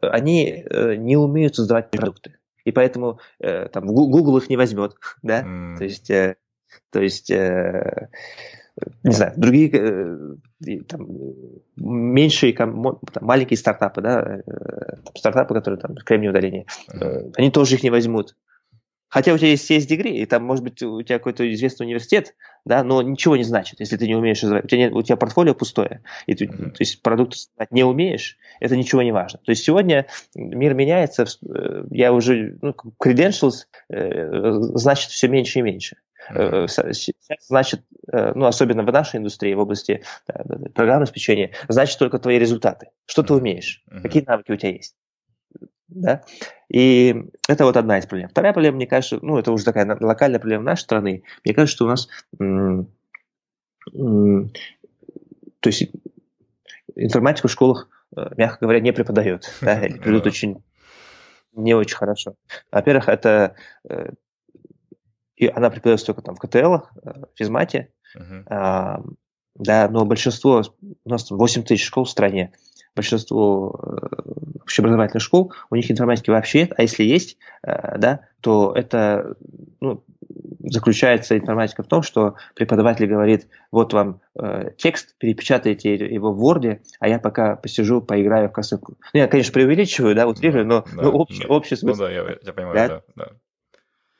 они 0.00 0.64
не 0.96 1.16
умеют 1.16 1.56
создавать 1.56 1.90
продукты. 1.90 2.38
И 2.64 2.72
поэтому 2.72 3.20
там 3.38 3.86
Google 3.86 4.38
их 4.38 4.48
не 4.48 4.56
возьмет, 4.56 4.94
да, 5.22 5.42
mm. 5.42 5.76
то 5.76 5.84
есть, 5.84 6.06
то 6.08 7.00
есть 7.00 7.30
не 9.02 9.12
знаю, 9.12 9.32
другие 9.36 9.70
там, 10.88 11.08
меньшие, 11.76 12.52
там, 12.52 12.98
маленькие 13.20 13.56
стартапы, 13.56 14.00
да, 14.00 14.42
стартапы, 15.16 15.54
которые 15.54 15.80
там 15.80 15.94
кремниевое 15.96 16.38
удаление, 16.38 16.66
mm-hmm. 16.92 17.34
они 17.36 17.50
тоже 17.50 17.76
их 17.76 17.82
не 17.82 17.90
возьмут. 17.90 18.36
Хотя 19.10 19.34
у 19.34 19.38
тебя 19.38 19.48
есть 19.48 19.68
CS-дегри, 19.68 20.18
и 20.18 20.24
там, 20.24 20.44
может 20.44 20.62
быть, 20.62 20.80
у 20.84 21.02
тебя 21.02 21.18
какой-то 21.18 21.52
известный 21.52 21.84
университет, 21.84 22.36
да, 22.64 22.84
но 22.84 23.02
ничего 23.02 23.36
не 23.36 23.42
значит, 23.42 23.80
если 23.80 23.96
ты 23.96 24.06
не 24.06 24.14
умеешь 24.14 24.40
развивать. 24.40 24.66
У 24.66 24.68
тебя, 24.68 24.82
нет, 24.82 24.92
у 24.92 25.02
тебя 25.02 25.16
портфолио 25.16 25.52
пустое, 25.52 26.02
и 26.26 26.34
ты, 26.36 26.44
mm-hmm. 26.44 26.70
то 26.70 26.76
есть 26.78 27.02
продукт 27.02 27.34
не 27.70 27.82
умеешь, 27.82 28.38
это 28.60 28.76
ничего 28.76 29.02
не 29.02 29.10
важно. 29.10 29.40
То 29.44 29.50
есть 29.50 29.64
сегодня 29.64 30.06
мир 30.36 30.74
меняется, 30.74 31.24
э, 31.24 31.84
я 31.90 32.12
уже, 32.12 32.56
ну, 32.62 32.72
credentials 33.02 33.66
э, 33.88 34.52
значит 34.74 35.10
все 35.10 35.26
меньше 35.26 35.58
и 35.58 35.62
меньше. 35.62 35.96
Mm-hmm. 36.30 36.92
Сейчас 36.92 37.46
значит, 37.48 37.82
ну, 38.06 38.46
особенно 38.46 38.82
в 38.82 38.92
нашей 38.92 39.16
индустрии, 39.18 39.54
в 39.54 39.60
области 39.60 40.02
да, 40.26 40.44
программного 40.74 41.02
обеспечения, 41.02 41.52
значит 41.68 41.98
только 41.98 42.18
твои 42.18 42.38
результаты. 42.38 42.88
Что 43.06 43.22
mm-hmm. 43.22 43.26
ты 43.26 43.34
умеешь, 43.34 43.84
mm-hmm. 43.90 44.02
какие 44.02 44.24
навыки 44.24 44.52
у 44.52 44.56
тебя 44.56 44.72
есть. 44.72 44.96
Да? 45.88 46.22
И 46.68 47.16
это 47.48 47.64
вот 47.64 47.76
одна 47.76 47.98
из 47.98 48.06
проблем. 48.06 48.28
Вторая 48.28 48.52
проблема, 48.52 48.76
мне 48.76 48.86
кажется, 48.86 49.18
ну, 49.22 49.38
это 49.38 49.50
уже 49.50 49.64
такая 49.64 49.96
локальная 50.00 50.38
проблема 50.38 50.64
нашей 50.64 50.82
страны. 50.82 51.24
Мне 51.44 51.54
кажется, 51.54 51.74
что 51.74 51.84
у 51.86 51.88
нас, 51.88 52.08
то 55.60 55.68
есть 55.68 55.90
информатику 56.94 57.48
в 57.48 57.52
школах, 57.52 57.88
э, 58.16 58.30
мягко 58.36 58.58
говоря, 58.62 58.80
не 58.80 58.92
преподают, 58.92 59.50
да, 59.60 59.80
или 59.86 59.98
придут 59.98 60.26
очень 60.26 60.62
не 61.52 61.74
очень 61.74 61.96
хорошо. 61.96 62.34
Во-первых, 62.70 63.08
это 63.08 63.56
э, 63.88 64.10
и 65.40 65.48
она 65.48 65.70
преподается 65.70 66.06
только 66.06 66.22
там 66.22 66.36
в 66.36 66.38
КТЛ, 66.38 66.58
э, 66.58 66.80
в 67.02 67.28
физмате, 67.34 67.88
uh-huh. 68.16 69.14
да, 69.54 69.88
но 69.88 70.04
большинство, 70.04 70.62
у 71.04 71.08
нас 71.08 71.24
там 71.24 71.38
8 71.38 71.62
тысяч 71.62 71.86
школ 71.86 72.04
в 72.04 72.10
стране, 72.10 72.52
большинство 72.94 73.80
общеобразовательных 74.62 75.22
школ, 75.22 75.52
у 75.70 75.76
них 75.76 75.90
информатики 75.90 76.30
вообще 76.30 76.60
нет, 76.60 76.72
а 76.76 76.82
если 76.82 77.04
есть, 77.04 77.38
э, 77.62 77.98
да, 77.98 78.20
то 78.40 78.72
это 78.74 79.36
ну, 79.80 80.04
заключается 80.60 81.38
информатика 81.38 81.82
в 81.82 81.86
том, 81.86 82.02
что 82.02 82.36
преподаватель 82.54 83.06
говорит, 83.06 83.48
вот 83.72 83.94
вам 83.94 84.20
э, 84.38 84.72
текст, 84.76 85.16
перепечатайте 85.18 85.94
его 85.94 86.32
в 86.32 86.44
Word, 86.44 86.80
а 86.98 87.08
я 87.08 87.18
пока 87.18 87.56
посижу, 87.56 88.02
поиграю 88.02 88.50
в 88.50 88.52
косынку. 88.52 88.98
Ну, 89.14 89.20
я, 89.20 89.26
конечно, 89.26 89.52
преувеличиваю, 89.52 90.14
да, 90.14 90.26
утрирую, 90.26 90.66
но, 90.66 90.84
да, 90.94 91.02
но 91.02 91.10
общий, 91.10 91.42
да. 91.42 91.48
общий 91.48 91.76
смысл. 91.76 92.02
Ну 92.02 92.06
да, 92.06 92.12
я, 92.12 92.36
я 92.42 92.52
понимаю, 92.52 92.74
да. 92.74 92.88
да, 92.88 93.02
да. 93.16 93.32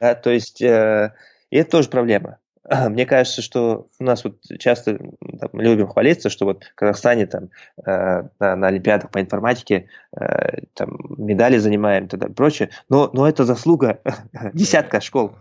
Да 0.01 0.15
то 0.15 0.31
есть, 0.31 0.63
э, 0.63 1.13
и 1.51 1.57
это 1.57 1.71
тоже 1.71 1.89
проблема. 1.89 2.39
Мне 2.89 3.07
кажется, 3.07 3.43
что 3.43 3.89
у 3.99 4.05
нас 4.05 4.25
вот 4.25 4.39
часто 4.59 4.99
там, 4.99 5.51
любим 5.53 5.89
хвалиться, 5.89 6.31
что 6.31 6.45
вот 6.45 6.65
в 6.65 6.75
Казахстане 6.75 7.27
там 7.27 7.51
э, 7.85 8.23
на, 8.39 8.57
на 8.57 8.69
Олимпиадах 8.69 9.11
по 9.11 9.21
информатике 9.21 9.89
э, 10.19 10.63
там 10.75 10.97
медали 11.19 11.59
занимаем 11.59 12.07
и 12.07 12.09
так 12.09 12.21
далее, 12.21 12.35
прочее, 12.35 12.71
но, 12.89 13.11
но 13.13 13.29
это 13.29 13.45
заслуга 13.45 14.01
десятка 14.55 15.01
школ. 15.01 15.33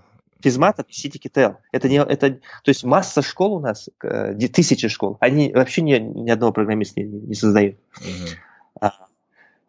Физмата, 0.42 0.86
City 0.90 1.20
Kitel. 1.22 1.58
Это 1.74 1.90
не, 1.90 1.98
это, 1.98 2.32
то 2.32 2.40
есть 2.70 2.86
масса 2.86 3.22
школ 3.22 3.56
у 3.56 3.60
нас, 3.60 3.90
э, 4.02 4.34
тысячи 4.36 4.88
школ, 4.88 5.18
они 5.20 5.52
вообще 5.54 5.82
ни, 5.82 5.98
ни 5.98 6.30
одного 6.30 6.54
программиста 6.54 7.02
не, 7.02 7.08
не 7.08 7.34
создают. 7.34 7.76
Uh-huh. 8.00 8.90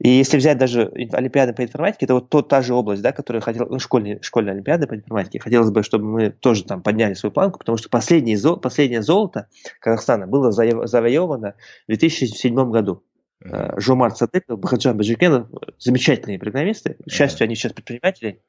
И 0.00 0.08
если 0.08 0.38
взять 0.38 0.56
даже 0.56 0.90
Олимпиады 1.12 1.52
по 1.52 1.62
информатике, 1.62 2.06
это 2.06 2.14
вот 2.14 2.30
то, 2.30 2.40
та 2.40 2.62
же 2.62 2.72
область, 2.72 3.02
да, 3.02 3.12
которая 3.12 3.42
хотела, 3.42 3.68
ну, 3.68 3.78
школьные, 3.78 4.18
школьные 4.22 4.54
Олимпиады 4.54 4.86
по 4.86 4.94
информатике, 4.94 5.40
хотелось 5.40 5.70
бы, 5.70 5.82
чтобы 5.82 6.06
мы 6.06 6.30
тоже 6.30 6.64
там 6.64 6.82
подняли 6.82 7.12
свою 7.12 7.32
планку, 7.32 7.58
потому 7.58 7.76
что 7.76 7.90
последнее, 7.90 8.38
последнее 8.56 9.02
золото 9.02 9.48
Казахстана 9.78 10.26
было 10.26 10.52
завоевано 10.52 11.54
в 11.84 11.88
2007 11.88 12.70
году. 12.70 13.04
Mm-hmm. 13.44 13.78
Жомар 13.78 14.16
Садыков, 14.16 14.58
Бахаджан 14.58 14.96
Баджикенов, 14.96 15.48
замечательные 15.78 16.38
программисты, 16.38 16.96
к 17.06 17.10
счастью, 17.10 17.40
mm-hmm. 17.40 17.48
они 17.48 17.54
сейчас 17.54 17.72
предприниматели, 17.74 18.40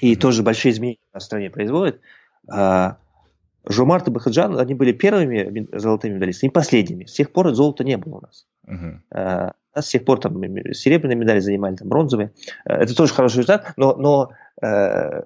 и 0.00 0.12
mm-hmm. 0.12 0.16
тоже 0.16 0.44
большие 0.44 0.70
изменения 0.70 0.98
в 1.12 1.18
стране 1.18 1.50
производят. 1.50 2.00
А, 2.48 2.98
Жомарт 3.64 4.06
и 4.06 4.10
Бахаджан, 4.12 4.56
они 4.58 4.74
были 4.74 4.92
первыми 4.92 5.68
золотыми 5.76 6.14
медалистами 6.14 6.50
и 6.50 6.52
последними. 6.52 7.04
С 7.04 7.14
тех 7.14 7.32
пор 7.32 7.52
золота 7.52 7.82
не 7.82 7.96
было 7.96 8.18
у 8.18 8.20
нас. 8.20 8.46
Uh-huh. 8.70 9.52
Нас 9.74 9.86
с 9.86 9.90
тех 9.90 10.04
пор 10.04 10.20
там 10.20 10.34
серебряные 10.72 11.16
медали 11.16 11.38
занимали, 11.38 11.76
там 11.76 11.88
бронзовые. 11.88 12.32
Э, 12.64 12.74
это 12.74 12.94
тоже 12.94 13.14
хороший 13.14 13.38
результат, 13.38 13.72
но, 13.76 13.94
но 13.94 14.32
э, 14.62 15.22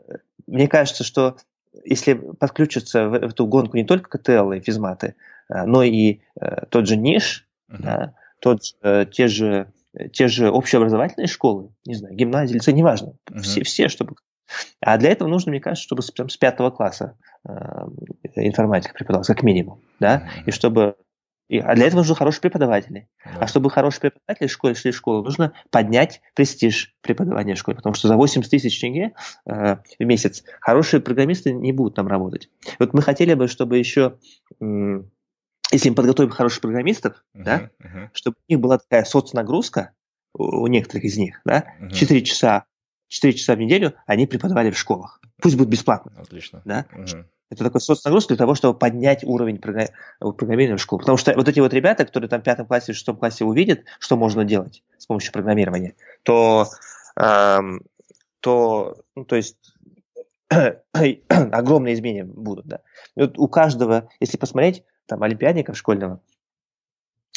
мне 0.46 0.68
кажется, 0.68 1.04
что 1.04 1.36
если 1.84 2.14
подключиться 2.14 3.08
в, 3.08 3.14
эту 3.14 3.46
гонку 3.46 3.76
не 3.76 3.84
только 3.84 4.18
КТЛ 4.18 4.52
и 4.52 4.60
физматы, 4.60 5.14
э, 5.48 5.64
но 5.64 5.82
и 5.82 6.20
э, 6.40 6.66
тот 6.68 6.86
же 6.86 6.96
НИШ, 6.96 7.46
uh-huh. 7.70 7.76
да, 7.78 8.14
тот, 8.40 8.60
э, 8.82 9.06
те, 9.10 9.28
же, 9.28 9.72
те 10.12 10.28
же 10.28 10.50
общеобразовательные 10.50 11.28
школы, 11.28 11.70
не 11.86 11.94
знаю, 11.94 12.14
гимназии, 12.14 12.54
лицей, 12.54 12.74
неважно, 12.74 13.14
uh-huh. 13.30 13.40
все, 13.40 13.64
все, 13.64 13.88
чтобы... 13.88 14.16
А 14.80 14.98
для 14.98 15.10
этого 15.10 15.28
нужно, 15.28 15.50
мне 15.50 15.60
кажется, 15.60 15.84
чтобы 15.84 16.02
там, 16.14 16.28
с 16.28 16.36
пятого 16.36 16.70
класса 16.70 17.16
э, 17.48 17.50
информатика 18.36 18.92
преподавалась, 18.92 19.26
как 19.26 19.42
минимум, 19.42 19.80
да, 20.00 20.18
uh-huh. 20.18 20.42
и 20.46 20.50
чтобы 20.50 20.96
и, 21.48 21.58
а 21.58 21.74
для 21.74 21.86
этого 21.86 22.00
нужны 22.00 22.14
хорошие 22.14 22.40
преподаватели. 22.40 23.08
Да. 23.24 23.40
А 23.40 23.46
чтобы 23.46 23.70
хорошие 23.70 24.00
преподаватели 24.00 24.46
в 24.46 24.52
школе 24.52 24.74
шли 24.74 24.92
в 24.92 24.96
школу, 24.96 25.22
нужно 25.22 25.52
поднять 25.70 26.22
престиж 26.34 26.94
преподавания 27.02 27.54
в 27.54 27.58
школе, 27.58 27.76
потому 27.76 27.94
что 27.94 28.08
за 28.08 28.16
80 28.16 28.50
тысяч 28.50 28.80
тенге 28.80 29.12
э, 29.46 29.76
в 29.76 30.04
месяц 30.04 30.44
хорошие 30.60 31.00
программисты 31.00 31.52
не 31.52 31.72
будут 31.72 31.96
там 31.96 32.08
работать. 32.08 32.50
вот 32.78 32.94
мы 32.94 33.02
хотели 33.02 33.34
бы, 33.34 33.48
чтобы 33.48 33.78
еще, 33.78 34.18
э, 34.60 35.02
если 35.70 35.88
мы 35.90 35.94
подготовим 35.94 36.30
хороших 36.30 36.62
программистов, 36.62 37.24
uh-huh, 37.34 37.42
да, 37.42 37.70
uh-huh. 37.82 38.08
чтобы 38.12 38.36
у 38.48 38.52
них 38.52 38.60
была 38.60 38.78
такая 38.78 39.04
соцнагрузка, 39.04 39.92
у, 40.32 40.62
у 40.62 40.66
некоторых 40.66 41.04
из 41.04 41.18
них, 41.18 41.40
да, 41.44 41.74
uh-huh. 41.80 41.90
4 41.90 42.22
часа 42.22 42.64
4 43.08 43.34
часа 43.34 43.54
в 43.54 43.58
неделю 43.58 43.94
они 44.06 44.26
преподавали 44.26 44.70
в 44.70 44.78
школах. 44.78 45.20
Пусть 45.40 45.56
будет 45.56 45.68
бесплатно. 45.68 46.12
Отлично. 46.16 46.62
Да? 46.64 46.86
Угу. 46.92 47.24
Это 47.50 47.64
такой 47.64 47.80
соцнагрузка 47.80 48.34
для 48.34 48.38
того, 48.38 48.54
чтобы 48.54 48.78
поднять 48.78 49.22
уровень 49.24 49.58
программирования 49.58 50.76
в 50.76 50.80
школу. 50.82 51.00
Потому 51.00 51.18
что 51.18 51.34
вот 51.34 51.48
эти 51.48 51.60
вот 51.60 51.72
ребята, 51.72 52.04
которые 52.04 52.28
там 52.28 52.40
в 52.40 52.44
пятом 52.44 52.66
классе, 52.66 52.92
в 52.92 52.96
шестом 52.96 53.16
классе 53.16 53.44
увидят, 53.44 53.84
что 53.98 54.16
можно 54.16 54.44
делать 54.44 54.82
с 54.98 55.06
помощью 55.06 55.32
программирования, 55.32 55.94
то, 56.22 56.66
эм, 57.16 57.82
то, 58.40 58.96
ну, 59.14 59.24
то 59.24 59.36
есть 59.36 59.74
огромные 61.28 61.94
изменения 61.94 62.24
будут. 62.24 62.66
Да. 62.66 62.80
И 63.16 63.20
вот 63.20 63.38
у 63.38 63.48
каждого, 63.48 64.08
если 64.20 64.38
посмотреть, 64.38 64.82
там, 65.06 65.22
олимпиадников 65.22 65.76
школьного, 65.76 66.20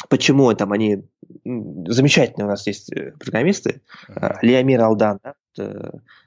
почему 0.08 0.52
там 0.54 0.72
они 0.72 1.04
замечательные 1.44 2.46
у 2.46 2.50
нас 2.50 2.66
есть 2.66 2.92
э, 2.92 3.12
программисты, 3.18 3.82
uh-huh. 4.08 4.38
Леомир 4.42 4.80
Алдан, 4.80 5.18
да, 5.22 5.30
э, 5.30 5.34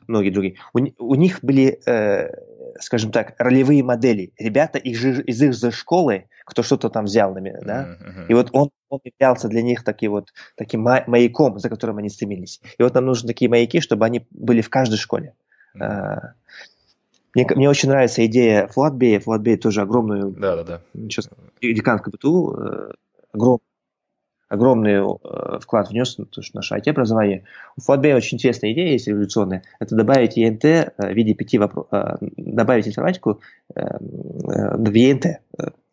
многие 0.07 0.29
другие, 0.29 0.55
у, 0.73 0.79
у 0.97 1.15
них 1.15 1.39
были, 1.41 1.79
э, 1.85 2.31
скажем 2.79 3.11
так, 3.11 3.35
ролевые 3.37 3.83
модели, 3.83 4.33
ребята 4.37 4.77
из, 4.77 5.03
из 5.03 5.41
их 5.41 5.53
же 5.53 5.71
школы, 5.71 6.25
кто 6.45 6.63
что-то 6.63 6.89
там 6.89 7.05
взял, 7.05 7.33
да, 7.33 7.97
uh-huh. 7.99 8.27
и 8.27 8.33
вот 8.33 8.49
он, 8.51 8.71
он 8.89 8.99
являлся 9.03 9.47
для 9.47 9.61
них 9.61 9.83
таким 9.83 10.11
вот 10.11 10.33
таким 10.55 10.81
маяком, 10.81 11.59
за 11.59 11.69
которым 11.69 11.97
они 11.97 12.09
стремились. 12.09 12.61
И 12.77 12.83
вот 12.83 12.93
нам 12.93 13.05
нужны 13.05 13.27
такие 13.27 13.49
маяки, 13.49 13.79
чтобы 13.79 14.05
они 14.05 14.25
были 14.31 14.61
в 14.61 14.69
каждой 14.69 14.97
школе. 14.97 15.33
Uh-huh. 15.75 16.19
Мне, 17.33 17.47
мне 17.55 17.69
очень 17.69 17.87
нравится 17.87 18.25
идея 18.25 18.67
Флатбея. 18.67 19.21
Флатбей 19.21 19.55
тоже 19.55 19.81
огромную... 19.81 20.31
Да, 20.31 20.57
да, 20.57 20.63
да. 20.63 20.81
Декан 21.61 21.99
КПТУ, 21.99 22.93
огром, 23.31 23.59
огромный 24.51 24.95
э, 24.95 25.59
вклад 25.61 25.89
внес 25.89 26.17
в 26.17 26.53
наше 26.53 26.75
IT-образование. 26.75 27.45
У 27.77 27.81
Flatbay 27.81 28.13
очень 28.13 28.35
интересная 28.35 28.73
идея 28.73 28.91
есть 28.91 29.07
революционная. 29.07 29.63
Это 29.79 29.95
добавить 29.95 30.37
ENT 30.37 30.65
э, 30.65 30.91
в 30.97 31.13
виде 31.13 31.33
пяти 31.33 31.57
вопросов, 31.57 31.87
э, 31.93 32.17
добавить 32.35 32.87
информатику 32.87 33.39
э, 33.73 33.81
э, 33.81 33.97
в 33.97 34.91
ENT. 34.93 35.37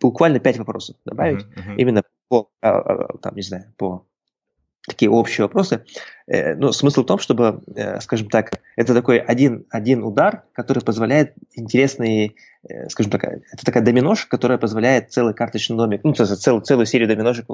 Буквально 0.01 0.41
пять 0.41 0.59
вопросов 0.59 0.97
добавить. 1.05 1.43
Uh-huh, 1.43 1.73
uh-huh. 1.73 1.77
Именно 1.77 2.03
по, 2.29 2.49
там, 2.61 3.35
не 3.35 3.43
знаю, 3.43 3.65
по 3.77 4.05
такие 4.89 5.11
общие 5.11 5.45
вопросы. 5.45 5.85
Э, 6.29 6.55
но 6.55 6.73
смысл 6.73 7.03
в 7.03 7.07
том, 7.07 7.19
чтобы, 7.19 7.63
э, 7.75 8.01
скажем 8.01 8.29
так, 8.29 8.61
это 8.77 8.95
такой 8.95 9.19
один, 9.19 9.67
один 9.71 10.05
удар, 10.05 10.45
который 10.53 10.83
позволяет 10.83 11.35
интересные, 11.55 12.35
э, 12.69 12.89
скажем 12.89 13.11
так, 13.11 13.25
это 13.25 13.65
такая 13.65 13.83
доминошка, 13.83 14.29
которая 14.29 14.59
позволяет 14.59 15.11
целый 15.11 15.35
карточный 15.35 15.77
домик, 15.77 16.03
ну, 16.05 16.13
целую, 16.13 16.63
целую 16.63 16.87
серию 16.87 17.09
доминошек 17.09 17.47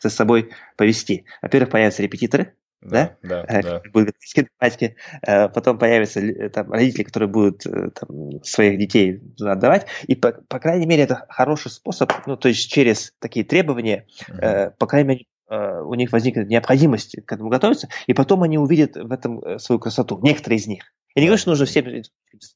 за 0.00 0.10
собой 0.10 0.50
повести. 0.76 1.26
Во-первых, 1.42 1.70
появятся 1.70 2.02
репетиторы, 2.02 2.54
да, 2.80 3.16
да, 3.22 3.44
да, 3.44 3.82
будут 3.92 4.14
математики, 4.36 4.96
потом 5.22 5.78
появятся 5.78 6.20
там, 6.50 6.70
родители, 6.70 7.02
которые 7.02 7.28
будут 7.28 7.62
там, 7.62 8.44
своих 8.44 8.78
детей 8.78 9.20
отдавать, 9.40 9.86
и 10.06 10.14
по, 10.14 10.32
по 10.32 10.60
крайней 10.60 10.86
мере 10.86 11.02
это 11.02 11.26
хороший 11.28 11.70
способ, 11.70 12.12
ну 12.26 12.36
то 12.36 12.48
есть 12.48 12.70
через 12.70 13.12
такие 13.18 13.44
требования, 13.44 14.06
uh-huh. 14.28 14.74
по 14.78 14.86
крайней 14.86 15.08
мере 15.08 15.24
у 15.48 15.94
них 15.94 16.12
возникнет 16.12 16.48
необходимость 16.48 17.16
к 17.24 17.32
этому 17.32 17.48
готовиться, 17.50 17.88
и 18.06 18.14
потом 18.14 18.42
они 18.42 18.58
увидят 18.58 18.96
в 18.96 19.12
этом 19.12 19.40
э, 19.40 19.58
свою 19.58 19.78
красоту. 19.78 20.18
Некоторые 20.22 20.58
из 20.58 20.66
них. 20.66 20.92
Я 21.14 21.22
не 21.22 21.28
говорю, 21.28 21.40
что 21.40 21.50
нужно 21.50 21.66
все 21.66 21.82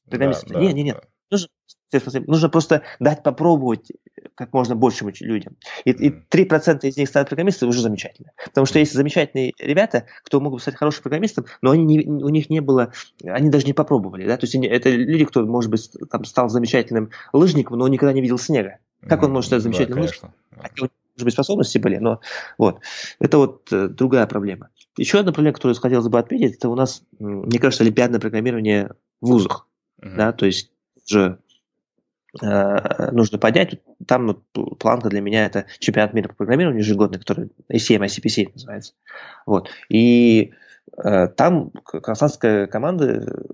программисты. 0.07 0.53
Да, 0.53 0.59
нет, 0.59 0.73
нет, 0.73 0.85
нет. 0.85 1.03
Нужно 1.29 1.47
Нужно 2.27 2.49
просто 2.49 2.83
дать 2.99 3.23
попробовать 3.23 3.91
как 4.35 4.53
можно 4.53 4.75
большим 4.75 5.11
людям. 5.19 5.57
И, 5.83 5.91
и 5.91 6.09
3% 6.09 6.79
из 6.83 6.97
них 6.97 7.09
станут 7.09 7.29
программистами 7.29 7.69
уже 7.69 7.81
замечательно. 7.81 8.31
Потому 8.45 8.65
что 8.65 8.79
есть 8.79 8.93
замечательные 8.93 9.53
ребята, 9.59 10.05
кто 10.23 10.39
могут 10.39 10.61
стать 10.61 10.75
хорошим 10.75 11.03
программистом, 11.03 11.45
но 11.61 11.71
они 11.71 11.83
не, 11.83 12.07
у 12.07 12.29
них 12.29 12.49
не 12.49 12.61
было, 12.61 12.93
они 13.23 13.49
даже 13.49 13.65
не 13.65 13.73
попробовали. 13.73 14.25
Да? 14.25 14.37
То 14.37 14.45
есть 14.45 14.55
они, 14.55 14.67
это 14.67 14.89
люди, 14.89 15.25
кто, 15.25 15.45
может 15.45 15.69
быть, 15.69 15.91
там, 16.09 16.23
стал 16.23 16.49
замечательным 16.49 17.11
лыжником, 17.33 17.77
но 17.77 17.85
он 17.85 17.91
никогда 17.91 18.13
не 18.13 18.21
видел 18.21 18.37
снега. 18.37 18.77
Как 19.01 19.23
он 19.23 19.31
может 19.31 19.47
стать 19.47 19.63
замечательным 19.63 19.97
да, 19.97 20.01
лыжником? 20.03 20.33
Может 21.21 21.25
быть, 21.25 21.33
способности 21.35 21.77
были, 21.77 21.97
но 21.97 22.19
вот. 22.57 22.79
Это 23.19 23.37
вот 23.37 23.71
э, 23.71 23.87
другая 23.87 24.25
проблема. 24.25 24.69
Еще 24.97 25.19
одна 25.19 25.31
проблема, 25.31 25.53
которую 25.53 25.75
хотелось 25.75 26.07
бы 26.07 26.17
отметить, 26.17 26.55
это 26.55 26.67
у 26.67 26.75
нас, 26.75 27.03
мне 27.19 27.59
кажется, 27.59 27.83
олимпиадное 27.83 28.19
программирование 28.19 28.91
в 29.21 29.27
вузах. 29.27 29.67
Uh-huh. 30.01 30.15
Да, 30.15 30.31
то 30.31 30.47
есть 30.47 30.71
уже 31.07 31.37
э, 32.41 33.11
нужно 33.11 33.37
поднять. 33.37 33.79
Там 34.07 34.25
ну, 34.25 34.33
планка 34.75 35.09
для 35.09 35.21
меня 35.21 35.45
это 35.45 35.67
чемпионат 35.77 36.15
мира 36.15 36.29
по 36.29 36.35
программированию 36.35 36.83
ежегодный, 36.83 37.19
который 37.19 37.51
ACM, 37.71 38.03
ICPC 38.03 38.53
называется. 38.53 38.93
Вот. 39.45 39.69
И 39.89 40.53
э, 40.97 41.27
там 41.27 41.69
казахстанская 41.69 42.65
команда 42.65 43.45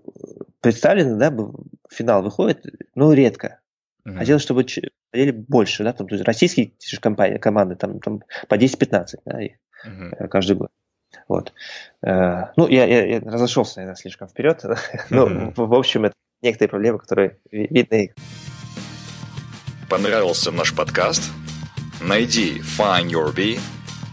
представлена, 0.62 1.18
да, 1.18 1.52
финал 1.92 2.24
выходит, 2.24 2.66
но 2.96 3.12
редко. 3.12 3.60
Uh-huh. 4.06 4.18
Хотелось, 4.18 4.44
чтобы 4.44 4.64
хотели 5.12 5.32
больше, 5.32 5.84
да, 5.84 5.94
там, 5.94 6.08
то 6.08 6.16
есть 6.16 6.26
российские 6.26 6.74
компании, 7.02 7.38
команды 7.38 7.76
там, 7.76 8.00
там 8.00 8.24
по 8.48 8.56
10-15 8.56 9.06
да, 9.26 9.42
их, 9.42 9.54
uh-huh. 9.86 10.28
каждый 10.28 10.58
год. 10.58 10.70
Вот. 11.28 11.54
Э, 12.06 12.48
ну, 12.56 12.68
я, 12.68 12.86
я, 12.86 13.06
я 13.06 13.20
разошелся, 13.20 13.78
наверное, 13.78 13.96
слишком 13.96 14.28
вперед. 14.28 14.64
В, 15.10 15.54
в 15.56 15.74
общем, 15.74 16.06
это 16.06 16.14
некоторые 16.42 16.70
проблемы, 16.70 17.00
которые 17.00 17.38
видны. 17.52 18.14
Понравился 19.90 20.52
наш 20.52 20.76
подкаст? 20.76 21.24
Найди 22.02 22.60
Find 22.60 23.10
Your 23.10 23.34
Bee 23.34 23.60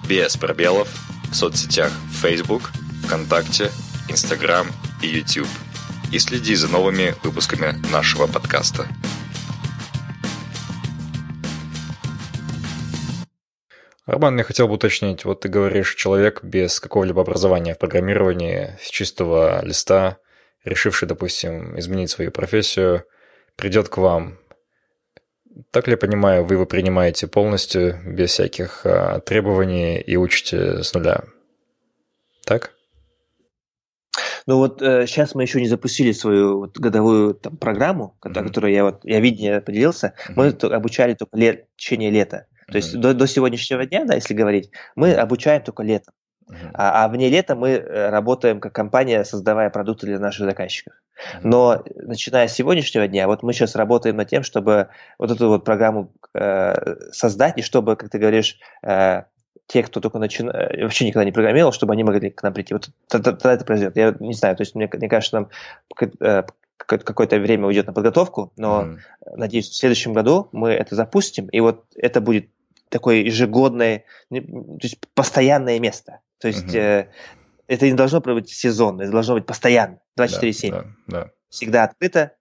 без 0.09 0.36
пробелов 0.36 0.88
в 1.30 1.34
соцсетях 1.34 1.92
Facebook, 2.22 2.70
ВКонтакте, 3.05 3.70
Instagram 4.09 4.68
и 5.03 5.09
YouTube. 5.09 5.49
И 6.12 6.18
следи 6.18 6.55
за 6.55 6.68
новыми 6.68 7.14
выпусками 7.24 7.74
нашего 7.90 8.26
подкаста. 8.26 8.86
Роман, 14.07 14.36
я 14.36 14.44
хотел 14.44 14.68
бы 14.68 14.74
уточнить, 14.74 15.24
вот 15.24 15.40
ты 15.40 15.48
говоришь, 15.48 15.94
человек 15.94 16.44
без 16.44 16.78
какого-либо 16.78 17.22
образования 17.22 17.74
в 17.74 17.78
программировании, 17.78 18.76
с 18.82 18.90
чистого 18.90 19.64
листа, 19.64 20.18
решивший, 20.62 21.09
допустим, 21.09 21.78
изменить 21.78 22.11
свою 22.11 22.30
профессию, 22.30 23.05
придет 23.57 23.88
к 23.88 23.96
вам. 23.96 24.38
Так 25.70 25.86
ли 25.86 25.92
я 25.92 25.96
понимаю, 25.96 26.44
вы 26.44 26.57
его 26.57 26.66
принимаете 26.66 27.28
полностью, 27.28 27.98
без 28.05 28.30
всяких 28.30 28.84
а, 28.84 29.20
требований 29.20 30.00
и 30.00 30.16
учите 30.16 30.82
с 30.82 30.92
нуля? 30.92 31.24
Так? 32.44 32.72
Ну 34.46 34.59
вот 34.59 34.82
э, 34.82 35.07
сейчас 35.07 35.34
мы 35.34 35.42
еще 35.42 35.61
не 35.61 35.68
запустили 35.68 36.12
свою 36.12 36.59
вот, 36.59 36.76
годовую 36.76 37.34
там, 37.34 37.57
программу, 37.57 38.18
mm-hmm. 38.22 38.38
о 38.38 38.42
которой 38.42 38.74
я 38.74 38.84
вот 38.84 39.00
я 39.05 39.20
видение 39.20 39.62
поделился. 39.62 40.14
Mm-hmm. 40.28 40.32
Мы 40.36 40.74
обучали 40.74 41.14
только 41.14 41.38
лет, 41.38 41.66
в 41.74 41.80
течение 41.80 42.11
лета. 42.11 42.46
То 42.66 42.76
есть 42.76 42.98
до, 42.98 43.14
до 43.14 43.26
сегодняшнего 43.26 43.86
дня, 43.86 44.04
да, 44.04 44.14
если 44.14 44.34
говорить, 44.34 44.70
мы 44.96 45.12
обучаем 45.14 45.62
только 45.62 45.82
летом. 45.82 46.14
Uh-huh. 46.48 46.70
А, 46.74 47.04
а 47.04 47.08
вне 47.08 47.30
лета 47.30 47.56
мы 47.56 47.70
э, 47.70 48.10
работаем 48.10 48.60
как 48.60 48.74
компания, 48.74 49.24
создавая 49.24 49.70
продукты 49.70 50.06
для 50.06 50.18
наших 50.18 50.44
заказчиков. 50.44 50.92
Uh-huh. 50.94 51.40
Но 51.42 51.84
начиная 51.96 52.48
с 52.48 52.52
сегодняшнего 52.52 53.08
дня, 53.08 53.26
вот 53.26 53.42
мы 53.42 53.54
сейчас 53.54 53.74
работаем 53.74 54.16
над 54.16 54.28
тем, 54.28 54.42
чтобы 54.42 54.88
вот 55.18 55.30
эту 55.30 55.48
вот 55.48 55.64
программу 55.64 56.12
э, 56.34 56.96
создать, 57.12 57.56
и 57.58 57.62
чтобы, 57.62 57.96
как 57.96 58.10
ты 58.10 58.18
говоришь, 58.18 58.58
э, 58.82 59.22
те, 59.66 59.82
кто 59.82 60.00
только 60.00 60.18
начинает, 60.18 60.82
вообще 60.82 61.06
никогда 61.06 61.24
не 61.24 61.32
программировал, 61.32 61.72
чтобы 61.72 61.94
они 61.94 62.04
могли 62.04 62.30
к 62.30 62.42
нам 62.42 62.52
прийти. 62.52 62.74
Вот 62.74 62.90
тогда, 63.08 63.32
тогда 63.32 63.54
это 63.54 63.64
произойдет. 63.64 63.96
Я 63.96 64.14
не 64.20 64.34
знаю, 64.34 64.56
то 64.56 64.62
есть 64.62 64.74
мне, 64.74 64.90
мне 64.92 65.08
кажется, 65.08 65.36
нам 65.36 65.48
э, 66.20 66.42
какое-то 66.77 67.39
время 67.39 67.66
уйдет 67.66 67.87
на 67.87 67.93
подготовку, 67.93 68.53
но 68.57 68.83
mm. 68.83 68.99
надеюсь, 69.37 69.68
в 69.68 69.77
следующем 69.77 70.12
году 70.12 70.49
мы 70.53 70.70
это 70.70 70.95
запустим, 70.95 71.47
и 71.49 71.61
вот 71.61 71.85
это 71.95 72.20
будет 72.20 72.49
такое 72.89 73.16
ежегодное, 73.22 74.05
то 74.31 74.37
есть 74.83 74.99
постоянное 75.14 75.81
место. 75.81 76.20
То 76.39 76.49
есть 76.49 76.68
угу. 76.68 76.77
э, 76.77 77.09
это 77.66 77.87
не 77.87 77.95
должно 77.95 78.20
быть 78.20 78.51
сезонно, 78.51 79.03
это 79.03 79.11
должно 79.11 79.35
быть 79.35 79.47
постоянно, 79.47 79.99
24-7. 80.18 80.70
Да, 80.70 80.83
да, 80.83 80.95
да. 81.07 81.31
Всегда 81.49 81.85
открыто. 81.85 82.37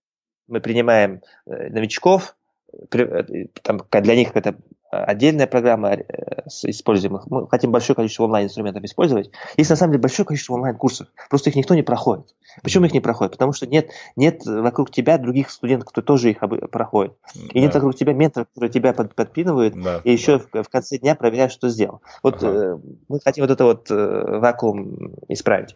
Мы 0.47 0.59
принимаем 0.59 1.21
э, 1.45 1.69
новичков, 1.69 2.35
э, 2.71 3.23
там, 3.61 3.81
для 3.89 4.15
них 4.15 4.31
это 4.35 4.55
отдельная 5.03 5.47
программа, 5.47 5.93
э, 5.93 6.41
используем 6.63 7.17
их. 7.17 7.27
Мы 7.27 7.47
хотим 7.47 7.71
большое 7.71 7.95
количество 7.95 8.25
онлайн-инструментов 8.25 8.83
использовать. 8.83 9.31
Есть 9.57 9.69
на 9.69 9.75
самом 9.75 9.93
деле 9.93 10.01
большое 10.01 10.25
количество 10.25 10.53
онлайн-курсов, 10.53 11.07
просто 11.29 11.49
их 11.49 11.55
никто 11.55 11.75
не 11.75 11.83
проходит. 11.83 12.35
Почему 12.61 12.85
их 12.85 12.93
не 12.93 12.99
проходит? 12.99 13.33
Потому 13.33 13.53
что 13.53 13.65
нет, 13.65 13.89
нет 14.15 14.45
вокруг 14.45 14.91
тебя 14.91 15.17
других 15.17 15.49
студентов, 15.49 15.89
кто 15.89 16.01
тоже 16.01 16.31
их 16.31 16.39
проходит. 16.71 17.13
И 17.35 17.53
да. 17.53 17.59
нет 17.59 17.73
вокруг 17.73 17.95
тебя 17.95 18.13
ментора, 18.13 18.45
который 18.45 18.69
тебя 18.69 18.93
под, 18.93 19.15
подпинывает, 19.15 19.73
да, 19.81 20.01
и 20.03 20.11
еще 20.11 20.39
да. 20.51 20.61
в, 20.61 20.67
в 20.67 20.69
конце 20.69 20.97
дня 20.97 21.15
проверяет, 21.15 21.51
что 21.51 21.69
сделал. 21.69 22.01
Вот 22.21 22.43
ага. 22.43 22.75
э, 22.75 22.77
мы 23.07 23.19
хотим 23.19 23.43
вот 23.43 23.51
это 23.51 23.63
вот 23.63 23.89
э, 23.89 24.37
вакуум 24.39 25.15
исправить. 25.29 25.75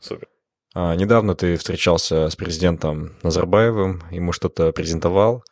Супер. 0.00 0.28
А, 0.74 0.94
недавно 0.94 1.34
ты 1.34 1.56
встречался 1.56 2.28
с 2.28 2.36
президентом 2.36 3.12
Назарбаевым, 3.22 4.02
ему 4.10 4.32
что-то 4.32 4.72
презентовал. 4.72 5.42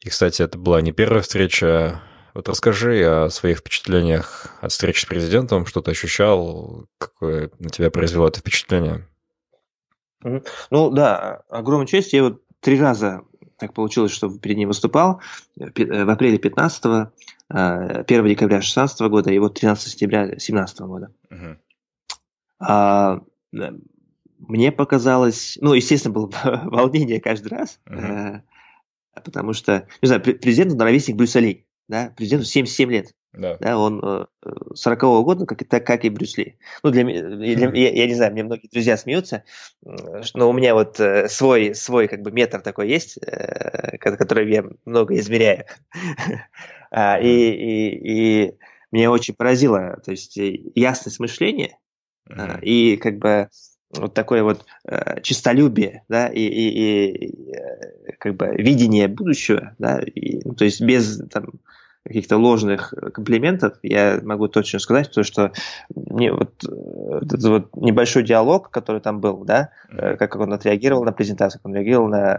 И, 0.00 0.08
кстати, 0.08 0.40
это 0.40 0.56
была 0.56 0.80
не 0.80 0.92
первая 0.92 1.20
встреча 1.20 2.00
вот 2.36 2.48
расскажи 2.50 3.02
о 3.02 3.30
своих 3.30 3.58
впечатлениях 3.58 4.54
от 4.60 4.70
встречи 4.70 5.00
с 5.00 5.06
президентом, 5.06 5.64
что 5.64 5.80
ты 5.80 5.92
ощущал, 5.92 6.84
какое 6.98 7.50
на 7.58 7.70
тебя 7.70 7.90
произвело 7.90 8.28
это 8.28 8.40
впечатление. 8.40 9.08
Ну 10.22 10.90
да, 10.90 11.42
огромная 11.48 11.86
честь. 11.86 12.12
Я 12.12 12.24
вот 12.24 12.42
три 12.60 12.78
раза 12.78 13.22
так 13.56 13.72
получилось, 13.72 14.12
что 14.12 14.28
перед 14.28 14.58
ним 14.58 14.68
выступал. 14.68 15.22
Э, 15.58 16.04
в 16.04 16.10
апреле 16.10 16.38
15 16.38 16.84
1 16.84 17.10
э, 17.48 18.04
декабря 18.06 18.60
16 18.60 19.00
года 19.08 19.32
и 19.32 19.38
вот 19.38 19.54
13 19.54 19.92
сентября 19.92 20.38
17 20.38 20.80
года. 20.80 21.12
Угу. 21.30 21.56
А, 22.58 23.22
мне 24.38 24.72
показалось, 24.72 25.56
ну, 25.62 25.72
естественно, 25.72 26.12
было 26.12 26.30
волнение 26.64 27.20
каждый 27.20 27.48
раз, 27.48 27.80
угу. 27.86 28.42
потому 29.14 29.54
что, 29.54 29.86
не 30.02 30.08
знаю, 30.08 30.22
президент 30.22 30.78
ровесник 30.80 31.16
Брюса 31.16 31.40
Ли 31.40 31.65
да, 31.88 32.12
президенту 32.16 32.44
77 32.44 32.90
лет. 32.90 33.14
Да. 33.32 33.58
да, 33.60 33.78
он 33.78 34.00
40-го 34.00 35.20
э, 35.20 35.22
года, 35.22 35.44
как, 35.44 35.62
так, 35.68 35.86
как 35.86 36.04
и 36.06 36.08
Брюс 36.08 36.38
Ли. 36.38 36.56
Ну, 36.82 36.90
для, 36.90 37.04
для 37.04 37.70
я, 37.70 37.92
я 37.92 38.06
не 38.06 38.14
знаю, 38.14 38.32
мне 38.32 38.42
многие 38.42 38.68
друзья 38.68 38.96
смеются, 38.96 39.44
но 39.82 40.48
у 40.48 40.54
меня 40.54 40.74
вот 40.74 40.98
э, 41.00 41.28
свой, 41.28 41.74
свой 41.74 42.08
как 42.08 42.22
бы 42.22 42.30
метр 42.30 42.62
такой 42.62 42.88
есть, 42.88 43.18
э, 43.18 43.98
который 43.98 44.50
я 44.50 44.64
много 44.86 45.18
измеряю. 45.18 45.66
а, 46.90 47.18
и, 47.20 47.28
и, 47.28 48.46
и 48.46 48.54
меня 48.90 49.10
очень 49.10 49.34
поразило, 49.34 50.00
то 50.02 50.12
есть 50.12 50.36
ясность 50.36 51.20
мышления 51.20 51.78
mm-hmm. 52.30 52.60
и 52.62 52.96
как 52.96 53.18
бы 53.18 53.50
вот 53.90 54.14
такое 54.14 54.42
вот 54.42 54.64
э, 54.84 55.20
чистолюбие, 55.22 56.02
да, 56.08 56.28
и, 56.28 56.40
и, 56.40 57.26
и 57.26 58.12
как 58.18 58.36
бы 58.36 58.48
видение 58.56 59.08
будущего, 59.08 59.74
да, 59.78 60.00
и, 60.00 60.40
ну, 60.44 60.54
то 60.54 60.64
есть 60.64 60.80
без 60.80 61.20
там 61.30 61.52
каких-то 62.06 62.36
ложных 62.36 62.94
комплиментов, 63.14 63.78
я 63.82 64.20
могу 64.22 64.46
точно 64.48 64.78
сказать, 64.78 65.10
то, 65.10 65.24
что 65.24 65.52
мне 65.94 66.32
вот 66.32 66.52
этот 66.62 67.44
вот 67.44 67.76
небольшой 67.76 68.22
диалог, 68.22 68.70
который 68.70 69.00
там 69.00 69.20
был, 69.20 69.44
да, 69.44 69.70
mm-hmm. 69.90 70.16
как 70.16 70.36
он 70.36 70.52
отреагировал 70.52 71.04
на 71.04 71.12
презентацию, 71.12 71.60
как 71.60 71.66
он 71.66 71.74
реагировал 71.74 72.08
на 72.08 72.34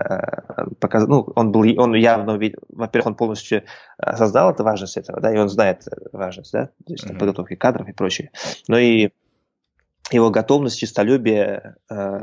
э, 0.58 0.64
показ, 0.80 1.06
ну, 1.08 1.32
он 1.36 1.52
был, 1.52 1.64
он 1.80 1.94
явно, 1.96 2.40
во-первых, 2.70 3.08
он 3.08 3.16
полностью 3.16 3.64
осознал 3.98 4.52
это 4.52 4.64
важность 4.64 4.96
этого, 4.96 5.20
да, 5.20 5.34
и 5.34 5.38
он 5.38 5.50
знает 5.50 5.84
важность, 6.14 6.54
да, 6.54 6.68
то 6.86 6.94
есть 6.94 7.06
mm-hmm. 7.06 7.18
подготовки 7.18 7.56
кадров 7.56 7.90
и 7.90 7.94
прочее, 7.94 8.32
но 8.70 8.78
и 8.78 9.10
его 10.12 10.30
готовность, 10.30 10.80
честолюбие. 10.80 11.76
Э, 11.90 12.20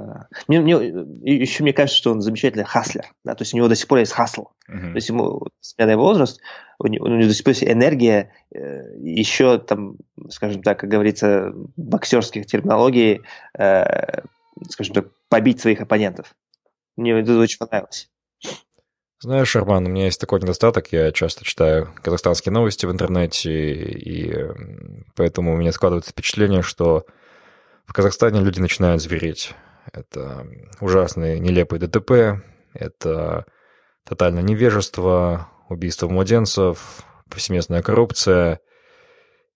мне, 0.49 0.61
мне, 0.61 0.73
еще 1.23 1.63
мне 1.63 1.73
кажется, 1.73 1.99
что 1.99 2.13
он 2.13 2.21
замечательный 2.21 2.65
хаслер. 2.65 3.07
Да? 3.25 3.35
То 3.35 3.43
есть 3.43 3.55
у 3.55 3.57
него 3.57 3.69
до 3.69 3.77
сих 3.77 3.87
пор 3.89 3.99
есть 3.99 4.13
хасл. 4.13 4.47
Uh-huh. 4.71 4.91
То 4.91 4.95
есть 4.95 5.09
ему, 5.09 5.47
несмотря 5.61 5.87
на 5.87 5.91
его 5.93 6.05
возраст, 6.05 6.41
у 6.79 6.87
него, 6.87 7.07
у 7.07 7.09
него 7.09 7.29
до 7.29 7.35
сих 7.35 7.45
пор 7.45 7.53
есть 7.53 7.65
энергия 7.65 8.33
э, 8.55 8.97
еще, 8.99 9.59
там, 9.59 9.97
скажем 10.31 10.63
так, 10.63 10.81
как 10.81 10.91
говорится, 10.91 11.53
боксерских 11.77 12.47
терминологии, 12.47 13.23
э, 13.59 14.23
скажем 14.69 14.95
так, 14.95 15.07
побить 15.29 15.61
своих 15.61 15.81
оппонентов. 15.81 16.35
Мне 16.97 17.13
это 17.13 17.39
очень 17.39 17.59
понравилось. 17.59 18.09
Знаешь, 19.21 19.49
Шарман, 19.49 19.87
у 19.87 19.89
меня 19.89 20.05
есть 20.05 20.21
такой 20.21 20.41
недостаток. 20.41 20.93
Я 20.93 21.11
часто 21.11 21.45
читаю 21.45 21.89
казахстанские 22.03 22.53
новости 22.53 22.85
в 22.85 22.93
интернете, 22.93 23.73
и 23.73 24.35
поэтому 25.17 25.55
у 25.55 25.57
меня 25.57 25.73
складывается 25.73 26.11
впечатление, 26.11 26.61
что 26.61 27.07
в 27.87 27.93
Казахстане 27.93 28.41
люди 28.41 28.61
начинают 28.61 29.03
звереть. 29.03 29.55
Это 29.93 30.47
ужасные, 30.81 31.39
нелепые 31.39 31.81
ДТП, 31.81 32.43
это 32.73 33.47
тотальное 34.05 34.43
невежество, 34.43 35.49
убийство 35.69 36.09
младенцев, 36.09 37.03
повсеместная 37.31 37.83
коррупция. 37.83 38.61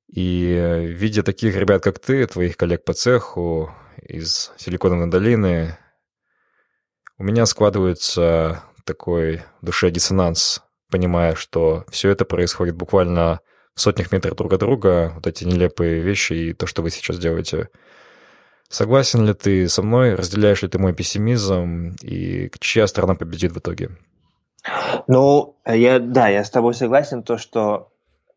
И 0.06 0.86
видя 0.88 1.22
таких 1.22 1.56
ребят, 1.56 1.82
как 1.82 1.98
ты, 1.98 2.26
твоих 2.26 2.56
коллег 2.56 2.84
по 2.84 2.92
цеху 2.94 3.74
из 4.02 4.52
Силиконовой 4.56 5.10
долины, 5.10 5.76
у 7.18 7.24
меня 7.24 7.46
складывается 7.46 8.62
такой 8.84 9.42
в 9.60 9.66
душе 9.66 9.90
диссонанс, 9.90 10.62
понимая, 10.90 11.34
что 11.34 11.84
все 11.90 12.10
это 12.10 12.24
происходит 12.24 12.76
буквально 12.76 13.40
в 13.74 13.80
сотнях 13.80 14.12
метров 14.12 14.36
друг 14.36 14.52
от 14.52 14.60
друга, 14.60 15.12
вот 15.14 15.26
эти 15.26 15.44
нелепые 15.44 16.00
вещи 16.00 16.32
и 16.32 16.52
то, 16.52 16.66
что 16.66 16.82
вы 16.82 16.90
сейчас 16.90 17.18
делаете. 17.18 17.68
Согласен 18.68 19.24
ли 19.26 19.32
ты 19.32 19.68
со 19.68 19.82
мной, 19.82 20.14
разделяешь 20.14 20.62
ли 20.62 20.68
ты 20.68 20.78
мой 20.78 20.92
пессимизм, 20.94 21.96
и 22.02 22.50
чья 22.60 22.86
сторона 22.86 23.14
победит 23.14 23.52
в 23.52 23.58
итоге? 23.58 23.90
Ну, 25.06 25.56
я, 25.64 25.98
да, 25.98 26.28
я 26.28 26.44
с 26.44 26.50
тобой 26.50 26.74
согласен, 26.74 27.22
то, 27.22 27.38
что, 27.38 27.90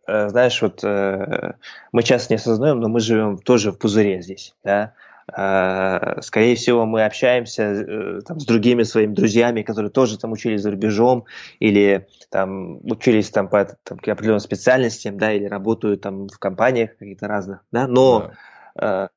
э, 0.07 0.29
знаешь, 0.29 0.61
вот 0.61 0.83
э, 0.83 1.53
мы 1.91 2.03
часто 2.03 2.33
не 2.33 2.37
осознаем, 2.37 2.79
но 2.79 2.87
мы 2.87 3.01
живем 3.01 3.39
тоже 3.39 3.73
в 3.73 3.77
пузыре 3.77 4.21
здесь, 4.21 4.55
да, 4.63 4.93
э, 5.35 6.21
скорее 6.21 6.55
всего, 6.55 6.85
мы 6.85 7.03
общаемся 7.03 7.63
э, 7.63 8.21
там, 8.25 8.39
с 8.39 8.45
другими 8.45 8.83
своими 8.83 9.13
друзьями, 9.13 9.63
которые 9.63 9.91
тоже 9.91 10.17
там 10.17 10.31
учились 10.31 10.61
за 10.61 10.71
рубежом 10.71 11.25
или 11.59 12.07
там 12.29 12.77
учились 12.89 13.29
там 13.31 13.49
по 13.49 13.65
там, 13.83 13.97
определенным 13.97 14.39
специальностям, 14.39 15.17
да, 15.17 15.33
или 15.33 15.45
работают 15.45 16.01
там 16.01 16.29
в 16.29 16.39
компаниях 16.39 16.95
каких-то 16.97 17.27
разных, 17.27 17.65
да, 17.73 17.87
но 17.87 18.31
да. 18.75 19.09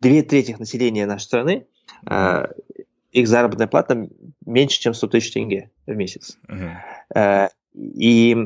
Две 0.00 0.22
трети 0.22 0.54
населения 0.58 1.06
нашей 1.06 1.24
страны 1.24 1.66
э, 2.08 2.44
их 3.12 3.28
заработная 3.28 3.66
плата 3.66 4.08
меньше, 4.44 4.80
чем 4.80 4.94
100 4.94 5.06
тысяч 5.08 5.32
тенге 5.32 5.70
в 5.86 5.94
месяц. 5.94 6.38
Uh-huh. 6.48 7.48
И 7.74 8.36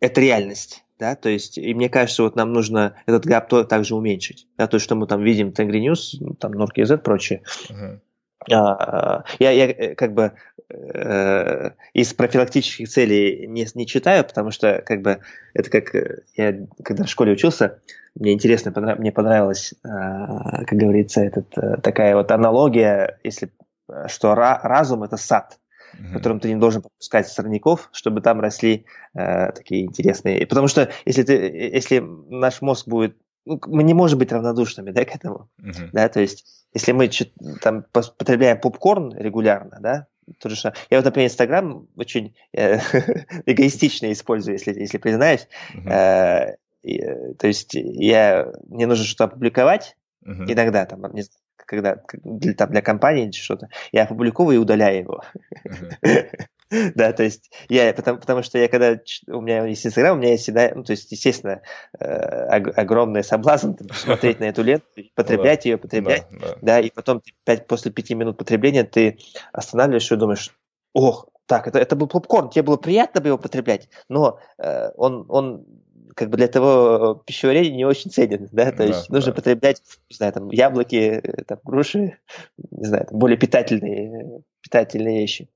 это 0.00 0.20
реальность. 0.20 0.84
Да, 0.98 1.14
то 1.14 1.28
есть, 1.28 1.58
и 1.58 1.74
мне 1.74 1.90
кажется, 1.90 2.22
вот 2.22 2.36
нам 2.36 2.54
нужно 2.54 2.96
этот 3.04 3.26
гап 3.26 3.50
также 3.68 3.94
уменьшить. 3.94 4.46
Да, 4.56 4.66
то, 4.66 4.78
что 4.78 4.94
мы 4.94 5.06
там 5.06 5.22
видим 5.22 5.48
Tengri 5.48 5.78
News, 5.86 6.16
ну, 6.20 6.32
там 6.34 6.52
Nord.kz 6.52 6.94
и 6.94 6.96
прочее. 6.96 7.42
Uh-huh. 7.68 8.00
Я, 8.48 9.24
я 9.38 9.66
э, 9.66 9.94
как 9.94 10.14
бы 10.14 10.32
э, 10.68 11.70
из 11.92 12.14
профилактических 12.14 12.88
целей 12.88 13.46
не, 13.46 13.66
не 13.74 13.86
читаю, 13.86 14.24
потому 14.24 14.50
что 14.50 14.82
как 14.84 15.02
бы 15.02 15.20
это 15.54 15.70
как 15.70 15.94
э, 15.94 16.22
я 16.36 16.66
когда 16.82 17.04
в 17.04 17.08
школе 17.08 17.32
учился, 17.32 17.80
мне 18.14 18.32
интересно, 18.32 18.72
понрав, 18.72 18.98
мне 18.98 19.12
понравилась, 19.12 19.72
э, 19.72 19.88
как 19.88 20.78
говорится, 20.78 21.20
этот, 21.20 21.56
э, 21.58 21.76
такая 21.82 22.16
вот 22.16 22.30
аналогия, 22.30 23.18
если 23.22 23.50
что 24.08 24.34
ра, 24.34 24.60
разум 24.62 25.04
это 25.04 25.16
сад, 25.16 25.58
mm-hmm. 25.94 26.10
в 26.10 26.12
котором 26.14 26.40
ты 26.40 26.48
не 26.48 26.58
должен 26.58 26.82
пропускать 26.82 27.28
сорняков, 27.28 27.88
чтобы 27.92 28.20
там 28.20 28.40
росли 28.40 28.86
э, 29.14 29.52
такие 29.52 29.84
интересные. 29.84 30.46
Потому 30.46 30.68
что 30.68 30.90
если 31.04 31.22
ты, 31.22 31.34
если 31.34 32.00
наш 32.00 32.62
мозг 32.62 32.88
будет 32.88 33.16
ну, 33.46 33.60
мы 33.68 33.84
не 33.84 33.94
можем 33.94 34.18
быть 34.18 34.32
равнодушными 34.32 34.90
да, 34.90 35.04
к 35.04 35.14
этому. 35.14 35.48
Uh-huh. 35.62 35.88
Да, 35.92 36.08
то 36.08 36.20
есть, 36.20 36.44
если 36.74 36.90
мы 36.90 37.08
там, 37.62 37.84
потребляем 37.92 38.60
попкорн 38.60 39.16
регулярно, 39.16 39.78
да, 39.80 40.08
то 40.38 40.48
же 40.48 40.56
Я 40.90 40.98
вот, 40.98 41.04
например, 41.04 41.28
Инстаграм 41.28 41.86
очень 41.96 42.34
э, 42.52 42.78
эгоистично 43.46 44.10
использую, 44.12 44.54
если, 44.54 44.78
если 44.78 44.98
признаюсь. 44.98 45.48
Uh-huh. 45.74 45.90
Э, 45.90 46.56
э, 46.82 47.34
то 47.34 47.46
есть 47.46 47.74
я, 47.74 48.52
мне 48.68 48.86
нужно 48.86 49.04
что-то 49.04 49.24
опубликовать 49.24 49.96
uh-huh. 50.24 50.52
иногда, 50.52 50.84
там, 50.86 51.02
не, 51.12 51.22
когда 51.56 52.02
для, 52.24 52.54
там, 52.54 52.70
для 52.70 52.82
компании 52.82 53.24
или 53.24 53.32
что-то, 53.32 53.68
я 53.92 54.04
опубликовываю 54.04 54.56
и 54.56 54.62
удаляю 54.62 55.00
его. 55.00 55.22
Uh-huh. 55.64 56.28
Да, 56.94 57.12
то 57.12 57.22
есть 57.22 57.50
я, 57.68 57.92
потому, 57.94 58.18
потому 58.18 58.42
что 58.42 58.58
я 58.58 58.68
когда, 58.68 58.98
у 59.28 59.40
меня 59.40 59.64
есть 59.66 59.86
Инстаграм, 59.86 60.16
у 60.16 60.20
меня 60.20 60.32
есть 60.32 60.44
всегда, 60.44 60.72
ну, 60.74 60.82
то 60.82 60.92
есть, 60.92 61.10
естественно, 61.12 61.62
э, 61.98 62.04
огромный 62.06 63.22
соблазн 63.22 63.72
смотреть 63.92 64.40
на 64.40 64.44
эту 64.44 64.62
ленту, 64.62 64.86
потреблять 65.14 65.64
ее, 65.64 65.78
потреблять, 65.78 66.26
да, 66.62 66.80
и 66.80 66.90
потом 66.90 67.22
после 67.68 67.92
пяти 67.92 68.14
минут 68.14 68.38
потребления 68.38 68.84
ты 68.84 69.18
останавливаешься 69.52 70.14
и 70.14 70.18
думаешь, 70.18 70.54
ох, 70.92 71.28
так, 71.46 71.68
это, 71.68 71.78
это 71.78 71.94
был 71.94 72.08
попкорн, 72.08 72.50
тебе 72.50 72.62
было 72.62 72.76
приятно 72.76 73.20
бы 73.20 73.28
его 73.28 73.38
потреблять, 73.38 73.88
но 74.08 74.40
э, 74.58 74.90
он, 74.96 75.26
он 75.28 75.64
как 76.16 76.30
бы 76.30 76.38
для 76.38 76.48
того 76.48 77.22
пищеварения 77.26 77.76
не 77.76 77.84
очень 77.84 78.10
ценен, 78.10 78.48
да, 78.50 78.70
то 78.70 78.78
да, 78.78 78.84
есть 78.84 79.10
нужно 79.10 79.32
да. 79.32 79.36
потреблять, 79.36 79.82
не 80.08 80.16
знаю, 80.16 80.32
там, 80.32 80.50
яблоки, 80.50 81.22
там, 81.46 81.58
груши, 81.62 82.16
не 82.70 82.86
знаю, 82.86 83.06
там, 83.06 83.18
более 83.18 83.36
питательные, 83.36 84.40
питательные 84.62 85.20
вещи, 85.20 85.50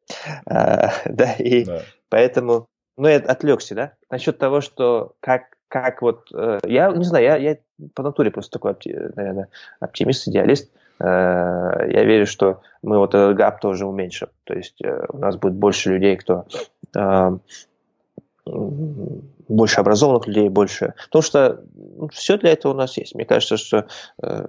а, 0.46 0.92
да, 1.06 1.32
и 1.32 1.64
да. 1.64 1.80
поэтому, 2.10 2.68
ну, 2.98 3.08
я 3.08 3.16
отвлекся, 3.16 3.74
да, 3.74 3.94
насчет 4.10 4.36
того, 4.36 4.60
что 4.60 5.14
как, 5.20 5.56
как 5.68 6.02
вот, 6.02 6.28
э, 6.34 6.58
я 6.66 6.92
не 6.92 7.04
знаю, 7.04 7.24
я, 7.24 7.36
я 7.36 7.56
по 7.94 8.02
натуре 8.02 8.30
просто 8.30 8.58
такой, 8.58 8.76
наверное, 9.16 9.48
оптимист, 9.80 10.28
идеалист, 10.28 10.70
э, 11.00 11.04
я 11.04 12.04
верю, 12.04 12.26
что 12.26 12.60
мы 12.82 12.98
вот 12.98 13.14
этот 13.14 13.34
гап 13.34 13.62
тоже 13.62 13.86
уменьшим, 13.86 14.28
то 14.44 14.52
есть 14.52 14.82
э, 14.82 15.06
у 15.08 15.16
нас 15.16 15.38
будет 15.38 15.54
больше 15.54 15.94
людей, 15.94 16.16
кто 16.18 16.44
больше 19.50 19.80
образованных 19.80 20.26
людей, 20.26 20.48
больше. 20.48 20.94
Потому 21.06 21.22
что 21.22 21.64
ну, 21.74 22.08
все 22.08 22.38
для 22.38 22.52
этого 22.52 22.72
у 22.72 22.76
нас 22.76 22.96
есть. 22.96 23.14
Мне 23.14 23.24
кажется, 23.24 23.56
что 23.56 23.88
э, 24.22 24.44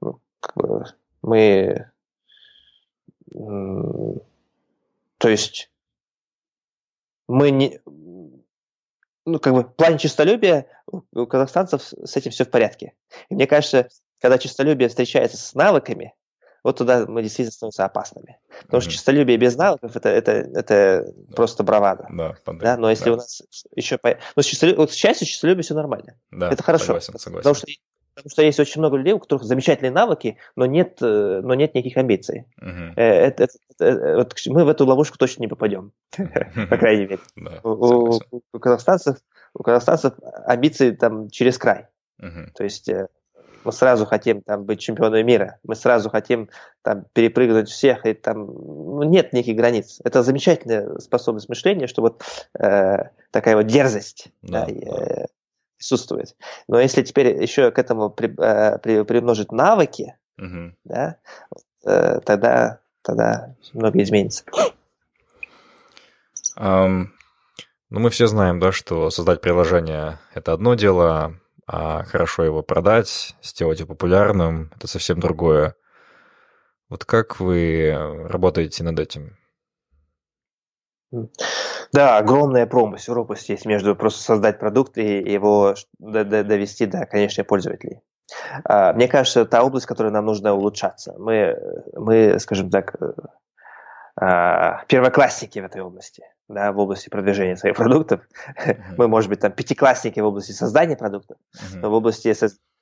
ну, 0.00 0.20
как 0.40 0.56
бы 0.56 0.84
мы 1.22 1.90
э, 3.34 4.14
то 5.18 5.28
есть 5.28 5.70
мы 7.28 7.50
не 7.50 7.80
ну, 9.24 9.38
как 9.38 9.54
бы 9.54 9.62
в 9.62 9.74
плане 9.74 9.98
честолюбия 9.98 10.66
у 10.86 11.26
казахстанцев 11.26 11.82
с 11.82 12.16
этим 12.16 12.32
все 12.32 12.44
в 12.44 12.50
порядке. 12.50 12.94
И 13.28 13.34
мне 13.34 13.46
кажется, 13.46 13.88
когда 14.20 14.38
честолюбие 14.38 14.88
встречается 14.88 15.36
с 15.36 15.54
навыками, 15.54 16.14
вот 16.64 16.78
туда 16.78 17.06
мы 17.06 17.22
действительно 17.22 17.52
становимся 17.52 17.84
опасными. 17.84 18.38
Потому 18.62 18.80
mm-hmm. 18.80 18.84
что 18.84 18.92
честолюбие 18.92 19.36
без 19.36 19.56
навыков 19.56 19.96
это, 19.96 20.08
это, 20.08 20.32
это 20.32 21.12
да. 21.14 21.34
просто 21.34 21.62
бравада. 21.64 22.06
Да, 22.10 22.34
да? 22.46 22.76
Но 22.76 22.90
если 22.90 23.06
да. 23.06 23.12
у 23.12 23.16
нас 23.16 23.42
еще... 23.74 23.98
По... 23.98 24.18
Ну, 24.36 24.42
с 24.42 24.46
честолюбие, 24.46 24.78
вот 24.78 24.92
с 24.92 24.94
счастью, 24.94 25.26
честолюбие 25.26 25.62
все 25.62 25.74
нормально. 25.74 26.14
Да, 26.30 26.50
это 26.50 26.62
хорошо. 26.62 26.84
Согласен, 26.84 27.18
согласен. 27.18 27.42
Потому 27.42 27.54
что, 27.54 27.66
потому 28.14 28.30
что 28.30 28.42
есть 28.42 28.60
очень 28.60 28.80
много 28.80 28.96
людей, 28.96 29.12
у 29.12 29.18
которых 29.18 29.44
замечательные 29.44 29.90
навыки, 29.90 30.38
но 30.54 30.66
нет, 30.66 30.98
э, 31.00 31.40
но 31.42 31.54
нет 31.54 31.74
никаких 31.74 31.96
амбиций. 31.96 32.46
Mm-hmm. 32.60 32.92
Это, 32.96 33.44
это, 33.44 33.54
это, 33.78 34.16
вот 34.16 34.34
мы 34.46 34.64
в 34.64 34.68
эту 34.68 34.86
ловушку 34.86 35.18
точно 35.18 35.42
не 35.42 35.48
попадем, 35.48 35.92
по 36.16 36.76
крайней 36.76 37.02
мере. 37.02 37.18
У 37.64 38.58
казахстанцев 38.58 40.14
амбиции 40.46 40.92
там 40.92 41.28
через 41.30 41.58
край. 41.58 41.88
То 42.54 42.62
есть 42.62 42.88
э, 42.88 43.08
мы 43.64 43.72
сразу 43.72 44.06
хотим 44.06 44.42
там 44.42 44.64
быть 44.64 44.80
чемпионами 44.80 45.22
мира, 45.22 45.58
мы 45.62 45.74
сразу 45.74 46.10
хотим 46.10 46.48
там 46.82 47.04
перепрыгнуть 47.12 47.68
всех, 47.68 48.06
и 48.06 48.14
там 48.14 48.46
ну, 48.46 49.02
нет 49.02 49.32
никаких 49.32 49.56
границ. 49.56 50.00
Это 50.04 50.22
замечательная 50.22 50.98
способность 50.98 51.48
мышления, 51.48 51.86
что 51.86 52.02
вот 52.02 52.22
э, 52.58 52.96
такая 53.30 53.56
вот 53.56 53.66
дерзость 53.66 54.28
да, 54.42 54.66
да, 54.66 54.72
э, 54.72 55.26
присутствует. 55.76 56.36
Но 56.68 56.80
если 56.80 57.02
теперь 57.02 57.42
еще 57.42 57.70
к 57.70 57.78
этому 57.78 58.10
при, 58.10 58.28
э, 58.38 58.78
при, 58.78 59.02
примножить 59.02 59.52
навыки, 59.52 60.16
угу. 60.38 60.72
да, 60.84 61.16
э, 61.84 62.20
тогда, 62.20 62.80
тогда 63.02 63.54
многое 63.72 64.02
изменится. 64.02 64.44
Um, 66.58 67.06
ну, 67.92 68.00
мы 68.00 68.10
все 68.10 68.26
знаем, 68.26 68.58
да, 68.58 68.72
что 68.72 69.10
создать 69.10 69.40
приложение– 69.40 70.18
это 70.34 70.52
одно 70.52 70.74
дело, 70.74 71.34
а 71.72 72.04
хорошо 72.04 72.44
его 72.44 72.62
продать, 72.62 73.34
сделать 73.42 73.80
его 73.80 73.88
популярным– 73.88 74.70
это 74.76 74.86
совсем 74.86 75.18
другое. 75.18 75.74
Вот 76.90 77.06
как 77.06 77.40
вы 77.40 77.96
работаете 78.28 78.84
над 78.84 79.00
этим? 79.00 79.38
Да, 81.92 82.18
огромная 82.18 82.66
пропасть, 82.66 83.06
пропасть 83.06 83.48
есть 83.48 83.64
между 83.64 83.96
просто 83.96 84.22
создать 84.22 84.58
продукт 84.58 84.98
и 84.98 85.18
его 85.18 85.74
довести 85.98 86.84
до 86.84 87.06
конечных 87.06 87.46
пользователей. 87.46 88.00
А, 88.64 88.92
мне 88.92 89.08
кажется, 89.08 89.40
это 89.40 89.62
область, 89.62 89.86
которой 89.86 90.12
нам 90.12 90.26
нужно 90.26 90.52
улучшаться. 90.52 91.14
Мы, 91.18 91.58
мы 91.94 92.38
скажем 92.38 92.70
так, 92.70 92.94
а, 94.20 94.84
первоклассники 94.88 95.58
в 95.58 95.64
этой 95.64 95.80
области, 95.80 96.22
да, 96.52 96.72
в 96.72 96.78
области 96.78 97.08
продвижения 97.08 97.56
своих 97.56 97.76
продуктов. 97.76 98.20
Uh-huh. 98.56 98.76
Мы, 98.96 99.08
может 99.08 99.28
быть, 99.30 99.40
там 99.40 99.52
пятиклассники 99.52 100.20
в 100.20 100.26
области 100.26 100.52
создания 100.52 100.96
продуктов, 100.96 101.38
uh-huh. 101.54 101.78
но 101.80 101.90
в 101.90 101.94
области 101.94 102.34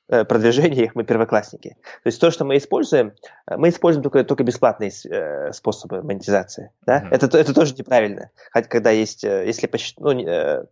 э, 0.09 0.25
продвижения 0.25 0.85
их 0.85 0.95
мы 0.95 1.05
первоклассники. 1.05 1.77
То 2.03 2.07
есть 2.07 2.21
то, 2.21 2.31
что 2.31 2.45
мы 2.45 2.57
используем, 2.57 3.12
э, 3.47 3.57
мы 3.57 3.68
используем 3.68 4.03
только, 4.03 4.25
только 4.25 4.45
бесплатные 4.45 4.91
э, 4.91 5.53
способы 5.53 6.03
монетизации. 6.03 6.71
Да? 6.87 7.03
Uh-huh. 7.03 7.09
Это, 7.11 7.39
это 7.39 7.55
тоже 7.55 7.75
неправильно. 7.75 8.31
Хотя 8.53 8.68
когда 8.68 8.91
есть, 8.91 9.23
если 9.23 9.66
почти, 9.66 9.95
ну, 10.01 10.12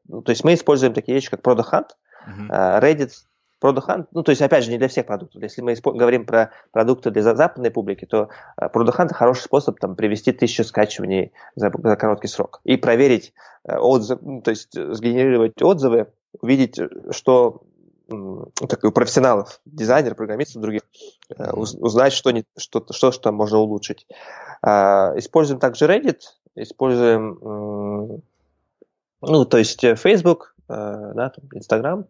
ну, 0.08 0.22
то 0.22 0.30
есть 0.30 0.44
мы 0.44 0.54
используем 0.54 0.94
такие 0.94 1.14
вещи, 1.14 1.30
как 1.30 1.40
Product 1.40 1.72
Hunt, 1.72 1.88
uh-huh. 2.26 2.80
Reddit, 2.82 3.12
Product 3.60 3.86
Hunt, 3.88 4.06
ну, 4.12 4.22
то 4.22 4.30
есть, 4.30 4.40
опять 4.42 4.64
же, 4.64 4.70
не 4.70 4.78
для 4.78 4.88
всех 4.88 5.06
продуктов. 5.06 5.42
Если 5.42 5.62
мы 5.62 5.74
говорим 5.74 6.26
про 6.26 6.52
продукты 6.70 7.10
для 7.10 7.22
западной 7.22 7.70
публики, 7.70 8.04
то 8.04 8.28
Product 8.60 8.96
Hunt 8.96 9.12
хороший 9.12 9.42
способ 9.42 9.78
там, 9.80 9.96
привести 9.96 10.32
тысячу 10.32 10.64
скачиваний 10.64 11.32
за, 11.56 11.72
за 11.76 11.96
короткий 11.96 12.28
срок 12.28 12.60
и 12.64 12.76
проверить 12.76 13.32
отзывы, 13.64 14.20
ну, 14.22 14.42
то 14.42 14.50
есть 14.50 14.72
сгенерировать 14.72 15.60
отзывы, 15.60 16.06
увидеть, 16.40 16.78
что 17.10 17.62
так, 18.08 18.84
у 18.84 18.90
профессионалов, 18.90 19.60
дизайнеров, 19.66 20.16
программистов, 20.16 20.62
других, 20.62 20.82
узнать, 21.52 22.14
что, 22.14 22.30
не, 22.30 22.44
что, 22.56 22.84
что, 22.90 23.12
что 23.12 23.32
можно 23.32 23.58
улучшить. 23.58 24.06
Используем 24.62 25.60
также 25.60 25.84
Reddit, 25.84 26.20
используем, 26.54 27.38
ну, 29.20 29.44
то 29.44 29.58
есть 29.58 29.82
Facebook, 29.82 30.54
да, 30.68 31.32
Instagram, 31.52 32.06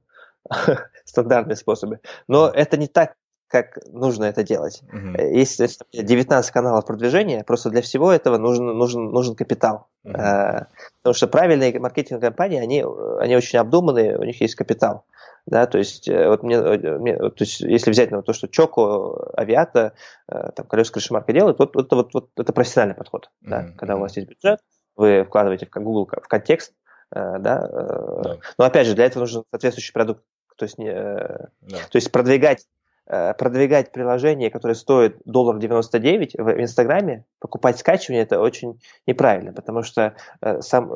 стандартные 1.04 1.56
способы. 1.56 2.00
Но 2.26 2.48
это 2.48 2.76
не 2.76 2.86
так, 2.86 3.14
как 3.48 3.78
нужно 3.86 4.24
это 4.24 4.42
делать. 4.42 4.82
Uh-huh. 4.92 5.34
Есть 5.34 5.60
19 5.92 6.50
каналов 6.50 6.86
продвижения, 6.86 7.42
просто 7.44 7.70
для 7.70 7.82
всего 7.82 8.12
этого 8.12 8.36
нужен, 8.36 8.66
нужен, 8.66 9.10
нужен 9.10 9.34
капитал. 9.34 9.88
Uh-huh. 10.04 10.66
Потому 10.98 11.14
что 11.14 11.28
правильные 11.28 11.78
маркетинговые 11.80 12.30
компании, 12.30 12.60
они, 12.60 12.84
они 13.20 13.36
очень 13.36 13.58
обдуманные, 13.58 14.18
у 14.18 14.24
них 14.24 14.40
есть 14.40 14.54
капитал. 14.54 15.04
Да, 15.46 15.66
то 15.66 15.78
есть, 15.78 16.06
э, 16.08 16.28
вот 16.28 16.42
мне, 16.42 16.56
э, 16.56 16.98
мне, 16.98 17.16
то 17.16 17.32
есть, 17.38 17.60
если 17.60 17.90
взять 17.90 18.10
ну, 18.10 18.22
то, 18.22 18.34
что 18.34 18.48
Чоко, 18.48 19.32
Авиата, 19.34 19.94
там, 20.26 20.66
колеса 20.66 20.92
крыши 20.92 21.10
марка 21.14 21.32
делают, 21.32 21.58
вот, 21.58 21.74
вот, 21.74 21.90
вот, 21.90 22.12
вот 22.12 22.28
это 22.36 22.52
профессиональный 22.52 22.96
подход. 22.96 23.30
Uh-huh. 23.42 23.48
Да, 23.48 23.68
когда 23.78 23.96
у 23.96 24.00
вас 24.00 24.14
есть 24.18 24.28
бюджет, 24.28 24.60
вы 24.94 25.24
вкладываете 25.24 25.66
в 25.66 25.70
Google 25.70 26.06
в 26.06 26.28
контекст, 26.28 26.74
да, 27.10 27.38
да. 27.38 28.36
но 28.58 28.64
опять 28.66 28.86
же, 28.86 28.94
для 28.94 29.06
этого 29.06 29.22
нужен 29.22 29.44
соответствующий 29.50 29.94
продукт 29.94 30.22
то 30.58 30.64
есть, 30.64 30.78
не, 30.78 30.90
э, 30.90 31.46
да. 31.62 31.78
то 31.90 31.96
есть 31.96 32.10
продвигать 32.10 32.66
э, 33.06 33.32
продвигать 33.34 33.92
приложение, 33.92 34.50
которое 34.50 34.74
стоит 34.74 35.16
доллар 35.24 35.58
99 35.58 36.34
в 36.34 36.60
Инстаграме, 36.60 37.24
покупать 37.38 37.78
скачивание, 37.78 38.24
это 38.24 38.40
очень 38.40 38.80
неправильно, 39.06 39.52
потому 39.52 39.82
что 39.82 40.14
э, 40.42 40.60
сам, 40.60 40.90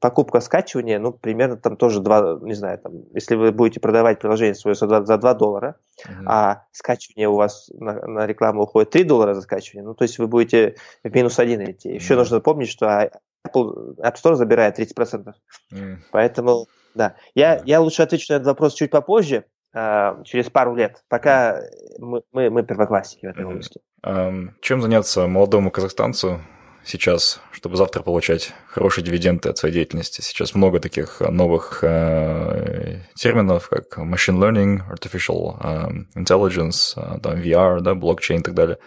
покупка 0.00 0.40
скачивания, 0.40 0.98
ну, 0.98 1.12
примерно 1.12 1.56
там 1.56 1.76
тоже 1.76 2.00
2, 2.00 2.40
не 2.42 2.54
знаю, 2.54 2.78
там, 2.78 2.92
если 3.14 3.34
вы 3.34 3.50
будете 3.50 3.80
продавать 3.80 4.20
приложение 4.20 4.54
свое 4.54 4.74
за 4.74 4.86
2, 4.86 5.06
за 5.06 5.16
2 5.16 5.34
доллара, 5.34 5.76
uh-huh. 6.06 6.24
а 6.26 6.64
скачивание 6.72 7.28
у 7.28 7.34
вас 7.34 7.70
на, 7.72 8.06
на 8.06 8.26
рекламу 8.26 8.64
уходит 8.64 8.90
3 8.90 9.04
доллара 9.04 9.34
за 9.34 9.40
скачивание, 9.40 9.84
ну, 9.84 9.94
то 9.94 10.04
есть 10.04 10.18
вы 10.18 10.26
будете 10.26 10.76
в 11.02 11.12
минус 11.14 11.38
1 11.38 11.70
идти. 11.70 11.88
Еще 11.88 12.14
uh-huh. 12.14 12.18
нужно 12.18 12.40
помнить, 12.40 12.68
что 12.68 12.86
Apple 12.86 13.96
App 13.96 14.14
Store 14.22 14.34
забирает 14.34 14.78
30%. 14.78 15.32
Uh-huh. 15.72 15.96
Поэтому 16.12 16.66
да. 16.94 17.16
Я, 17.34 17.62
я 17.64 17.80
лучше 17.80 18.02
отвечу 18.02 18.32
на 18.32 18.36
этот 18.36 18.46
вопрос 18.46 18.74
чуть 18.74 18.90
попозже, 18.90 19.44
э, 19.74 20.22
через 20.24 20.50
пару 20.50 20.74
лет, 20.74 21.04
пока 21.08 21.60
мы, 21.98 22.22
мы, 22.32 22.50
мы 22.50 22.62
первоклассники 22.62 23.26
в 23.26 23.30
этой 23.30 23.44
области. 23.44 23.80
Um, 24.06 24.50
чем 24.60 24.80
заняться 24.80 25.26
молодому 25.26 25.70
казахстанцу 25.72 26.40
сейчас, 26.84 27.40
чтобы 27.52 27.76
завтра 27.76 28.02
получать 28.02 28.52
хорошие 28.68 29.04
дивиденды 29.04 29.48
от 29.48 29.58
своей 29.58 29.74
деятельности? 29.74 30.20
Сейчас 30.20 30.54
много 30.54 30.80
таких 30.80 31.20
новых 31.20 31.80
э, 31.82 33.00
терминов, 33.14 33.68
как 33.68 33.98
machine 33.98 34.38
learning, 34.38 34.80
artificial 34.90 35.56
э, 35.62 36.18
intelligence, 36.18 36.94
э, 36.96 37.20
там, 37.20 37.34
VR, 37.34 37.80
да, 37.80 37.94
блокчейн 37.94 38.40
и 38.40 38.44
так 38.44 38.54
далее. 38.54 38.78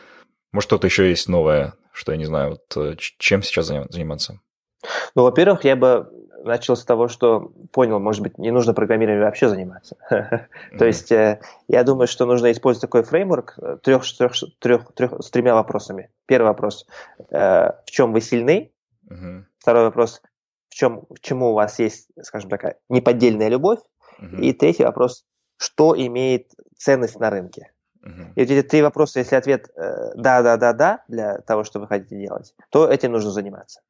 Может, 0.52 0.70
что-то 0.70 0.88
еще 0.88 1.10
есть 1.10 1.30
новое, 1.30 1.74
что 1.94 2.12
я 2.12 2.18
не 2.18 2.26
знаю, 2.26 2.52
вот, 2.52 2.78
э, 2.78 2.96
чем 2.98 3.44
сейчас 3.44 3.68
заниматься? 3.68 4.40
Ну, 5.16 5.24
во-первых, 5.24 5.64
я 5.64 5.76
бы 5.76 6.10
начал 6.44 6.76
с 6.76 6.84
того, 6.84 7.08
что 7.08 7.52
понял, 7.72 8.00
может 8.00 8.22
быть, 8.22 8.38
не 8.38 8.52
нужно 8.52 8.74
программированием 8.74 9.26
вообще 9.26 9.50
заниматься. 9.50 9.96
То 10.78 10.86
есть 10.86 11.12
э, 11.12 11.40
я 11.68 11.84
думаю, 11.84 12.08
что 12.08 12.26
нужно 12.26 12.52
использовать 12.52 12.82
такой 12.82 13.04
фреймворк 13.04 13.58
трех, 13.84 14.04
трех, 14.06 14.34
трех, 14.60 14.94
трех, 14.94 15.14
с 15.22 15.30
тремя 15.30 15.56
вопросами. 15.56 16.10
Первый 16.26 16.48
вопрос, 16.48 16.88
э, 17.30 17.72
в 17.86 17.92
чем 17.92 18.14
вы 18.14 18.22
сильны? 18.22 18.72
Второй 19.60 19.84
вопрос, 19.84 20.22
в 20.70 20.74
чем, 20.74 21.06
чему 21.22 21.50
у 21.50 21.54
вас 21.54 21.80
есть, 21.80 22.08
скажем 22.22 22.50
так, 22.50 22.78
неподдельная 22.90 23.50
любовь? 23.50 23.80
И 24.40 24.54
третий 24.54 24.84
вопрос, 24.84 25.26
что 25.58 25.96
имеет 25.98 26.52
ценность 26.78 27.20
на 27.20 27.30
рынке? 27.30 27.72
И 28.04 28.42
вот 28.42 28.50
эти 28.50 28.64
три 28.64 28.82
вопроса, 28.82 29.20
если 29.20 29.36
ответ 29.36 29.70
э, 29.76 30.14
да, 30.16 30.42
да, 30.42 30.58
да, 30.58 30.74
да 30.74 31.04
для 31.08 31.40
того, 31.42 31.64
что 31.64 31.80
вы 31.80 31.88
хотите 31.88 32.18
делать, 32.18 32.56
то 32.70 32.88
этим 32.88 33.12
нужно 33.12 33.30
заниматься. 33.30 33.82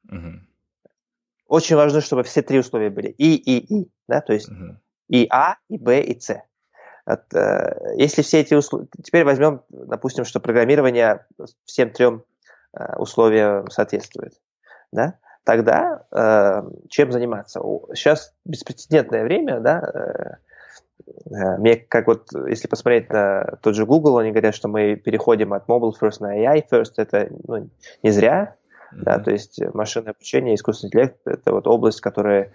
Очень 1.52 1.76
важно, 1.76 2.00
чтобы 2.00 2.22
все 2.22 2.40
три 2.40 2.58
условия 2.58 2.88
были. 2.88 3.08
И, 3.08 3.34
и, 3.34 3.58
и. 3.58 3.90
Да? 4.08 4.22
То 4.22 4.32
есть 4.32 4.48
uh-huh. 4.48 4.76
и 5.08 5.26
А, 5.30 5.56
и 5.68 5.76
Б, 5.76 6.00
и 6.00 6.18
С. 6.18 6.40
Вот, 7.04 7.24
э, 7.34 7.94
если 7.98 8.22
все 8.22 8.40
эти 8.40 8.54
условия... 8.54 8.86
Теперь 9.04 9.24
возьмем, 9.24 9.60
допустим, 9.68 10.24
что 10.24 10.40
программирование 10.40 11.26
всем 11.66 11.90
трем 11.90 12.24
э, 12.72 12.96
условиям 12.96 13.68
соответствует. 13.68 14.32
Да? 14.92 15.18
Тогда 15.44 16.06
э, 16.10 16.62
чем 16.88 17.12
заниматься? 17.12 17.60
Сейчас 17.92 18.32
беспрецедентное 18.46 19.22
время, 19.22 19.60
да, 19.60 19.82
э, 19.92 21.34
э, 21.34 21.58
мне 21.58 21.76
как 21.76 22.06
вот, 22.06 22.28
если 22.48 22.66
посмотреть 22.66 23.10
на 23.10 23.58
тот 23.60 23.74
же 23.74 23.84
Google, 23.84 24.16
они 24.16 24.30
говорят, 24.30 24.54
что 24.54 24.68
мы 24.68 24.96
переходим 24.96 25.52
от 25.52 25.68
mobile 25.68 25.92
first 26.00 26.20
на 26.20 26.34
AI 26.34 26.64
first, 26.66 26.94
это 26.96 27.28
ну, 27.46 27.68
не 28.02 28.10
зря, 28.10 28.56
да, 28.96 29.18
то 29.18 29.30
есть 29.30 29.60
машинное 29.74 30.12
обучение, 30.12 30.54
искусственный 30.54 30.88
интеллект– 30.88 31.16
это 31.24 31.52
вот 31.52 31.66
область, 31.66 32.00
которая 32.00 32.52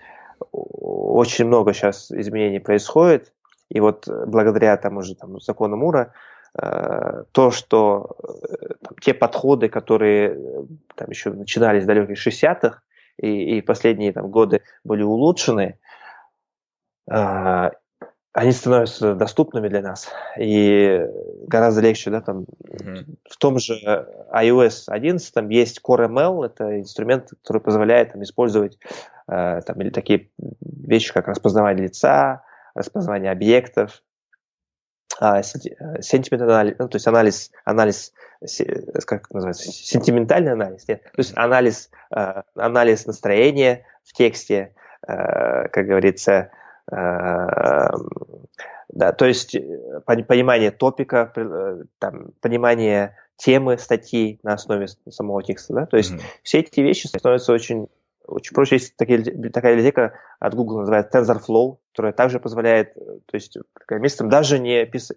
очень 0.52 1.46
много 1.46 1.74
сейчас 1.74 2.12
изменений 2.12 2.60
происходит, 2.60 3.34
и 3.70 3.80
вот 3.80 4.08
благодаря 4.08 4.78
тому 4.78 5.02
же 5.02 5.16
там, 5.16 5.40
закону 5.40 5.78
Мура 5.78 6.14
э, 6.60 7.24
то, 7.32 7.52
что 7.52 8.18
э, 8.24 8.74
там, 8.82 8.94
те 9.02 9.14
подходы, 9.14 9.68
которые 9.68 10.40
там 10.96 11.10
еще 11.10 11.32
начинались 11.32 11.84
в 11.84 11.88
далеких 11.88 12.18
60-х 12.18 12.82
и, 13.18 13.58
и 13.58 13.62
последние 13.62 14.14
там, 14.14 14.30
годы 14.30 14.62
были 14.84 15.04
улучшены, 15.04 15.80
э, 17.12 17.70
они 18.38 18.52
становятся 18.52 19.16
доступными 19.16 19.68
для 19.68 19.82
нас. 19.82 20.10
И 20.40 21.04
гораздо 21.48 21.82
легче, 21.82 22.12
да, 22.12 22.22
там, 22.22 22.46
mm-hmm. 22.70 23.16
в 23.28 23.38
том 23.38 23.58
же 23.58 23.74
iOS 24.32 24.84
11 24.86 25.34
там 25.34 25.50
есть 25.50 25.82
Core 25.84 26.08
ML, 26.08 26.46
это 26.46 26.80
инструмент, 26.80 27.32
который 27.42 27.64
позволяет 27.64 28.12
там, 28.14 28.22
использовать 28.22 28.78
э, 29.28 29.62
там, 29.66 29.82
или 29.82 29.90
такие 29.90 30.30
вещи, 30.62 31.12
как 31.12 31.28
распознавание 31.28 31.88
лица, 31.88 32.44
распознавание 32.76 33.32
объектов, 33.32 34.04
а, 35.20 35.40
sentiment 35.42 36.44
анализ, 36.44 36.76
ну, 36.78 36.90
то 36.90 36.98
есть 36.98 37.08
анализ, 37.08 37.52
анализ, 37.66 38.14
как 39.08 39.32
называется, 39.32 39.72
сентиментальный 39.72 40.52
анализ, 40.52 40.88
нет, 40.88 41.02
то 41.02 41.18
есть 41.18 41.34
анализ, 41.36 41.90
э, 42.16 42.44
анализ 42.54 43.08
настроения 43.08 43.84
в 44.04 44.14
тексте, 44.14 44.76
э, 45.08 45.70
как 45.70 45.88
говорится, 45.88 46.52
да, 48.98 49.12
то 49.12 49.26
есть 49.26 49.56
э, 49.56 50.02
понимание 50.06 50.72
топика, 50.72 51.32
э, 51.36 51.84
там, 52.00 52.32
понимание 52.42 53.16
темы 53.36 53.78
статьи 53.78 54.40
на 54.44 54.54
основе 54.54 54.88
самого 54.88 55.44
текста, 55.44 55.74
да, 55.74 55.86
то 55.86 55.98
есть 55.98 56.14
mm-hmm. 56.14 56.22
все 56.44 56.60
эти 56.60 56.80
вещи 56.80 57.08
становятся 57.08 57.54
очень 57.54 57.88
очень 58.26 58.54
проще. 58.54 58.76
Есть 58.76 58.98
такие, 58.98 59.24
такая 59.52 59.74
библиотека 59.76 60.20
от 60.40 60.54
Google, 60.54 60.80
называется 60.80 61.18
TensorFlow, 61.18 61.78
которая 61.92 62.12
также 62.12 62.40
позволяет, 62.40 62.96
э, 62.98 63.20
то 63.26 63.36
есть 63.36 63.58
программистам, 63.74 64.30
даже 64.30 64.60
не 64.60 64.86
пис, 64.86 65.12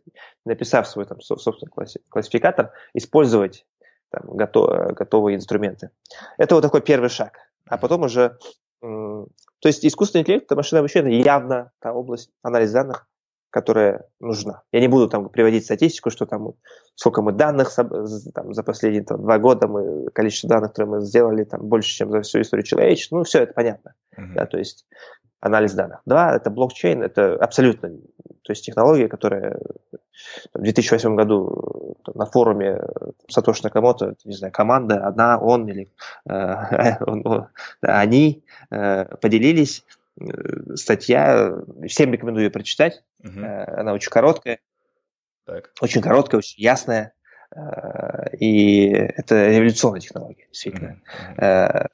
написав 0.45 0.87
свой 0.87 1.07
там, 1.07 1.21
собственный 1.21 1.73
классификатор, 2.09 2.73
использовать 2.95 3.67
там, 4.11 4.37
готов, 4.37 4.95
готовые 4.95 5.37
инструменты. 5.37 5.91
Это 6.39 6.55
вот 6.55 6.63
такой 6.63 6.83
первый 6.83 7.09
шаг. 7.09 7.39
А 7.67 7.79
потом 7.79 8.03
уже 8.03 8.39
то 8.81 9.27
есть 9.69 9.85
искусственный 9.85 10.23
интеллект, 10.23 10.51
машинное 10.51 10.81
обучение 10.81 11.21
явно 11.21 11.73
та 11.81 11.93
область 11.93 12.31
анализа 12.43 12.75
данных, 12.75 13.07
которая 13.51 14.07
нужна. 14.21 14.63
Я 14.73 14.81
не 14.81 14.89
буду 14.89 15.09
там 15.09 15.29
приводить 15.29 15.65
статистику, 15.65 16.11
что 16.11 16.25
там 16.25 16.55
сколько 16.95 17.21
мы 17.21 17.33
данных 17.33 17.75
там, 17.75 18.55
за 18.55 18.63
последние 18.63 19.05
там, 19.05 19.23
два 19.23 19.39
года, 19.39 19.69
мы, 19.69 20.09
количество 20.11 20.49
данных, 20.49 20.71
которые 20.71 20.99
мы 20.99 21.01
сделали, 21.05 21.45
там 21.45 21.67
больше, 21.67 21.91
чем 21.91 22.11
за 22.11 22.23
всю 22.23 22.41
историю 22.41 22.65
человечества. 22.65 23.19
Ну, 23.19 23.25
все 23.25 23.43
это 23.43 23.53
понятно. 23.53 23.95
Uh-huh. 24.17 24.35
Да, 24.35 24.47
то 24.47 24.57
есть 24.57 24.87
анализ 25.41 25.73
данных. 25.75 26.01
Два, 26.07 26.37
это 26.37 26.51
блокчейн, 26.51 27.03
это 27.03 27.35
абсолютно, 27.37 27.89
то 28.43 28.53
есть 28.53 28.65
технология, 28.65 29.09
которая 29.09 29.59
в 30.55 30.61
2008 30.61 31.17
году 31.17 31.97
на 32.15 32.27
форуме 32.27 32.81
Сатоши 33.29 33.63
Накамото, 33.65 34.15
не 34.25 34.35
знаю, 34.35 34.53
команда, 34.53 35.07
одна, 35.07 35.39
он 35.39 35.69
или 35.69 35.89
э, 36.29 36.97
он, 37.07 37.27
он, 37.27 37.49
они 37.81 38.45
э, 38.71 39.05
поделились, 39.17 39.85
э, 40.21 40.75
статья, 40.75 41.55
всем 41.89 42.13
рекомендую 42.13 42.47
ее 42.47 42.51
прочитать, 42.51 43.03
угу. 43.23 43.41
э, 43.41 43.65
она 43.81 43.93
очень 43.93 44.11
короткая, 44.11 44.59
так. 45.47 45.71
очень 45.81 46.03
короткая, 46.03 46.39
очень 46.39 46.63
ясная, 46.63 47.15
э, 47.55 48.37
и 48.37 48.89
это 48.91 49.49
революционная 49.49 50.01
технология, 50.01 50.47
действительно. 50.51 51.01
Угу. 51.37 51.91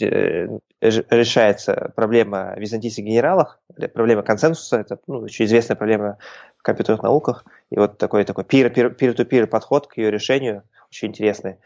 Э, 0.00 0.58
решается 0.80 1.92
проблема 1.94 2.54
византийских 2.56 3.04
генералов, 3.04 3.58
проблема 3.92 4.22
консенсуса, 4.22 4.78
это 4.78 4.98
ну, 5.06 5.18
очень 5.18 5.44
известная 5.44 5.76
проблема 5.76 6.18
в 6.56 6.62
компьютерных 6.62 7.02
науках, 7.02 7.44
и 7.70 7.78
вот 7.78 7.98
такой 7.98 8.24
такой 8.24 8.44
peer-to-peer 8.44 9.46
подход 9.46 9.86
к 9.88 9.98
ее 9.98 10.10
решению 10.10 10.62
очень 10.90 11.08
интересный. 11.08 11.58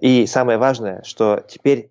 И 0.00 0.26
самое 0.26 0.58
важное, 0.58 1.02
что 1.02 1.44
теперь 1.46 1.90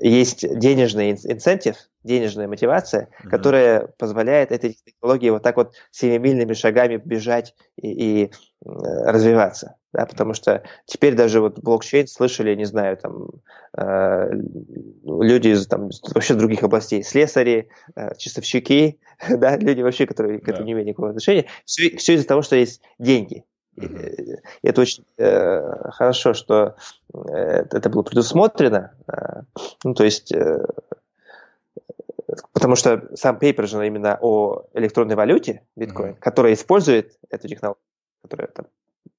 есть 0.00 0.58
денежный 0.58 1.12
инцентив, 1.12 1.76
денежная 2.04 2.48
мотивация, 2.48 3.08
mm-hmm. 3.08 3.28
которая 3.28 3.86
позволяет 3.98 4.52
этой 4.52 4.74
технологии 4.74 5.30
вот 5.30 5.42
так 5.42 5.56
вот 5.56 5.74
семимильными 5.90 6.54
шагами 6.54 6.96
бежать 6.96 7.54
и, 7.76 8.24
и 8.24 8.32
развиваться. 8.64 9.76
Да, 9.92 10.06
потому 10.06 10.32
что 10.32 10.62
теперь 10.86 11.14
даже 11.14 11.42
вот 11.42 11.58
блокчейн 11.58 12.06
слышали, 12.06 12.54
не 12.54 12.64
знаю, 12.64 12.96
там 12.96 13.28
э, 13.76 14.30
люди 15.04 15.48
из 15.48 15.66
там, 15.66 15.90
вообще 16.14 16.32
других 16.34 16.62
областей, 16.62 17.02
слесари, 17.02 17.68
э, 17.94 18.14
чистовщики, 18.16 19.00
да, 19.28 19.58
люди 19.58 19.82
вообще, 19.82 20.06
которые 20.06 20.40
к 20.40 20.48
этому 20.48 20.64
не 20.64 20.72
имеют 20.72 20.88
никакого 20.88 21.10
отношения. 21.10 21.44
Все, 21.66 21.94
все 21.98 22.14
из-за 22.14 22.26
того, 22.26 22.40
что 22.40 22.56
есть 22.56 22.80
деньги. 22.98 23.44
Это 23.76 24.80
очень 24.80 25.04
э, 25.16 25.90
хорошо, 25.90 26.34
что 26.34 26.76
э, 27.14 27.18
это 27.70 27.88
было 27.88 28.02
предусмотрено. 28.02 28.94
Э, 29.06 29.42
ну, 29.82 29.94
то 29.94 30.04
есть, 30.04 30.32
э, 30.32 30.66
потому 32.52 32.76
что 32.76 33.08
сам 33.14 33.38
пейпер 33.38 33.66
же 33.66 33.86
именно 33.86 34.18
о 34.20 34.66
электронной 34.74 35.16
валюте 35.16 35.62
биткоин, 35.76 36.12
mm-hmm. 36.12 36.20
которая 36.20 36.52
использует 36.52 37.18
эту 37.30 37.48
технологию, 37.48 37.82
которая 38.22 38.48
там, 38.48 38.66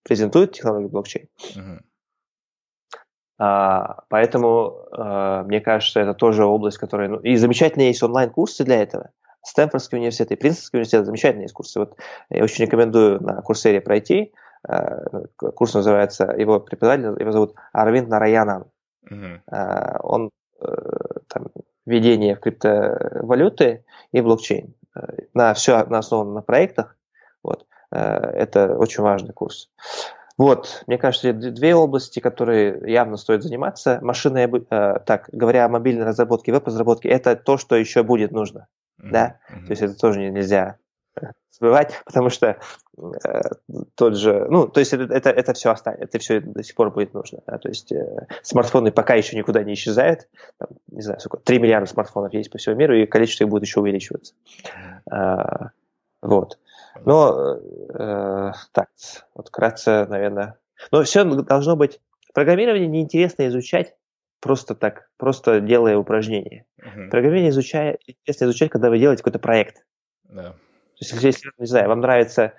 презентует 0.04 0.52
технологию 0.54 0.90
блокчейн. 0.90 1.28
Mm-hmm. 1.56 1.80
А, 3.40 4.04
поэтому 4.10 4.86
а, 4.92 5.44
мне 5.44 5.60
кажется, 5.62 6.00
это 6.00 6.14
тоже 6.14 6.46
область, 6.46 6.78
которая... 6.78 7.10
Ну, 7.10 7.20
и 7.20 7.36
замечательные 7.36 7.90
есть 7.90 8.04
онлайн-курсы 8.04 8.64
для 8.64 8.82
этого. 8.82 9.10
Стэнфордский 9.42 9.98
университет 9.98 10.32
и 10.32 10.36
Принстонский 10.36 10.78
университет 10.78 11.06
замечательные 11.06 11.46
есть 11.46 11.54
курсы. 11.54 11.80
Вот 11.80 11.98
я 12.30 12.44
очень 12.44 12.64
рекомендую 12.64 13.22
на 13.22 13.42
курсере 13.42 13.82
пройти. 13.82 14.32
А, 14.68 15.04
курс 15.56 15.74
называется, 15.74 16.34
его 16.38 16.60
преподаватель, 16.60 17.22
его 17.22 17.32
зовут 17.32 17.56
Арвинд 17.72 18.10
Нараянан. 18.10 18.66
Mm-hmm. 19.10 19.40
А, 19.52 20.00
он 20.02 20.30
э, 20.62 20.66
там, 21.28 21.48
введение 21.86 22.36
в 22.36 22.40
криптовалюты 22.40 23.86
и 24.12 24.22
блокчейн. 24.22 24.74
Э, 24.96 25.02
на 25.34 25.54
все 25.54 25.76
основано 25.78 26.34
на 26.34 26.42
проектах. 26.42 26.96
Вот. 27.44 27.66
Э, 27.92 28.00
это 28.00 28.78
очень 28.78 29.04
важный 29.04 29.34
курс. 29.34 29.70
Вот, 30.36 30.84
мне 30.88 30.98
кажется, 30.98 31.32
две 31.32 31.76
области, 31.76 32.20
которые 32.20 32.92
явно 32.92 33.18
стоит 33.18 33.44
заниматься. 33.44 34.00
Машинная, 34.02 34.48
э, 34.48 35.00
так, 35.06 35.30
говоря 35.32 35.66
о 35.66 35.70
мобильной 35.70 36.06
разработке, 36.06 36.52
веб-разработке, 36.52 37.10
это 37.10 37.36
то, 37.36 37.58
что 37.58 37.76
еще 37.76 38.04
будет 38.04 38.32
нужно. 38.32 38.68
Mm-hmm. 39.02 39.10
Да? 39.12 39.40
Mm-hmm. 39.52 39.66
То 39.66 39.72
есть 39.72 39.82
это 39.82 39.96
тоже 39.96 40.32
нельзя 40.32 40.78
забывать, 41.64 42.02
потому 42.06 42.30
что 42.30 42.58
э, 42.98 43.42
тот 43.96 44.18
же, 44.18 44.48
ну, 44.50 44.68
то 44.68 44.80
есть 44.80 44.94
это, 44.94 45.14
это, 45.14 45.30
это 45.30 45.54
все 45.54 45.72
останется, 45.72 46.04
это 46.04 46.20
все 46.20 46.40
до 46.40 46.64
сих 46.64 46.76
пор 46.76 46.92
будет 46.92 47.14
нужно. 47.14 47.40
Да? 47.46 47.58
То 47.58 47.70
есть 47.70 47.92
э, 47.92 48.28
смартфоны 48.42 48.92
пока 48.92 49.16
еще 49.16 49.38
никуда 49.38 49.64
не 49.64 49.74
исчезают, 49.74 50.28
там, 50.58 50.70
не 50.92 51.02
знаю, 51.02 51.20
сколько, 51.20 51.44
3 51.44 51.60
миллиарда 51.60 51.90
смартфонов 51.90 52.34
есть 52.34 52.52
по 52.52 52.58
всему 52.58 52.76
миру, 52.76 52.96
и 52.96 53.06
количество 53.06 53.44
их 53.44 53.50
будет 53.50 53.64
еще 53.64 53.82
увеличиваться. 53.82 54.34
Э, 55.12 55.70
вот. 56.22 56.60
Но, 57.06 57.58
э, 57.94 58.52
так, 58.72 58.90
вот 59.36 59.48
вкратце, 59.48 60.06
наверное, 60.08 60.58
но 60.92 61.04
все 61.04 61.24
должно 61.24 61.76
быть, 61.76 62.00
программирование 62.34 62.88
неинтересно 62.88 63.48
изучать 63.48 63.96
просто 64.42 64.76
так, 64.76 65.10
просто 65.18 65.62
делая 65.62 65.98
упражнения. 65.98 66.66
Uh-huh. 66.80 67.10
Программирование 67.10 67.52
изучая, 67.52 67.98
интересно 68.06 68.46
изучать, 68.46 68.70
когда 68.70 68.90
вы 68.90 69.00
делаете 69.00 69.24
какой-то 69.24 69.40
проект. 69.40 69.86
Yeah 70.30 70.54
есть, 71.00 71.14
если, 71.24 71.52
не 71.58 71.66
знаю, 71.66 71.90
вам 71.90 72.02
нравится 72.02 72.54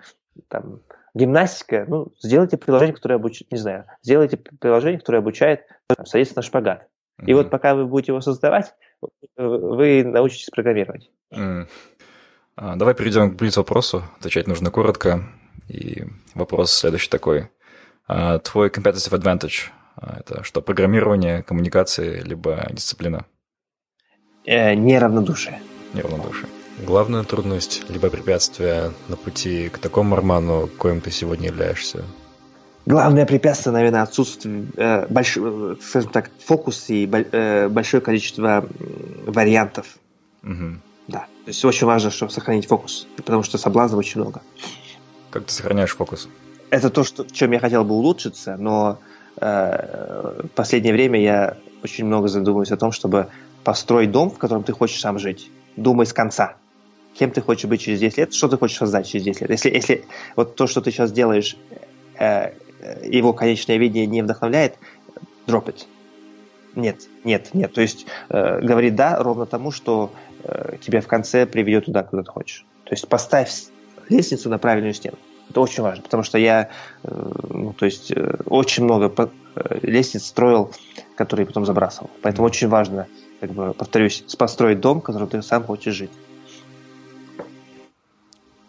там, 0.49 0.81
гимнастика, 1.15 1.85
ну, 1.89 2.13
сделайте 2.21 2.57
приложение, 2.57 2.95
которое 2.95 3.17
обучает, 3.17 3.51
не 3.51 3.59
знаю, 3.59 3.87
сделайте 4.03 4.37
приложение, 4.37 4.99
которое 4.99 5.19
обучает 5.19 5.67
там, 5.87 6.07
садиться 6.07 6.37
на 6.37 6.43
шпагат. 6.43 6.89
Mm-hmm. 7.21 7.27
И 7.27 7.35
вот 7.35 7.51
пока 7.51 7.75
вы 7.75 7.87
будете 7.87 8.13
его 8.13 8.21
создавать, 8.21 8.75
вы 9.37 10.05
научитесь 10.05 10.51
программировать. 10.51 11.11
Mm. 11.33 11.69
А, 12.57 12.77
давай 12.77 12.95
перейдем 12.95 13.33
к 13.33 13.37
блиц-вопросу. 13.37 14.05
Отвечать 14.19 14.47
нужно 14.47 14.71
коротко. 14.71 15.25
И 15.69 16.05
вопрос 16.35 16.73
следующий 16.73 17.11
такой. 17.11 17.51
А, 18.07 18.39
твой 18.39 18.69
competitive 18.69 19.19
advantage 19.19 19.71
а,– 19.97 20.19
это 20.21 20.43
что, 20.45 20.61
программирование, 20.61 21.43
коммуникации, 21.43 22.21
либо 22.21 22.67
дисциплина? 22.71 23.25
Э, 24.45 24.75
неравнодушие. 24.75 25.61
Неравнодушие. 25.95 26.49
Главная 26.79 27.23
трудность, 27.23 27.89
либо 27.89 28.11
препятствие 28.11 28.93
на 29.09 29.17
пути 29.17 29.69
к 29.69 29.79
такому 29.79 30.17
роману, 30.17 30.69
коим 30.79 31.01
ты 31.01 31.11
сегодня 31.13 31.47
являешься? 31.47 32.05
Главное 32.85 33.25
препятствие, 33.25 33.73
наверное, 33.73 34.03
отсутствие, 34.03 34.67
э, 34.77 35.07
больш, 35.07 35.39
скажем 35.81 36.11
так, 36.11 36.31
фокус 36.45 36.91
и 36.91 37.09
э, 37.11 37.69
большое 37.69 38.03
количество 38.03 38.67
вариантов. 39.25 39.87
Угу. 40.43 40.81
Да, 41.09 41.21
то 41.21 41.49
есть 41.49 41.65
очень 41.65 41.87
важно, 41.87 42.11
чтобы 42.11 42.33
сохранить 42.33 42.67
фокус, 42.67 43.07
потому 43.17 43.43
что 43.43 43.57
соблазнов 43.57 44.01
очень 44.01 44.21
много. 44.21 44.43
Как 45.31 45.45
ты 45.45 45.53
сохраняешь 45.53 45.95
фокус? 45.95 46.29
Это 46.71 46.91
то, 46.91 47.05
что, 47.05 47.25
в 47.25 47.33
чем 47.33 47.53
я 47.53 47.61
хотел 47.61 47.85
бы 47.85 47.95
улучшиться, 47.95 48.57
но 48.59 48.99
э, 49.41 50.43
в 50.43 50.49
последнее 50.49 50.93
время 50.93 51.23
я 51.23 51.57
очень 51.85 52.05
много 52.05 52.29
задумываюсь 52.29 52.73
о 52.73 52.77
том, 52.77 52.91
чтобы 52.93 53.29
построить 53.63 54.11
дом, 54.11 54.31
в 54.31 54.39
котором 54.39 54.65
ты 54.65 54.73
хочешь 54.73 55.01
сам 55.01 55.19
жить. 55.19 55.51
Думай 55.77 56.05
с 56.05 56.13
конца 56.13 56.57
кем 57.15 57.31
ты 57.31 57.41
хочешь 57.41 57.65
быть 57.65 57.81
через 57.81 58.01
10 58.01 58.19
лет, 58.19 58.35
что 58.35 58.49
ты 58.49 58.57
хочешь 58.57 58.77
создать 58.77 59.07
через 59.07 59.25
10 59.25 59.41
лет. 59.43 59.51
Если, 59.51 59.71
если 59.71 60.05
вот 60.37 60.57
то, 60.57 60.67
что 60.67 60.81
ты 60.81 60.91
сейчас 60.91 61.13
делаешь, 61.13 61.57
э, 62.19 62.53
его 63.05 63.33
конечное 63.33 63.77
видение 63.77 64.07
не 64.07 64.23
вдохновляет, 64.23 64.75
drop 65.47 65.67
it. 65.67 65.87
Нет, 66.75 67.09
нет, 67.23 67.51
нет. 67.55 67.73
То 67.73 67.81
есть 67.81 68.07
э, 68.29 68.61
говори 68.61 68.91
да 68.91 69.23
ровно 69.23 69.47
тому, 69.47 69.71
что 69.71 70.13
э, 70.43 70.77
тебя 70.81 71.01
в 71.01 71.07
конце 71.07 71.47
приведет 71.47 71.87
туда, 71.87 72.03
куда 72.03 72.23
ты 72.23 72.31
хочешь. 72.31 72.67
То 72.85 72.93
есть 72.93 73.09
поставь 73.09 73.51
лестницу 74.09 74.51
на 74.51 74.59
правильную 74.59 74.95
стену. 74.95 75.17
Это 75.51 75.61
очень 75.61 75.83
важно, 75.83 76.03
потому 76.03 76.23
что 76.23 76.39
я, 76.39 76.71
э, 77.03 77.33
ну, 77.49 77.73
то 77.75 77.85
есть, 77.85 78.11
э, 78.11 78.37
очень 78.47 78.85
много 78.85 79.09
по, 79.09 79.31
э, 79.55 79.79
лестниц 79.83 80.27
строил, 80.27 80.73
которые 81.17 81.47
потом 81.47 81.67
забрасывал. 81.67 82.11
Поэтому 82.23 82.47
mm-hmm. 82.47 82.51
очень 82.51 82.69
важно, 82.69 83.07
как 83.41 83.51
бы, 83.51 83.75
повторюсь, 83.75 84.25
построить 84.39 84.81
дом, 84.81 85.01
в 85.01 85.05
котором 85.05 85.29
ты 85.29 85.43
сам 85.43 85.65
хочешь 85.65 85.95
жить. 85.95 86.11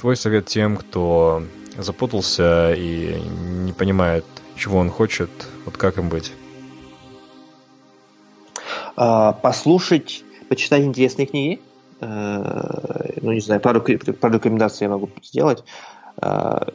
Твой 0.06 0.18
совет 0.18 0.46
тем, 0.46 0.78
кто 0.78 1.42
запутался 1.80 2.76
и 2.76 3.20
не 3.66 3.74
понимает, 3.74 4.24
чего 4.56 4.78
он 4.78 4.92
хочет, 4.92 5.32
вот 5.66 5.78
как 5.78 5.98
им 5.98 6.10
быть? 6.10 6.32
А, 8.96 9.32
послушать, 9.32 10.24
почитать 10.48 10.84
интересные 10.84 11.26
книги. 11.26 11.60
Э, 12.02 13.14
ну, 13.20 13.32
не 13.32 13.40
знаю, 13.40 13.60
пару, 13.62 13.82
пару 13.82 14.36
рекомендаций 14.36 14.86
я 14.86 14.92
могу 14.92 15.10
сделать. 15.24 15.64
А, 16.18 16.68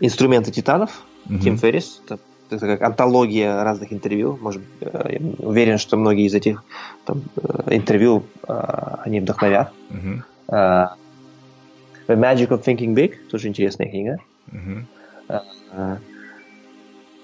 Инструменты 0.00 0.50
титанов, 0.50 1.04
mm-hmm. 1.28 1.38
Тим 1.38 1.58
Феррис. 1.58 2.02
Это, 2.06 2.18
как 2.58 2.82
антология 2.82 3.62
разных 3.62 3.92
интервью. 3.92 4.36
Может, 4.42 4.62
э, 4.80 5.18
я 5.20 5.46
уверен, 5.46 5.78
что 5.78 5.96
многие 5.96 6.26
из 6.26 6.34
этих 6.34 6.64
там, 7.04 7.22
э, 7.36 7.76
интервью 7.76 8.24
они 8.48 9.20
вдохновят. 9.20 9.72
Mm-hmm. 9.90 10.88
The 12.08 12.16
Magic 12.16 12.48
of 12.48 12.64
Thinking 12.64 12.94
Big, 12.94 13.16
тоже 13.30 13.48
интересная 13.48 13.88
книга. 13.88 14.18
Uh-huh. 14.50 15.98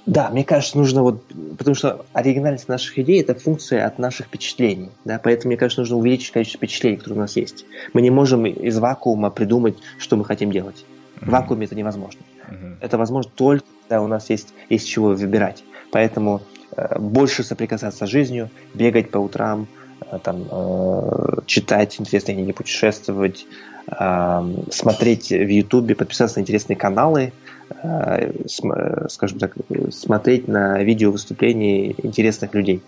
да, 0.05 0.29
мне 0.29 0.45
кажется, 0.45 0.77
нужно 0.77 1.03
вот, 1.03 1.25
потому 1.57 1.75
что 1.75 2.05
оригинальность 2.13 2.69
наших 2.69 2.99
идей 2.99 3.23
это 3.23 3.35
функция 3.35 3.87
от 3.87 3.99
наших 3.99 4.27
впечатлений, 4.27 4.91
да, 5.07 5.19
поэтому 5.25 5.49
мне 5.49 5.57
кажется, 5.57 5.81
нужно 5.81 5.97
увеличить 5.97 6.33
количество 6.33 6.59
впечатлений, 6.59 6.99
которые 6.99 7.17
у 7.17 7.23
нас 7.23 7.35
есть. 7.37 7.65
Мы 7.95 8.03
не 8.03 8.11
можем 8.11 8.45
из 8.45 8.79
вакуума 8.79 9.31
придумать, 9.31 9.79
что 9.97 10.17
мы 10.17 10.27
хотим 10.27 10.53
делать. 10.53 10.85
В 11.19 11.31
вакууме 11.31 11.65
это 11.65 11.75
невозможно. 11.75 12.21
Uh-huh. 12.51 12.77
Это 12.83 12.99
возможно 12.99 13.33
только 13.35 13.65
когда 13.85 14.03
у 14.03 14.07
нас 14.07 14.31
есть 14.31 14.55
из 14.69 14.83
чего 14.83 15.09
выбирать. 15.09 15.63
Поэтому 15.91 16.43
э, 16.77 16.99
больше 16.99 17.43
соприкасаться 17.45 18.07
с 18.07 18.09
жизнью, 18.09 18.51
бегать 18.73 19.11
по 19.11 19.19
утрам, 19.19 19.67
э, 20.11 20.19
там, 20.23 20.47
э, 20.51 21.41
читать 21.47 22.01
интересные 22.01 22.37
книги, 22.37 22.53
путешествовать, 22.53 23.47
смотреть 23.87 25.31
в 25.31 25.49
Ютубе, 25.49 25.95
подписаться 25.95 26.39
на 26.39 26.43
интересные 26.43 26.77
каналы, 26.77 27.33
э, 27.83 28.33
скажем 29.09 29.39
так, 29.39 29.55
смотреть 29.91 30.49
на 30.49 30.83
видео 30.83 31.11
выступления 31.11 31.93
интересных 32.03 32.55
людей, 32.55 32.83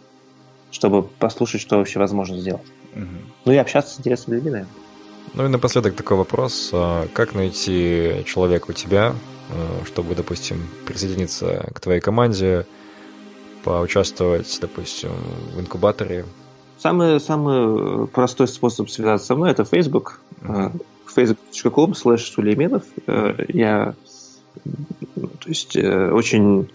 чтобы 0.71 1.03
послушать, 1.03 1.61
что 1.61 1.77
вообще 1.77 1.99
возможно 1.99 2.39
сделать. 2.39 2.67
Угу. 2.95 3.05
Ну 3.45 3.53
и 3.53 3.57
общаться 3.57 3.95
с 3.95 3.99
интересными 3.99 4.37
людьми, 4.37 4.51
наверное. 4.51 4.73
Ну 5.35 5.45
и 5.45 5.49
напоследок 5.49 5.95
такой 5.95 6.17
вопрос. 6.17 6.71
А 6.73 7.07
как 7.13 7.35
найти 7.35 8.23
человека 8.25 8.71
у 8.71 8.73
тебя, 8.73 9.13
э, 9.51 9.85
чтобы, 9.85 10.15
допустим, 10.15 10.67
присоединиться 10.87 11.69
к 11.75 11.81
твоей 11.81 12.01
команде, 12.01 12.67
поучаствовать, 13.65 14.57
допустим, 14.61 15.11
в 15.55 15.61
инкубаторе? 15.61 16.25
Самый, 16.79 17.21
самый 17.21 18.07
простой 18.09 18.49
способ 18.49 18.91
связаться 18.91 19.27
со 19.27 19.35
мной– 19.35 19.51
это 19.53 19.65
Facebook. 19.65 20.21
Mm-hmm. 20.43 20.85
facebook.com 21.15 21.93
slash 21.93 22.19
Сулейменов. 22.19 22.85
Я 23.07 23.95
то 25.47 25.49
есть 25.49 25.77
э, 25.77 26.11
очень 26.11 26.71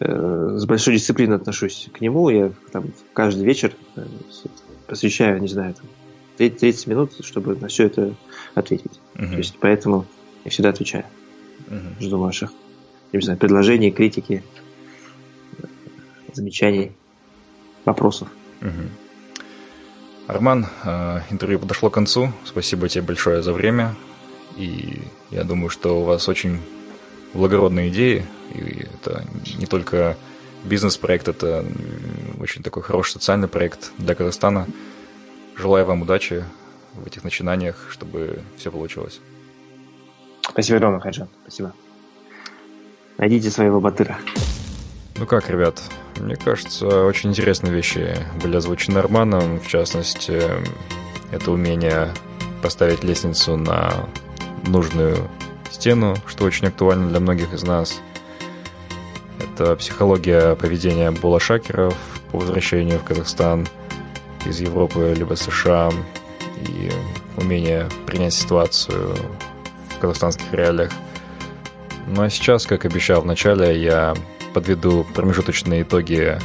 э, 0.00 0.56
с 0.58 0.66
большой 0.66 0.94
дисциплиной 0.94 1.36
отношусь 1.36 1.88
к 1.92 2.00
нему. 2.00 2.28
Я 2.28 2.52
там 2.72 2.92
каждый 3.12 3.44
вечер 3.44 3.72
э, 3.94 4.04
посвящаю, 4.86 5.40
не 5.40 5.48
знаю, 5.48 5.74
там, 5.74 5.86
30 6.36 6.86
минут, 6.86 7.12
чтобы 7.24 7.56
на 7.56 7.68
все 7.68 7.86
это 7.86 8.14
ответить. 8.54 9.00
Uh-huh. 9.14 9.30
То 9.30 9.36
есть 9.38 9.56
поэтому 9.60 10.06
я 10.44 10.50
всегда 10.50 10.70
отвечаю. 10.70 11.04
Uh-huh. 11.68 12.00
Жду 12.00 12.18
ваших, 12.18 12.52
не 13.12 13.20
знаю, 13.20 13.38
предложений, 13.38 13.92
критики, 13.92 14.42
замечаний, 16.32 16.92
вопросов. 17.84 18.28
Uh-huh. 18.60 18.88
Арман, 20.26 20.66
интервью 21.30 21.60
подошло 21.60 21.88
к 21.88 21.94
концу. 21.94 22.32
Спасибо 22.44 22.88
тебе 22.88 23.02
большое 23.02 23.42
за 23.42 23.52
время. 23.52 23.94
И 24.56 25.02
я 25.30 25.44
думаю, 25.44 25.70
что 25.70 26.00
у 26.00 26.04
вас 26.04 26.28
очень 26.28 26.60
благородные 27.32 27.90
идеи. 27.90 28.26
И 28.52 28.86
это 28.94 29.24
не 29.56 29.66
только 29.66 30.16
бизнес-проект, 30.64 31.28
это 31.28 31.64
очень 32.40 32.62
такой 32.62 32.82
хороший 32.82 33.12
социальный 33.12 33.48
проект 33.48 33.92
для 33.98 34.14
Казахстана. 34.14 34.66
Желаю 35.54 35.86
вам 35.86 36.02
удачи 36.02 36.44
в 36.94 37.06
этих 37.06 37.22
начинаниях, 37.22 37.86
чтобы 37.90 38.40
все 38.56 38.72
получилось. 38.72 39.20
Спасибо 40.42 40.78
огромное, 40.78 41.00
Хаджан. 41.00 41.28
Спасибо. 41.42 41.72
Найдите 43.18 43.50
своего 43.50 43.80
батыра. 43.80 44.18
Ну 45.16 45.26
как, 45.26 45.48
ребят, 45.50 45.82
мне 46.18 46.36
кажется, 46.36 47.04
очень 47.04 47.30
интересные 47.30 47.72
вещи 47.72 48.16
были 48.42 48.56
озвучены 48.56 48.98
Арманом. 48.98 49.60
В 49.60 49.66
частности, 49.66 50.42
это 51.30 51.50
умение 51.50 52.10
поставить 52.62 53.04
лестницу 53.04 53.56
на 53.56 54.08
нужную 54.66 55.28
стену, 55.70 56.16
что 56.26 56.44
очень 56.44 56.68
актуально 56.68 57.08
для 57.08 57.20
многих 57.20 57.52
из 57.52 57.62
нас. 57.62 58.00
Это 59.38 59.76
психология 59.76 60.54
поведения 60.54 61.10
булашакеров 61.10 61.94
по 62.32 62.38
возвращению 62.38 62.98
в 62.98 63.04
Казахстан 63.04 63.66
из 64.44 64.60
Европы 64.60 65.14
либо 65.16 65.34
США 65.34 65.90
и 66.62 66.90
умение 67.36 67.88
принять 68.06 68.34
ситуацию 68.34 69.14
в 69.90 69.98
казахстанских 69.98 70.52
реалиях. 70.52 70.92
Ну 72.06 72.22
а 72.22 72.30
сейчас, 72.30 72.66
как 72.66 72.84
обещал 72.84 73.22
в 73.22 73.26
начале, 73.26 73.80
я 73.82 74.14
подведу 74.56 75.06
промежуточные 75.14 75.82
итоги 75.82 76.38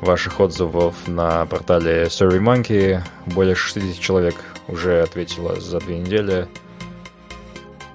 ваших 0.00 0.40
отзывов 0.40 0.94
на 1.06 1.46
портале 1.46 2.06
SurveyMonkey. 2.06 3.02
Более 3.26 3.54
60 3.54 4.00
человек 4.00 4.34
уже 4.66 5.02
ответило 5.02 5.60
за 5.60 5.78
две 5.78 5.98
недели– 5.98 6.48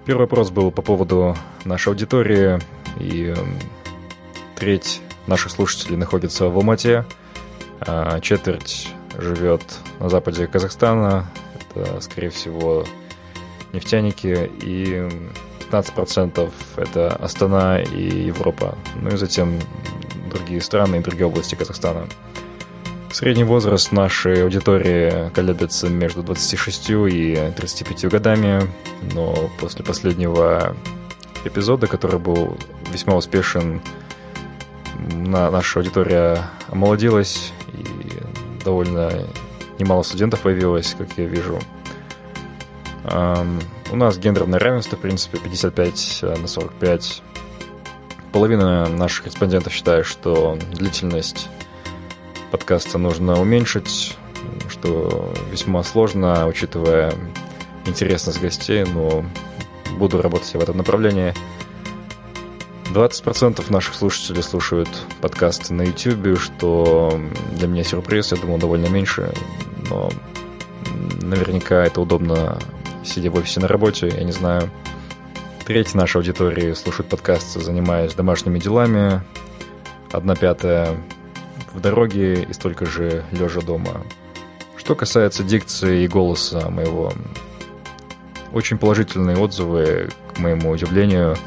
Первый 0.03 0.21
вопрос 0.21 0.49
был 0.49 0.71
по 0.71 0.81
поводу 0.81 1.37
нашей 1.63 1.89
аудитории, 1.89 2.59
и 2.99 3.35
треть 4.55 4.99
наших 5.27 5.51
слушателей 5.51 5.95
находится 5.95 6.47
в 6.47 6.55
Алмате, 6.57 7.05
а 7.79 8.19
четверть 8.19 8.89
живет 9.19 9.61
на 9.99 10.09
западе 10.09 10.47
Казахстана, 10.47 11.27
это, 11.53 12.01
скорее 12.01 12.31
всего, 12.31 12.83
нефтяники, 13.73 14.49
и 14.61 15.07
15% 15.71 16.51
это 16.77 17.15
Астана 17.15 17.81
и 17.81 18.25
Европа, 18.25 18.77
ну 19.01 19.09
и 19.09 19.17
затем 19.17 19.59
другие 20.29 20.61
страны 20.61 20.97
и 20.97 20.99
другие 20.99 21.27
области 21.27 21.55
Казахстана. 21.55 22.07
Средний 23.11 23.43
возраст 23.43 23.91
нашей 23.91 24.43
аудитории 24.43 25.29
колеблется 25.31 25.89
между 25.89 26.23
26 26.23 26.89
и 27.09 27.51
35 27.55 28.05
годами, 28.05 28.61
но 29.13 29.49
после 29.59 29.83
последнего 29.83 30.75
эпизода, 31.43 31.87
который 31.87 32.19
был 32.19 32.57
весьма 32.91 33.15
успешен, 33.15 33.81
наша 35.09 35.79
аудитория 35.79 36.41
омолодилась 36.69 37.51
и 37.73 38.63
довольно 38.63 39.11
немало 39.77 40.03
студентов 40.03 40.41
появилось, 40.41 40.95
как 40.97 41.09
я 41.17 41.25
вижу. 41.25 41.59
У 43.03 43.95
нас 43.95 44.17
гендерное 44.17 44.59
равенство, 44.59 44.95
в 44.95 45.01
принципе, 45.01 45.39
55 45.39 46.23
на 46.39 46.47
45. 46.47 47.23
Половина 48.31 48.87
наших 48.87 49.25
респондентов 49.25 49.73
считает, 49.73 50.05
что 50.05 50.57
длительность 50.71 51.49
подкаста 52.51 52.97
нужно 52.97 53.41
уменьшить, 53.41 54.17
что 54.69 55.33
весьма 55.51 55.83
сложно, 55.83 56.47
учитывая 56.47 57.13
интересность 57.85 58.39
гостей, 58.41 58.85
но 58.85 59.25
буду 59.97 60.21
работать 60.21 60.53
в 60.53 60.59
этом 60.61 60.77
направлении. 60.77 61.33
20% 62.93 63.71
наших 63.71 63.95
слушателей 63.95 64.43
слушают 64.43 64.89
подкасты 65.21 65.73
на 65.73 65.83
YouTube, 65.83 66.39
что 66.39 67.19
для 67.53 67.67
меня 67.67 67.83
сюрприз, 67.83 68.31
я 68.33 68.37
думал, 68.37 68.57
довольно 68.57 68.87
меньше, 68.87 69.33
но 69.89 70.09
наверняка 71.21 71.85
это 71.85 72.01
удобно, 72.01 72.59
сидя 73.03 73.31
в 73.31 73.35
офисе 73.35 73.59
на 73.59 73.67
работе, 73.67 74.07
я 74.07 74.23
не 74.23 74.31
знаю. 74.31 74.69
Треть 75.65 75.93
нашей 75.93 76.17
аудитории 76.17 76.73
слушает 76.73 77.09
подкасты, 77.09 77.61
занимаясь 77.61 78.13
домашними 78.13 78.59
делами. 78.59 79.21
Одна 80.11 80.35
пятая 80.35 80.97
в 81.73 81.79
дороге 81.79 82.43
и 82.43 82.53
столько 82.53 82.85
же 82.85 83.23
лежа 83.31 83.61
дома. 83.61 84.03
Что 84.75 84.95
касается 84.95 85.43
дикции 85.43 86.03
и 86.03 86.07
голоса 86.07 86.69
моего, 86.69 87.13
очень 88.51 88.77
положительные 88.77 89.37
отзывы, 89.37 90.09
к 90.33 90.39
моему 90.39 90.71
удивлению, 90.71 91.37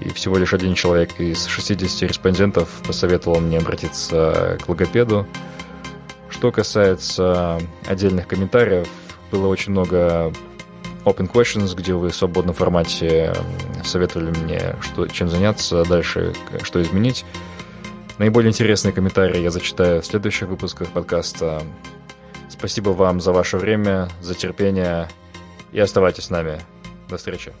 и 0.00 0.08
всего 0.08 0.38
лишь 0.38 0.54
один 0.54 0.74
человек 0.74 1.20
из 1.20 1.46
60 1.46 2.08
респондентов 2.08 2.68
посоветовал 2.86 3.40
мне 3.40 3.58
обратиться 3.58 4.58
к 4.64 4.68
логопеду. 4.68 5.26
Что 6.30 6.50
касается 6.50 7.60
отдельных 7.86 8.26
комментариев, 8.26 8.88
было 9.30 9.46
очень 9.46 9.72
много 9.72 10.32
open 11.04 11.30
questions, 11.30 11.74
где 11.74 11.94
вы 11.94 12.10
в 12.10 12.14
свободном 12.14 12.54
формате 12.54 13.34
советовали 13.84 14.30
мне, 14.30 14.76
что, 14.80 15.06
чем 15.06 15.28
заняться 15.28 15.84
дальше, 15.84 16.34
что 16.62 16.82
изменить. 16.82 17.24
Наиболее 18.18 18.50
интересные 18.50 18.92
комментарии 18.92 19.40
я 19.40 19.50
зачитаю 19.50 20.02
в 20.02 20.06
следующих 20.06 20.48
выпусках 20.48 20.88
подкаста. 20.88 21.62
Спасибо 22.48 22.90
вам 22.90 23.20
за 23.20 23.32
ваше 23.32 23.56
время, 23.56 24.08
за 24.20 24.34
терпение 24.34 25.08
и 25.72 25.80
оставайтесь 25.80 26.24
с 26.24 26.30
нами. 26.30 26.60
До 27.08 27.16
встречи. 27.16 27.52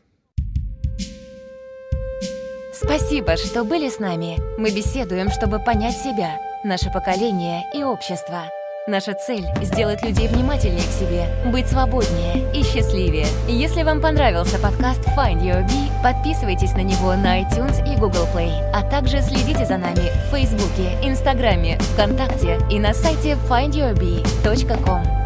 Спасибо, 2.72 3.36
что 3.36 3.64
были 3.64 3.88
с 3.88 3.98
нами. 3.98 4.38
Мы 4.58 4.70
беседуем, 4.70 5.30
чтобы 5.30 5.58
понять 5.58 5.96
себя, 5.96 6.38
наше 6.64 6.90
поколение 6.90 7.62
и 7.74 7.82
общество. 7.82 8.44
Наша 8.90 9.14
цель– 9.14 9.46
сделать 9.62 10.02
людей 10.02 10.26
внимательнее 10.26 10.82
к 10.82 10.90
себе, 10.90 11.24
быть 11.52 11.68
свободнее 11.68 12.52
и 12.52 12.64
счастливее. 12.64 13.28
Если 13.46 13.84
вам 13.84 14.00
понравился 14.00 14.58
подкаст 14.58 15.06
Find 15.16 15.40
Your 15.42 15.64
Bee, 15.64 16.02
подписывайтесь 16.02 16.72
на 16.72 16.82
него 16.82 17.14
на 17.14 17.40
iTunes 17.40 17.80
и 17.86 17.96
Google 17.96 18.26
Play, 18.34 18.50
а 18.72 18.82
также 18.82 19.22
следите 19.22 19.64
за 19.64 19.78
нами 19.78 20.10
в 20.26 20.34
Фейсбуке, 20.34 20.98
Инстаграме, 21.04 21.78
ВКонтакте 21.78 22.58
и 22.68 22.80
на 22.80 22.92
сайте 22.92 23.38
findyourbee.com. 23.48 25.19